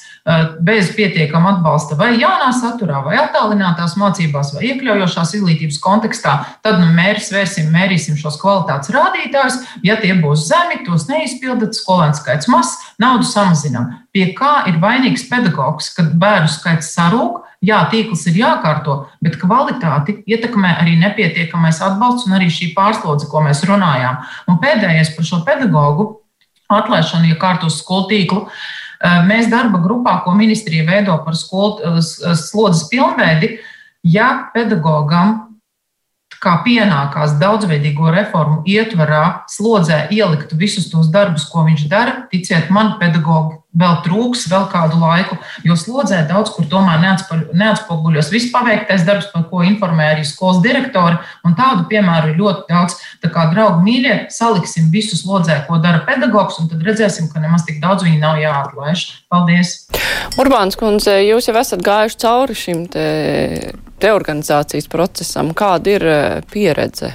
bez 0.65 0.91
pietiekama 0.97 1.55
atbalsta 1.57 1.97
vai 1.99 2.11
jaunā 2.21 2.51
saturā, 2.57 3.01
vai 3.05 3.17
attālinātās 3.21 3.97
mācībās, 4.01 4.53
vai 4.57 4.69
iekļaujošās 4.73 5.35
izglītības 5.39 5.81
kontekstā, 5.85 6.35
tad 6.65 6.81
nu, 6.83 6.91
mērķis 6.97 7.33
vērsim, 7.33 7.71
mērīsim 7.75 8.19
šos 8.21 8.39
kvalitātes 8.43 8.93
rādītājus. 8.95 9.61
Ja 9.87 9.97
tie 10.01 10.15
būs 10.21 10.47
zemi, 10.51 10.83
tos 10.87 11.09
neizpildat, 11.09 11.77
skolēnu 11.79 12.19
skaits 12.19 12.51
mazs, 12.53 12.77
naudu 13.01 13.27
samazinām. 13.29 13.93
Pie 14.13 14.33
kā 14.37 14.65
ir 14.71 14.81
vainīgs 14.83 15.29
pedagogs, 15.31 15.93
kad 15.97 16.15
bērnu 16.21 16.51
skaits 16.53 16.93
sarūk? 16.97 17.45
Jā, 17.65 17.81
tīkls 17.91 18.21
ir 18.31 18.37
jākārto, 18.39 19.01
bet 19.25 19.35
kvalitāti 19.41 20.21
ietekmē 20.31 20.77
arī 20.79 20.95
nepietiekamais 21.01 21.81
atbalsts 21.83 22.29
un 22.29 22.37
arī 22.37 22.47
šī 22.55 22.71
pārslodze, 22.77 23.27
ko 23.31 23.43
mēs 23.43 23.65
runājām. 23.67 24.21
Un 24.47 24.61
pēdējais 24.63 25.17
par 25.17 25.27
šo 25.27 25.41
pedagoģu 25.47 26.07
atlaišanu, 26.71 27.33
ja 27.33 27.39
kārtos 27.41 27.81
skolu 27.83 28.07
tīklu. 28.13 28.45
Eh, 28.47 28.79
mēs 29.29 29.51
darba 29.51 29.79
grupā, 29.83 30.19
ko 30.25 30.35
ministrija 30.35 30.87
veido 30.89 31.17
par 31.25 31.37
skolu 31.39 31.99
eh, 31.99 32.01
slodzes 32.35 32.89
pilnveidi, 32.91 33.59
ja 34.03 34.51
pedagogam 34.55 35.48
kā 36.43 36.59
pienākās 36.65 37.37
daudzveidīgo 37.41 38.13
reformu 38.15 38.61
ietvarā, 38.69 39.45
slodzē 39.51 40.07
ieliktu 40.15 40.59
visus 40.59 40.91
tos 40.93 41.11
darbus, 41.15 41.49
ko 41.51 41.65
viņš 41.67 41.89
dara, 41.91 42.25
ticiet 42.33 42.71
man, 42.75 42.97
pedagogi 43.01 43.59
vēl 43.79 43.99
trūks 44.05 44.47
vēl 44.51 44.67
kādu 44.73 44.99
laiku, 44.99 45.37
jo 45.67 45.77
slodzē 45.79 46.23
daudz 46.29 46.51
kur 46.55 46.67
tomēr 46.71 47.03
neatspoguļos 47.03 48.31
viss 48.33 48.53
paveiktais 48.53 49.05
darbs, 49.07 49.29
par 49.33 49.45
ko 49.51 49.63
informē 49.67 50.15
arī 50.15 50.25
skolas 50.27 50.63
direktori, 50.65 51.19
un 51.47 51.57
tādu 51.59 51.85
piemēru 51.91 52.33
ir 52.33 52.41
ļoti 52.41 52.65
daudz. 52.71 52.97
Tā 53.23 53.31
kā, 53.35 53.49
draugi, 53.53 53.83
mīļie, 53.85 54.17
saliksim 54.35 54.89
visu 54.95 55.19
slodzē, 55.21 55.61
ko 55.69 55.81
dara 55.83 56.01
pedagogs, 56.09 56.59
un 56.63 56.71
tad 56.73 56.83
redzēsim, 56.87 57.29
ka 57.33 57.43
nemaz 57.45 57.67
tik 57.69 57.83
daudz 57.85 58.07
viņi 58.07 58.23
nav 58.23 58.41
jāatlaiž. 58.41 59.05
Paldies! 59.31 59.77
Urbāns 60.41 60.79
kundze, 60.79 61.19
jūs 61.27 61.51
jau 61.51 61.59
esat 61.61 61.85
gājuši 61.85 62.23
cauri 62.25 62.57
šim 62.59 62.87
te, 62.93 63.07
te 64.01 64.13
organizācijas 64.15 64.89
procesam. 64.91 65.55
Kāda 65.57 65.97
ir 65.97 66.07
eh, 66.07 66.37
pieredze? 66.53 67.13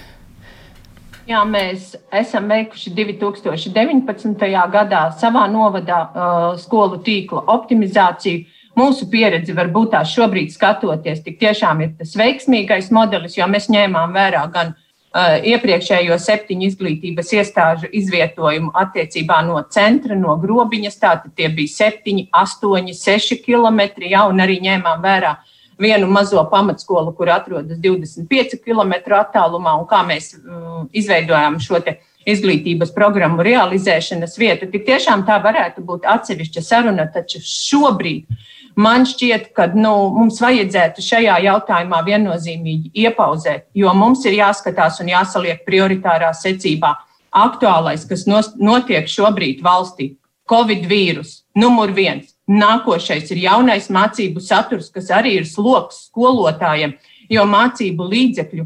Jā, 1.24 1.40
mēs 1.48 1.94
esam 2.12 2.50
veikuši 2.52 2.92
2019. 2.98 4.42
gadā 4.74 5.06
savā 5.16 5.46
novadā 5.48 6.00
uh, 6.04 6.48
skolu 6.60 7.00
tīkla 7.06 7.46
optimizāciju. 7.54 8.42
Mūsu 8.76 9.08
pieredze 9.08 9.56
varbūt 9.56 9.94
tā 9.94 10.02
šobrīd 10.04 10.52
skatoties, 10.52 11.22
tik 11.24 11.38
tiešām 11.40 11.86
ir 11.86 11.94
tas 12.02 12.18
veiksmīgais 12.20 12.90
modelis, 12.92 13.38
jo 13.38 13.48
mēs 13.48 13.70
ņēmām 13.72 14.18
vērā 14.18 14.42
gan 14.52 14.74
uh, 14.74 15.38
iepriekšējo 15.54 16.20
septiņu 16.20 16.68
izglītības 16.74 17.32
iestāžu 17.40 17.94
izvietojumu 18.02 18.74
attiecībā 18.84 19.40
no 19.48 19.64
centra, 19.72 20.20
no 20.20 20.36
grobiņas. 20.44 21.00
Tātad 21.06 21.38
tie 21.40 21.48
bija 21.56 21.72
septiņi, 21.78 22.28
astoņi, 22.36 23.00
seši 23.00 23.40
kilometri, 23.48 24.12
ja, 24.12 24.28
un 24.28 24.44
arī 24.44 24.60
ņēmām 24.68 25.08
vērā 25.08 25.38
uh, 25.38 25.53
vienu 25.84 26.08
mazo 26.12 26.42
pamatskolu, 26.52 27.14
kur 27.18 27.32
atrodas 27.34 27.78
25 27.84 28.58
km 28.64 28.96
attālumā, 29.20 29.76
un 29.80 29.86
kā 29.90 30.02
mēs 30.08 30.34
um, 30.40 30.88
izveidojām 30.96 31.60
šo 31.64 31.82
izglītības 32.30 32.94
programmu 32.96 33.44
realizēšanas 33.44 34.38
vietu. 34.40 34.70
Tik 34.72 34.86
tiešām 34.88 35.26
tā 35.28 35.38
varētu 35.44 35.84
būt 35.84 36.08
atsevišķa 36.08 36.64
saruna, 36.64 37.08
taču 37.12 37.42
šobrīd 37.44 38.32
man 38.80 39.06
šķiet, 39.06 39.52
ka 39.56 39.68
nu, 39.76 39.94
mums 40.16 40.40
vajadzētu 40.42 41.04
šajā 41.04 41.38
jautājumā 41.48 42.02
viennozīmīgi 42.08 42.94
iepauzēt, 43.06 43.68
jo 43.78 43.94
mums 43.98 44.24
ir 44.26 44.40
jāskatās 44.40 45.02
un 45.04 45.12
jāsaliek 45.14 45.66
prioritārā 45.68 46.32
secībā 46.38 46.96
aktuālais, 47.34 48.06
kas 48.10 48.26
notiek 48.28 49.10
šobrīd 49.10 49.64
valstī. 49.66 50.14
Covid 50.50 50.84
vīrus, 50.90 51.44
numur 51.56 51.94
viens. 51.96 52.33
Nākošais 52.52 53.30
ir 53.32 53.46
jaunais 53.46 53.88
mācību 53.94 54.42
saturs, 54.44 54.90
kas 54.92 55.08
arī 55.16 55.38
ir 55.40 55.46
sloks 55.48 56.10
skolotājiem, 56.10 56.98
jo 57.32 57.46
mācību 57.48 58.08
līdzekļu 58.12 58.66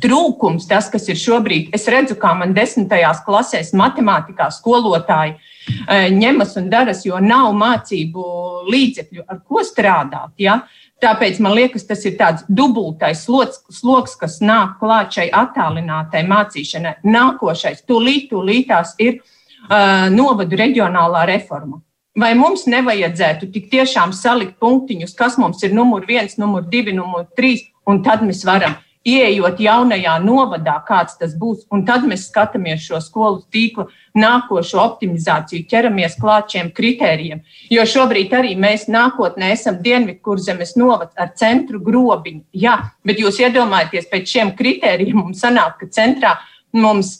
trūkums, 0.00 0.64
tas, 0.68 0.88
kas 0.88 1.04
ir 1.12 1.18
šobrīd, 1.20 1.68
es 1.76 1.84
redzu, 1.92 2.16
kā 2.20 2.32
man 2.38 2.54
desmitajās 2.56 3.20
klasēs 3.26 3.74
matemātikā 3.76 4.48
skolotāji 4.54 5.34
e, 5.34 6.08
ņemas 6.14 6.56
un 6.60 6.70
daras, 6.72 7.04
jo 7.04 7.20
nav 7.20 7.52
mācību 7.60 8.24
līdzekļu, 8.72 9.26
ar 9.28 9.42
ko 9.44 9.64
strādāt. 9.66 10.32
Ja? 10.40 10.62
Tāpēc 11.04 11.40
man 11.44 11.56
liekas, 11.58 11.84
tas 11.84 12.04
ir 12.08 12.16
tāds 12.16 12.46
dubultais 12.48 13.26
sloks, 13.26 13.60
sloks 13.76 14.16
kas 14.16 14.40
nāk 14.40 14.78
klāt 14.80 15.18
šai 15.18 15.28
attālinātai 15.28 16.24
mācīšanai. 16.30 17.02
Nākošais, 17.04 17.84
tūlīt, 17.84 18.30
tūlītās 18.32 18.96
ir 19.04 19.18
uh, 19.20 20.06
novadu 20.14 20.56
reģionālā 20.56 21.26
reforma. 21.34 21.83
Vai 22.14 22.30
mums 22.38 22.68
nevajadzētu 22.70 23.48
tik 23.50 23.70
tiešām 23.72 24.12
salikt 24.14 24.60
punktiņus, 24.62 25.16
kas 25.18 25.34
mums 25.40 25.62
ir 25.66 25.72
numur 25.74 26.04
viens, 26.06 26.36
numur 26.38 26.62
divi, 26.70 26.92
numur 26.94 27.24
trīs, 27.34 27.64
un 27.90 28.04
tad 28.06 28.22
mēs 28.22 28.44
varam 28.46 28.76
ieejot 29.04 29.58
jaunajā 29.60 30.14
novadā, 30.24 30.76
kāds 30.86 31.18
tas 31.20 31.34
būs, 31.36 31.64
un 31.74 31.84
tad 31.84 32.06
mēs 32.08 32.28
skatāmies 32.30 32.84
šo 32.86 33.00
skolu 33.04 33.42
tīklu 33.52 33.88
nākošo 34.16 34.80
optimizāciju, 34.80 35.66
ķeramies 35.68 36.16
klāt 36.20 36.54
šiem 36.54 36.70
kritērijiem. 36.76 37.42
Jo 37.74 37.84
šobrīd 37.88 38.32
arī 38.38 38.54
mēs 38.56 38.86
nākotnē 38.88 39.50
esam 39.52 39.80
Dienvidkurzemes 39.84 40.76
novads 40.80 41.18
ar 41.20 41.34
centru 41.36 41.82
grobiņu. 41.84 42.44
Jā, 42.64 42.78
bet 43.04 43.20
jūs 43.20 43.42
iedomājaties, 43.42 44.08
pēc 44.12 44.36
šiem 44.36 44.54
kritērijiem 44.56 45.20
mums 45.20 45.42
sanāk, 45.44 45.82
ka 45.82 45.90
centrā 45.92 46.36
mums 46.72 47.16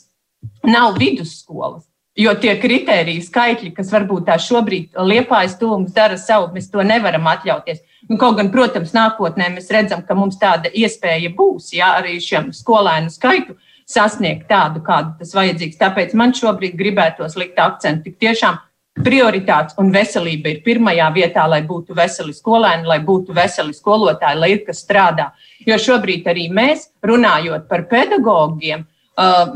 nav 0.65 0.97
vidusskolas. 0.97 1.85
Jo 2.15 2.31
tie 2.39 2.53
kriteriji, 2.55 3.25
skaitļi, 3.25 3.73
kas 3.75 3.89
varbūt 3.91 4.29
tā 4.29 4.37
šobrīd 4.39 4.95
liepājas 5.03 5.57
tūlums 5.59 5.91
dara 5.95 6.15
savu, 6.15 6.47
mēs 6.55 6.69
to 6.71 6.83
nevaram 6.87 7.27
atļauties. 7.27 7.81
Nu, 8.07 8.15
kaut 8.21 8.37
gan, 8.37 8.53
protams, 8.53 8.93
nākotnē 8.95 9.49
mēs 9.51 9.67
redzam, 9.73 10.03
ka 10.05 10.15
mums 10.15 10.39
tāda 10.39 10.71
iespēja 10.71 11.33
būs, 11.35 11.73
ja 11.75 11.91
arī 11.99 12.15
šiem 12.23 12.53
skolēnu 12.55 13.11
skaitu 13.11 13.57
sasniegt 13.89 14.47
tādu, 14.47 14.79
kādu 14.85 15.11
tas 15.19 15.35
vajadzīgs. 15.35 15.81
Tāpēc 15.81 16.15
man 16.15 16.31
šobrīd 16.37 16.79
gribētos 16.79 17.35
likt 17.35 17.59
akcentu 17.59 18.07
tik 18.07 18.17
tiešām 18.23 18.63
prioritātes 19.03 19.75
un 19.81 19.91
veselība 19.91 20.53
ir 20.53 20.63
pirmajā 20.63 21.11
vietā, 21.17 21.43
lai 21.51 21.61
būtu 21.67 21.97
veseli 21.97 22.31
skolēni, 22.33 22.87
lai 22.87 23.01
būtu 23.03 23.35
veseli 23.35 23.75
skolotāji, 23.75 24.39
lai 24.39 24.53
ir 24.55 24.61
kas 24.67 24.85
strādā. 24.85 25.33
Jo 25.67 25.75
šobrīd 25.81 26.27
arī 26.31 26.47
mēs, 26.47 26.93
runājot 27.03 27.67
par 27.67 27.89
pedagogiem, 27.91 28.87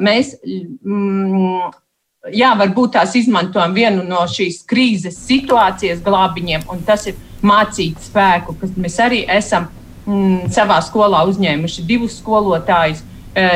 mēs. 0.03 0.36
Mm, 0.84 1.70
jā, 2.28 2.51
varbūt 2.59 2.95
tās 2.97 3.15
izmantojam 3.20 3.74
vienu 3.76 4.03
no 4.07 4.26
šīs 4.28 4.63
krīzes 4.70 5.20
situācijas 5.28 6.03
glābiņiem, 6.05 6.67
un 6.72 6.84
tas 6.88 7.07
ir 7.11 7.20
mācīt 7.45 7.99
spēku, 8.03 8.55
kas 8.59 8.76
mēs 8.76 8.99
arī 9.03 9.24
esam 9.32 9.70
mm, 10.05 10.49
savā 10.53 10.82
skolā 10.84 11.24
uzņēmuši 11.30 11.86
divus 11.88 12.20
skolotājus, 12.20 13.05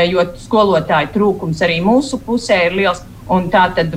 jo 0.08 0.24
skolotāju 0.40 1.10
trūkums 1.16 1.62
arī 1.66 1.80
mūsu 1.84 2.20
pusē 2.24 2.68
ir 2.70 2.78
liels. 2.78 3.02
Tā 3.52 3.64
tad 3.76 3.96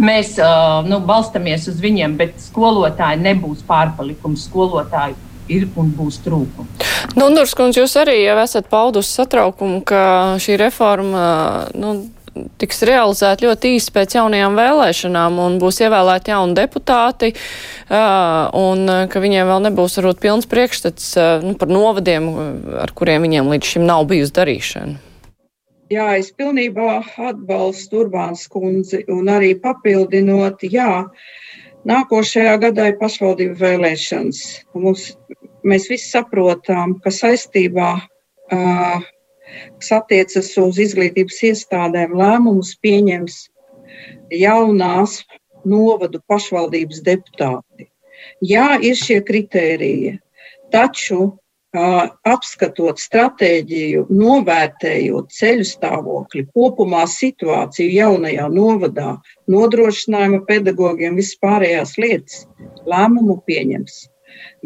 mēs 0.00 0.34
uh, 0.40 0.80
nu, 0.88 0.98
balstamies 1.04 1.68
uz 1.70 1.78
viņiem, 1.80 2.16
bet 2.18 2.34
skolotāji 2.40 3.20
nebūs 3.22 3.62
pārpalikums. 3.68 4.46
Skolotāju 4.48 5.16
ir 5.52 5.68
un 5.78 5.92
būs 5.94 6.18
trūkumi. 6.24 6.86
Nurskundze, 7.16 7.82
jūs 7.84 7.94
arī 8.00 8.18
esat 8.32 8.68
paudusi 8.72 9.12
satraukumu, 9.14 9.82
ka 9.86 10.00
šī 10.42 10.56
reforma 10.60 11.26
nu, 11.78 11.94
tiks 12.60 12.84
realizēta 12.88 13.46
ļoti 13.46 13.74
īsi 13.76 13.92
pēc 13.94 14.18
jaunajām 14.18 14.58
vēlēšanām 14.58 15.40
un 15.42 15.58
būs 15.62 15.80
ievēlēti 15.86 16.32
jauni 16.34 16.56
deputāti, 16.58 17.32
un 17.88 18.94
ka 19.12 19.22
viņiem 19.22 19.50
vēl 19.50 19.66
nebūs 19.68 19.98
varbūt 20.00 20.22
pilns 20.22 20.48
priekšstats 20.50 21.10
nu, 21.46 21.56
par 21.58 21.72
novadiem, 21.72 22.30
ar 22.84 22.94
kuriem 22.96 23.26
viņiem 23.26 23.52
līdz 23.54 23.74
šim 23.74 23.86
nav 23.88 24.06
bijusi 24.10 24.34
darīšana. 24.36 25.02
Jā, 25.86 26.06
es 26.18 26.32
pilnībā 26.34 26.96
atbalstu 27.28 28.00
Urbāns 28.02 28.48
kundzi 28.50 29.04
un 29.12 29.28
arī 29.30 29.52
papildinot, 29.62 30.64
jā, 30.66 31.04
nākošajā 31.86 32.56
gadā 32.64 32.88
ir 32.90 32.96
pašvaldību 32.98 33.54
vēlēšanas. 33.60 34.40
Mums, 34.74 35.12
mēs 35.62 35.86
visi 35.92 36.08
saprotam, 36.10 36.96
ka 37.04 37.14
saistībā, 37.14 37.92
kas 39.80 39.92
attiecas 40.00 40.52
uz 40.62 40.78
izglītības 40.82 41.42
iestādēm, 41.50 42.14
lēmumus 42.18 42.74
pieņems 42.82 43.40
jaunās 44.34 45.20
novadu 45.66 46.20
pašvaldības 46.30 47.02
deputāti. 47.06 47.90
Jā, 48.44 48.76
ir 48.82 48.96
šie 48.98 49.20
kritēriji, 49.24 50.16
taču 50.74 51.34
apskatot 51.76 53.00
stratēģiju, 53.00 54.06
novērtējot 54.08 55.32
ceļu 55.36 55.66
stāvokli, 55.68 56.46
kopumā 56.54 57.04
situāciju 57.10 57.90
jaunajā 57.92 58.46
novadā, 58.52 59.16
nodrošinājuma 59.52 60.44
pedagogiem, 60.48 61.18
vispārējās 61.20 61.96
lietas, 62.00 62.46
lēmumu 62.88 63.42
pieņems 63.46 64.06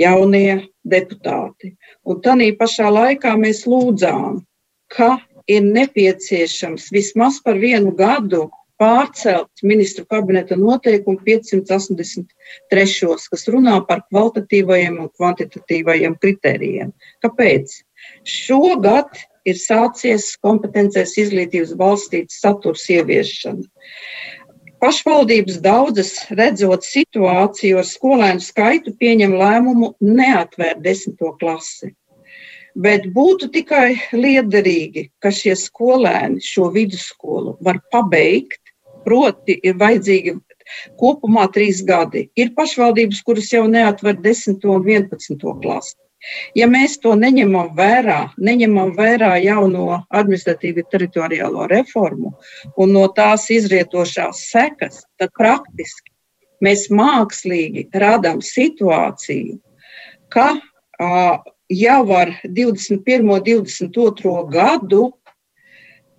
jaunie 0.00 0.68
deputāti. 0.86 1.74
Un 2.04 2.20
tādā 2.24 2.50
pašā 2.58 2.90
laikā 2.92 3.34
mēs 3.40 3.66
lūdzām, 3.66 4.40
ka 4.92 5.16
ir 5.50 5.66
nepieciešams 5.66 6.90
vismaz 6.94 7.40
par 7.44 7.58
vienu 7.62 7.92
gadu 7.96 8.48
pārcelt 8.80 9.64
ministru 9.66 10.06
kabineta 10.08 10.56
noteikumu 10.56 11.20
583, 11.26 13.26
kas 13.32 13.48
runā 13.52 13.76
par 13.88 14.04
kvalitatīvajiem 14.08 14.96
un 15.02 15.10
kvantitatīvajiem 15.18 16.16
kritērijiem. 16.22 16.94
Kāpēc? 17.24 17.74
Šogad 18.24 19.20
ir 19.44 19.60
sācies 19.60 20.32
kompetencēs 20.44 21.18
izglītības 21.20 21.74
balstīts 21.80 22.40
saturs 22.40 22.86
ieviešana. 22.92 23.68
Pašvaldības 24.80 25.58
daudzas 25.60 26.14
redzot 26.32 26.86
situāciju 26.88 27.82
ar 27.82 27.84
skolēnu 27.84 28.40
skaitu, 28.40 28.94
pieņem 28.96 29.34
lēmumu 29.36 29.92
neatvērt 30.00 30.80
desmito 30.86 31.34
klasi. 31.40 31.92
Bet 32.74 33.08
būtu 33.14 33.50
tikai 33.50 33.96
liederīgi, 34.14 35.08
ka 35.18 35.32
šie 35.34 35.56
skolēni 35.58 36.42
šo 36.44 36.68
vidusskolu 36.74 37.56
var 37.66 37.80
pabeigt 37.90 38.60
Proti, 39.04 39.56
ir 39.64 39.78
vajadzīgi 39.80 40.36
kopumā 41.00 41.46
trīs 41.54 41.80
gadi. 41.86 42.26
Ir 42.38 42.52
pašvaldības, 42.56 43.22
kuras 43.26 43.48
jau 43.52 43.64
neatver 43.70 44.18
10. 44.20 44.60
un 44.68 44.86
11. 44.86 45.40
klasi. 45.62 45.96
Ja 46.52 46.66
mēs 46.68 46.98
to 47.00 47.14
neņemam 47.16 47.70
vērā, 47.78 48.18
neņemam 48.36 48.90
vērā 48.98 49.30
jauno 49.40 50.02
administratīvu 50.12 50.84
teritoriālo 50.92 51.64
reformu 51.70 52.34
un 52.76 52.92
no 52.92 53.06
tās 53.16 53.46
izrietošās 53.54 54.42
sekas, 54.50 55.00
tad 55.16 55.32
praktiski 55.38 56.12
mēs 56.60 56.90
mākslīgi 56.92 57.86
radām 58.02 58.42
situāciju, 58.44 59.56
ka 60.28 60.50
jau 61.70 62.12
ar 62.12 62.34
21. 62.44 63.30
un 63.30 63.40
22. 63.46 64.48
gadu 64.50 65.12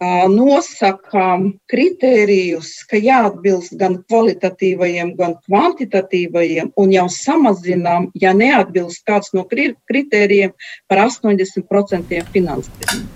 nosakām 0.02 1.60
kritērijus, 1.70 2.72
ka 2.90 2.98
jāatbilst 2.98 3.76
gan 3.78 4.00
kvalitatīvajiem, 4.10 5.14
gan 5.18 5.36
kvantitatīvajiem, 5.46 6.72
un 6.76 6.92
jau 6.96 7.06
samazinām, 7.06 8.10
ja 8.16 8.34
neatbilst 8.34 9.06
kāds 9.06 9.30
no 9.34 9.46
kritērijiem, 9.46 10.56
par 10.88 11.04
80% 11.06 12.26
finansējumu. 12.34 13.08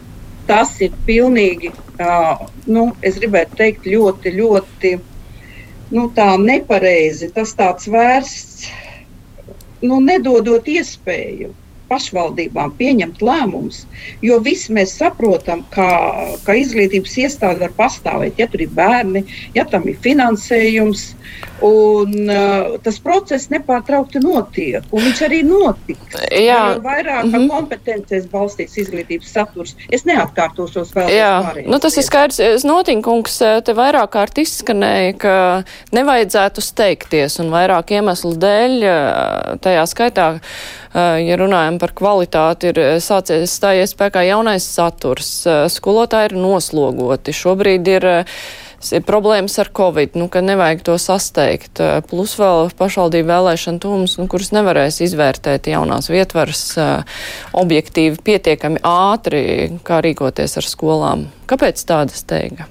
Tas 0.46 0.76
ir 0.80 0.94
pilnīgi, 1.08 1.72
nu, 2.70 2.92
es 3.02 3.18
gribētu 3.18 3.58
teikt, 3.58 3.90
ļoti, 3.90 4.36
ļoti 4.38 4.96
nu, 5.90 6.12
nepareizi. 6.46 7.32
Tas 7.34 7.58
tāds 7.58 7.90
vērsts, 7.90 8.70
nu, 9.82 9.98
nedodot 10.06 10.68
iespēju 10.70 11.56
pašvaldībām 11.90 12.74
pieņemt 12.80 13.22
lēmumus, 13.26 13.84
jo 14.26 14.40
visi 14.44 14.74
mēs 14.76 14.96
saprotam, 15.00 15.64
ka, 15.74 15.90
ka 16.46 16.56
izglītības 16.58 17.18
iestāde 17.26 17.66
var 17.66 17.76
pastāvēt, 17.78 18.40
ja 18.42 18.50
tur 18.52 18.66
ir 18.66 18.74
bērni, 18.76 19.26
ja 19.58 19.68
tam 19.70 19.88
ir 19.90 20.00
finansējums. 20.04 21.12
Un, 21.64 22.12
uh, 22.30 22.76
tas 22.84 22.98
process 23.00 23.48
nepārtraukti 23.52 24.20
notiek, 24.24 24.84
un 24.92 25.06
viņš 25.08 25.22
arī 25.26 25.40
notiks. 25.48 26.18
Jā, 26.30 26.60
jo 26.76 26.82
vairāk 26.84 27.24
mm 27.24 27.32
-hmm. 27.32 27.48
kompetencijas 27.50 28.28
balstīts 28.32 28.78
izglītības 28.84 29.32
saturs. 29.32 29.76
Es 29.90 30.04
neatkārtošos 30.06 30.92
vēl. 30.96 31.10
Jā, 31.16 31.56
nu, 31.66 31.80
tas 31.80 31.98
ir 31.98 32.04
skaidrs. 32.04 32.64
Notinkungs 32.68 33.38
te 33.64 33.74
vairāk 33.74 34.12
kārt 34.16 34.38
izskanēja, 34.38 35.18
ka 35.18 35.36
nevajadzētu 35.96 36.62
steigties 36.62 37.40
un 37.40 37.52
vairāk 37.54 37.96
iemeslu 37.96 38.36
dēļ, 38.36 38.76
tajā 39.64 39.86
skaitā, 39.90 40.28
ja 40.96 41.40
runājam 41.40 41.80
par 41.82 41.92
kvalitāti, 41.98 42.72
ir 42.72 42.80
sācies 43.04 43.56
stājies 43.60 43.96
spēkā 43.96 44.24
jaunais 44.30 44.68
saturs. 44.68 45.42
Skolotāji 45.74 46.32
ir 46.32 46.38
noslogoti. 46.40 47.36
Šobrīd 47.36 47.92
ir 47.98 48.08
ir 48.94 49.06
problēmas 49.06 49.56
ar 49.62 49.72
covid, 49.74 50.18
nu, 50.20 50.28
ka 50.30 50.44
nevajag 50.46 50.84
to 50.86 50.98
sasteigt. 51.02 51.82
Plus 52.10 52.36
vēl 52.40 52.70
pašvaldību 52.78 53.32
vēlēšana 53.32 53.82
tūmas, 53.82 54.18
nu, 54.20 54.28
kuras 54.32 54.52
nevarēs 54.56 55.02
izvērtēt 55.06 55.72
jaunās 55.72 56.12
vietvaras 56.12 56.68
objektīvi 57.56 58.22
pietiekami 58.26 58.84
ātri, 58.86 59.44
kā 59.88 60.04
rīkoties 60.06 60.60
ar 60.62 60.70
skolām. 60.70 61.28
Kāpēc 61.50 61.86
tāda 61.88 62.16
steiga? 62.16 62.70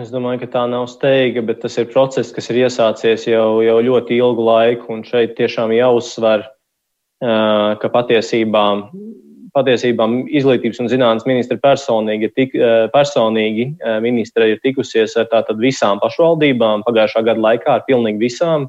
Es 0.00 0.10
domāju, 0.10 0.40
ka 0.42 0.48
tā 0.50 0.62
nav 0.66 0.88
steiga, 0.90 1.42
bet 1.46 1.60
tas 1.62 1.76
ir 1.78 1.86
process, 1.92 2.32
kas 2.34 2.48
ir 2.50 2.64
iesācies 2.64 3.28
jau, 3.28 3.60
jau 3.62 3.76
ļoti 3.84 4.16
ilgu 4.18 4.42
laiku. 4.42 4.88
Un 4.90 5.04
šeit 5.06 5.36
tiešām 5.38 5.70
jāuzsver, 5.76 6.48
ka 7.22 7.90
patiesībā 7.94 8.64
patiesībā 9.54 10.08
izglītības 10.34 10.80
un 10.82 10.88
zinātnes 10.90 11.26
ministra 11.28 11.60
personīgi, 11.62 12.30
tik, 12.34 12.56
personīgi 12.90 13.68
ministra 14.02 14.48
ir 14.50 14.58
tikusies 14.64 15.14
ar 15.20 15.28
tātad 15.30 15.60
visām 15.62 16.00
pašvaldībām 16.02 16.82
pagājušā 16.88 17.22
gada 17.28 17.44
laikā, 17.44 17.76
ar 17.78 17.84
pilnīgi 17.86 18.18
visām, 18.24 18.66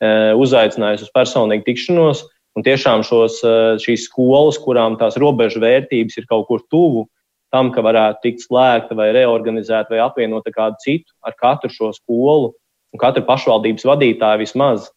uzaicinājusi 0.00 1.04
uz 1.04 1.12
personīgu 1.12 1.68
tikšanos. 1.68 2.24
Un 2.56 2.64
tiešām 2.64 3.04
šos, 3.04 3.38
šīs 3.80 4.08
skolas, 4.08 4.58
kurām 4.60 4.96
tās 5.00 5.20
robežu 5.20 5.60
vērtības 5.60 6.18
ir 6.20 6.26
kaut 6.28 6.48
kur 6.48 6.64
tuvu 6.72 7.06
tam, 7.52 7.70
ka 7.74 7.84
varētu 7.84 8.22
tikt 8.24 8.46
slēgta 8.46 8.96
vai 8.98 9.10
reorganizēta 9.14 9.92
vai 9.92 10.00
apvienota 10.04 10.54
kādu 10.54 10.80
citu, 10.84 11.12
ar 11.22 11.36
katru 11.38 11.70
šo 11.72 11.92
skolu 11.96 12.52
un 12.92 13.00
katra 13.00 13.24
pašvaldības 13.24 13.86
vadītāja 13.88 14.40
vismaz 14.40 14.90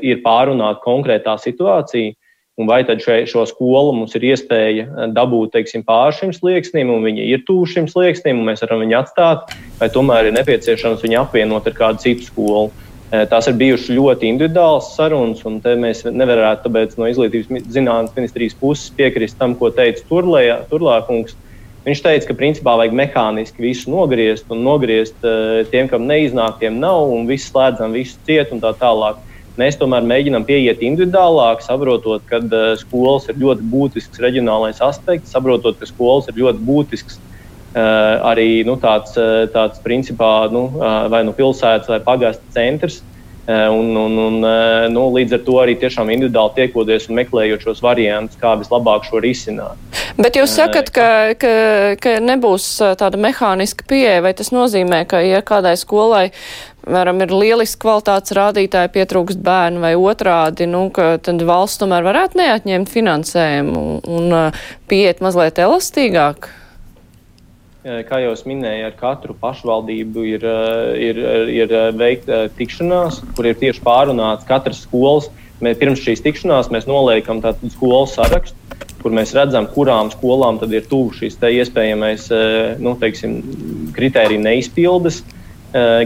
ir 0.00 0.22
pārunāta 0.24 0.80
konkrētā 0.84 1.34
situācija. 1.40 2.14
Un 2.54 2.68
vai 2.70 2.84
tad 2.86 3.00
še, 3.02 3.24
šo 3.26 3.42
skolu 3.50 3.90
mums 3.96 4.12
ir 4.14 4.28
iespēja 4.28 4.84
eh, 4.86 5.06
dabūt 5.10 5.56
teiksim, 5.56 5.82
pāri 5.86 6.14
šim 6.20 6.30
slieksnim, 6.36 6.92
un 6.94 7.02
viņi 7.02 7.26
ir 7.34 7.42
tuvu 7.48 7.66
šim 7.66 7.88
slieksnim, 7.90 8.38
un 8.38 8.46
mēs 8.46 8.62
varam 8.62 8.84
viņu 8.84 8.94
atstāt, 9.00 9.56
vai 9.80 9.88
tomēr 9.90 10.28
ir 10.28 10.36
nepieciešams 10.36 11.02
viņu 11.02 11.18
apvienot 11.24 11.66
ar 11.66 11.74
kādu 11.74 12.04
citu 12.04 12.28
skolu. 12.28 12.68
Eh, 13.10 13.24
tās 13.30 13.50
ir 13.50 13.58
bijušas 13.58 13.90
ļoti 13.96 14.30
individuālas 14.30 14.92
sarunas, 14.94 15.42
un 15.50 15.58
mēs 15.82 16.04
nevarētu 16.06 16.68
tāpēc 16.68 16.94
no 17.00 17.10
izglītības 17.10 17.66
zinātnes 17.74 18.14
ministrijas 18.14 18.54
puses 18.60 18.94
piekrist 18.94 19.40
tam, 19.40 19.58
ko 19.58 19.72
teica 19.74 20.06
Turlākungs. 20.06 21.34
Viņš 21.84 22.00
teica, 22.00 22.28
ka 22.30 22.36
principā 22.38 22.78
vajag 22.80 22.94
mehāniski 22.96 23.60
visu 23.60 23.92
nogriezt 23.92 24.48
un 24.52 24.62
nogriezt 24.64 25.26
eh, 25.26 25.66
tiem, 25.68 25.88
kam 25.90 26.06
neiznāk, 26.08 26.56
tiem 26.62 26.78
nav, 26.80 27.10
un 27.12 27.28
viss 27.28 27.50
slēdzam, 27.50 27.92
visu 27.92 28.16
ciet 28.24 28.54
un 28.56 28.62
tā 28.62 28.72
tālāk. 28.80 29.20
Mēs 29.60 29.76
tomēr 29.78 30.06
mēģinām 30.08 30.46
pieiet 30.48 30.80
individuālāk, 30.82 31.60
saprotot, 31.62 32.24
ka 32.26 32.40
uh, 32.42 32.72
skolas 32.74 33.28
ir 33.30 33.36
ļoti 33.38 33.62
būtisks 33.70 34.18
reģionālais 34.18 34.80
aspekts, 34.82 35.30
saprotot, 35.30 35.78
ka 35.78 35.86
skolas 35.86 36.26
ir 36.32 36.40
ļoti 36.40 36.64
būtisks 36.66 37.20
arī 37.74 38.62
nu, 38.62 38.76
tāds, 38.78 39.16
tāds 39.50 39.80
principā 39.82 40.46
nu, 40.54 40.68
vai 41.10 41.24
nu 41.26 41.32
pilsētas 41.34 41.90
vai 41.90 41.98
pagasta 42.06 42.54
centrs. 42.54 43.00
Un, 43.44 43.90
un, 43.96 44.14
un, 44.16 44.36
nu, 44.88 45.02
līdz 45.12 45.34
ar 45.36 45.40
to 45.44 45.58
arī 45.60 45.74
tiešām 45.76 46.08
individuāli 46.14 46.62
tiekoties 46.62 47.10
un 47.10 47.18
meklējot 47.18 47.66
šos 47.66 47.82
variantus, 47.84 48.38
kā 48.40 48.54
vislabāk 48.56 49.04
šo 49.04 49.20
risināt. 49.20 49.76
Bet 50.16 50.38
jūs 50.38 50.54
sakat, 50.56 50.88
ka, 50.94 51.08
ka, 51.36 51.52
ka 52.00 52.14
nebūs 52.24 52.64
tāda 52.96 53.20
mehāniska 53.20 53.84
pieeja, 53.90 54.22
vai 54.24 54.32
tas 54.38 54.48
nozīmē, 54.54 55.02
ka, 55.10 55.20
ja 55.20 55.42
kādai 55.44 55.74
skolai, 55.76 56.30
piemēram, 56.86 57.20
ir 57.26 57.36
lieliski 57.36 57.82
kvalitātes 57.84 58.32
rādītāji, 58.38 58.94
pietrūkst 58.96 59.44
bērnu 59.44 59.84
vai 59.84 59.92
otrādi, 59.92 60.64
nu, 60.70 60.86
ka 60.94 61.18
tad 61.20 61.44
valsts 61.44 61.84
tomēr 61.84 62.06
varētu 62.08 62.40
neatņemt 62.40 62.96
finansējumu 62.96 63.84
un, 63.84 64.04
un 64.08 64.36
pieiet 64.88 65.20
mazliet 65.24 65.60
elastīgāk? 65.60 66.48
Kā 67.84 68.20
jau 68.22 68.32
minēju, 68.48 68.88
ar 68.88 68.94
katru 68.96 69.36
pašvaldību 69.36 70.24
ir, 70.28 70.46
ir, 70.96 71.20
ir 71.52 71.74
veikta 71.98 72.46
tikšanās, 72.56 73.20
kur 73.36 73.48
ir 73.50 73.58
tieši 73.60 73.84
pārunāts 73.84 74.48
katras 74.48 74.84
skolas. 74.86 75.28
Mēs, 75.62 75.78
pirms 75.80 76.02
šīs 76.02 76.24
tikšanās 76.24 76.70
mēs 76.72 76.88
noliekam 76.88 77.42
skolu 77.76 78.08
sarakstu, 78.10 78.56
kur 79.04 79.14
mēs 79.14 79.34
redzam, 79.36 79.68
kurām 79.70 80.10
skolām 80.12 80.58
ir 80.66 80.88
tuvu 80.88 81.12
šis 81.20 81.38
iespējamais 81.38 82.26
nu, 82.80 82.96
teiksim, 83.00 83.38
kritēriju 83.94 84.42
neizpildes 84.42 85.22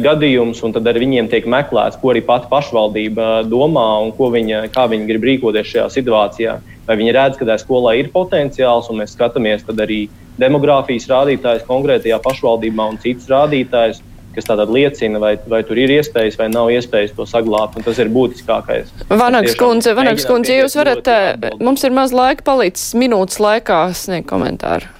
gadījums, 0.03 0.63
un 0.65 0.73
tad 0.73 0.87
ar 0.89 0.97
viņiem 0.97 1.29
tiek 1.29 1.45
meklēts, 1.47 1.99
ko 2.01 2.11
arī 2.13 2.23
pati 2.25 2.49
pašvaldība 2.51 3.43
domā 3.45 3.89
un 4.01 4.15
viņa, 4.17 4.67
kā 4.73 4.87
viņi 4.89 5.09
grib 5.11 5.27
rīkoties 5.29 5.75
šajā 5.75 5.89
situācijā. 5.93 6.55
Vai 6.89 6.97
viņi 6.97 7.13
redz, 7.13 7.37
ka 7.37 7.45
tajā 7.45 7.61
skolā 7.61 7.99
ir 7.99 8.09
potenciāls, 8.15 8.89
un 8.89 9.03
mēs 9.03 9.13
skatāmies 9.13 9.67
arī 9.69 10.07
demogrāfijas 10.41 11.09
rādītājus 11.11 11.67
konkrētajā 11.69 12.19
pašvaldībā 12.25 12.87
un 12.93 13.01
citus 13.03 13.29
rādītājus, 13.31 14.03
kas 14.35 14.47
tātad 14.47 14.71
liecina, 14.73 15.19
vai, 15.23 15.33
vai 15.51 15.63
tur 15.67 15.81
ir 15.81 15.93
iespējas 15.99 16.39
vai 16.39 16.49
nav 16.53 16.71
iespējas 16.75 17.15
to 17.17 17.27
saglabāt. 17.27 17.81
Tas 17.85 17.99
ir 17.99 18.11
būtiskākais. 18.15 18.93
Vanags 19.11 19.57
kundze, 19.59 19.95
Vanags 19.99 20.29
kundze, 20.29 20.55
ja 20.55 20.67
jūs 20.67 20.79
varat, 20.79 21.11
eh, 21.11 21.51
mums 21.63 21.83
ir 21.85 21.97
maz 21.97 22.15
laika 22.15 22.47
palicis 22.47 22.95
minūtes 22.99 23.43
laikā 23.43 23.81
sniegt 23.99 24.31
komentāru. 24.31 24.95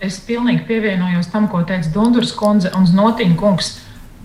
Es 0.00 0.20
pilnīgi 0.22 0.62
pievienojos 0.68 1.26
tam, 1.32 1.48
ko 1.50 1.64
teica 1.66 1.90
Dundurs 1.90 2.32
kundze 2.38 2.70
un 2.78 2.86
Znotiņa 2.86 3.36
kungs. 3.38 3.74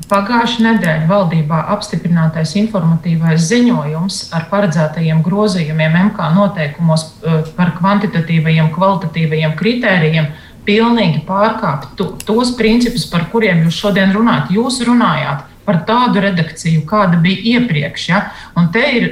Pagājušā 0.09 0.61
nedēļa 0.65 1.07
valdībā 1.07 1.59
apstiprinātais 1.73 2.55
informatīvais 2.59 3.45
ziņojums 3.47 4.17
ar 4.35 4.47
paredzētajiem 4.51 5.21
grozījumiem 5.25 5.95
MK 6.09 6.29
noteikumos 6.35 7.05
eh, 7.09 7.39
par 7.57 7.73
kvantitatīvajiem, 7.79 8.71
kvalitatīvajiem 8.75 9.55
kritērijiem 9.59 10.29
pilnīgi 10.67 11.23
pārkāpt 11.27 12.01
tos 12.27 12.53
principus, 12.59 13.07
par 13.09 13.27
kuriem 13.31 13.65
jūs 13.65 13.79
šodien 13.83 14.13
runājat. 14.15 14.51
Jūs 14.55 14.81
runājāt 14.87 15.49
par 15.63 15.83
tādu 15.87 16.23
redakciju, 16.23 16.83
kāda 16.87 17.19
bija 17.23 17.57
iepriekš. 17.57 18.09
Ja? 18.09 18.25
Un 18.59 18.69
te 18.73 18.83
ir 18.97 19.09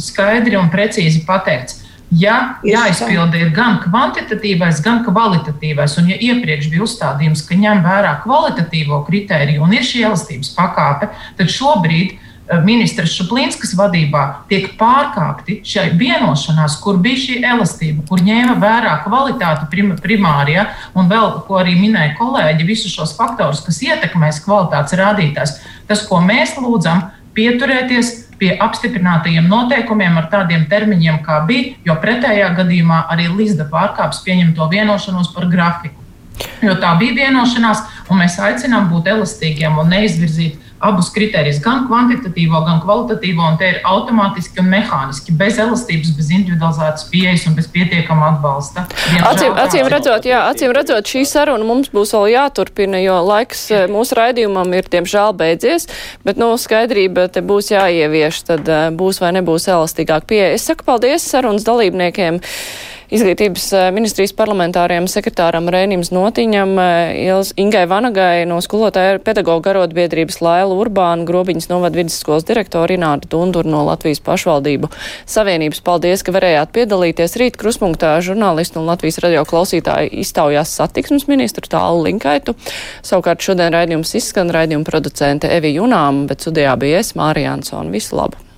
skaidri 0.00 0.58
un 0.58 0.70
precīzi 0.72 1.24
pateikts. 1.26 1.80
Ja 2.12 2.58
jāizpilda 2.60 3.38
ir 3.40 3.54
gan 3.56 3.78
kvantitatīvais, 3.80 4.82
gan 4.84 5.00
kvalitatīvais, 5.06 5.94
un 5.96 6.10
ja 6.12 6.18
iepriekš 6.20 6.68
bija 6.68 6.84
uzstādījums, 6.84 7.44
ka 7.48 7.56
ņem 7.56 7.80
vērā 7.86 8.18
kvalitatīvo 8.26 8.98
kritēriju 9.06 9.62
un 9.64 9.72
ir 9.72 9.86
šī 9.86 10.02
elastības 10.10 10.52
pakāpe, 10.58 11.08
tad 11.38 11.54
šobrīd 11.54 12.18
Eh, 12.50 12.58
ministrs 12.66 13.12
Šuplīnskas 13.14 13.76
vadībā 13.78 14.22
tiek 14.48 14.72
pārkāpti 14.78 15.60
šai 15.62 15.92
vienošanās, 15.94 16.74
kur 16.82 16.96
bija 17.02 17.20
šī 17.20 17.36
elastība, 17.46 18.02
kur 18.08 18.18
ņēma 18.26 18.56
vērā 18.58 18.96
kvalitāti 19.04 19.68
prim, 19.70 19.92
primārija 20.02 20.64
un 20.98 21.06
vēl, 21.12 21.36
ko 21.46 21.60
arī 21.60 21.76
minēja 21.78 22.16
kolēģi, 22.18 22.66
visus 22.66 22.96
šos 22.96 23.14
faktorus, 23.14 23.62
kas 23.62 23.78
ietekmēs 23.86 24.42
kvalitātes 24.42 24.98
rādītājs. 24.98 25.54
Tas, 25.86 26.02
ko 26.08 26.18
mēs 26.24 26.56
lūdzam, 26.58 27.04
pieturēties 27.38 28.10
pie 28.42 28.50
apstiprinātajiem 28.58 29.46
noteikumiem 29.46 30.18
ar 30.18 30.26
tādiem 30.32 30.66
termiņiem, 30.66 31.22
kā 31.22 31.44
bija, 31.46 31.76
jo 31.86 31.94
pretējā 32.02 32.50
gadījumā 32.58 33.04
arī 33.14 33.28
Līsda 33.30 33.68
pārkāps 33.70 34.24
pieņemto 34.26 34.66
vienošanos 34.74 35.30
par 35.36 35.46
grafiku. 35.52 36.02
Jo 36.58 36.74
tā 36.82 36.90
bija 36.98 37.28
vienošanās, 37.28 37.86
un 38.10 38.18
mēs 38.18 38.34
aicinām 38.42 38.90
būt 38.90 39.12
elastīgiem 39.14 39.78
un 39.78 39.94
neizvirzīt 39.94 40.71
abus 40.82 41.10
kritērijus, 41.14 41.60
gan 41.62 41.86
kvantitatīvo, 41.86 42.62
gan 42.66 42.80
kvalitatīvo, 42.82 43.44
un 43.52 43.58
te 43.60 43.70
ir 43.70 43.80
automātiski 43.88 44.62
un 44.62 44.70
mehāniski, 44.72 45.34
bez 45.38 45.60
elastības, 45.62 46.12
bez 46.18 46.30
individualizētas 46.34 47.06
pieejas 47.12 47.46
un 47.50 47.56
bez 47.58 47.68
pietiekama 47.72 48.32
atbalsta. 48.32 48.86
Acīm, 49.30 49.54
acīm, 49.62 49.88
redzot, 49.92 50.26
jā, 50.28 50.42
acīm 50.50 50.74
redzot, 50.74 51.08
šī 51.08 51.24
saruna 51.28 51.66
mums 51.66 51.92
būs 51.94 52.14
vēl 52.16 52.32
jāturpina, 52.34 53.00
jo 53.02 53.20
laiks 53.26 53.66
eh, 53.70 53.86
mūsu 53.90 54.18
raidījumam 54.18 54.74
ir 54.78 54.90
diemžēl 54.92 55.36
beidzies, 55.38 55.88
bet 56.26 56.40
no 56.40 56.52
nu, 56.52 56.60
skaidrība 56.60 57.28
te 57.32 57.44
būs 57.46 57.70
jāievieš, 57.72 58.42
tad 58.50 58.68
eh, 58.68 58.88
būs 58.94 59.22
vai 59.22 59.34
nebūs 59.38 59.70
elastīgāk 59.70 60.26
pieeja. 60.30 60.52
Es 60.56 60.66
saku 60.68 60.86
paldies 60.88 61.26
sarunas 61.30 61.66
dalībniekiem. 61.68 62.42
Izglītības 63.12 63.64
eh, 63.76 63.86
ministrijas 63.92 64.32
parlamentāriem 64.32 65.04
sekretāram 65.10 65.66
Rēnim 65.68 66.00
Notiņam, 66.00 66.70
eh, 66.80 67.50
Ingai 67.60 67.82
Vanagai 67.90 68.46
no 68.48 68.56
skolotāja 68.64 69.18
pedagoģa 69.20 69.64
garotbiedrības 69.66 70.38
Laila 70.40 70.78
Urbāna, 70.80 71.26
Grobiņas 71.28 71.68
novada 71.68 72.00
vidusskolas 72.00 72.46
direktora 72.48 72.96
Ināra 72.96 73.28
Dundur 73.28 73.68
no 73.68 73.82
Latvijas 73.84 74.22
pašvaldību 74.24 74.88
savienības. 75.28 75.82
Paldies, 75.84 76.24
ka 76.24 76.32
varējāt 76.32 76.72
piedalīties 76.72 77.36
rīt 77.42 77.58
krusmunktā 77.60 78.14
žurnālistu 78.24 78.80
un 78.80 78.88
Latvijas 78.88 79.20
radio 79.20 79.44
klausītāju 79.44 80.08
iztaujās 80.24 80.72
satiksmes 80.80 81.28
ministru 81.28 81.68
tālu 81.68 82.06
linkaitu. 82.06 82.56
Savukārt 83.04 83.44
šodien 83.44 83.76
raidījums 83.76 84.14
izskan 84.16 84.48
raidījuma 84.56 84.88
producente 84.88 85.52
Evi 85.52 85.74
Junām, 85.76 86.24
bet 86.30 86.46
studijā 86.46 86.78
bija 86.80 87.04
es, 87.04 87.12
Mārija 87.18 87.58
Ansona. 87.58 87.92
Visu 87.92 88.16
labu! 88.16 88.51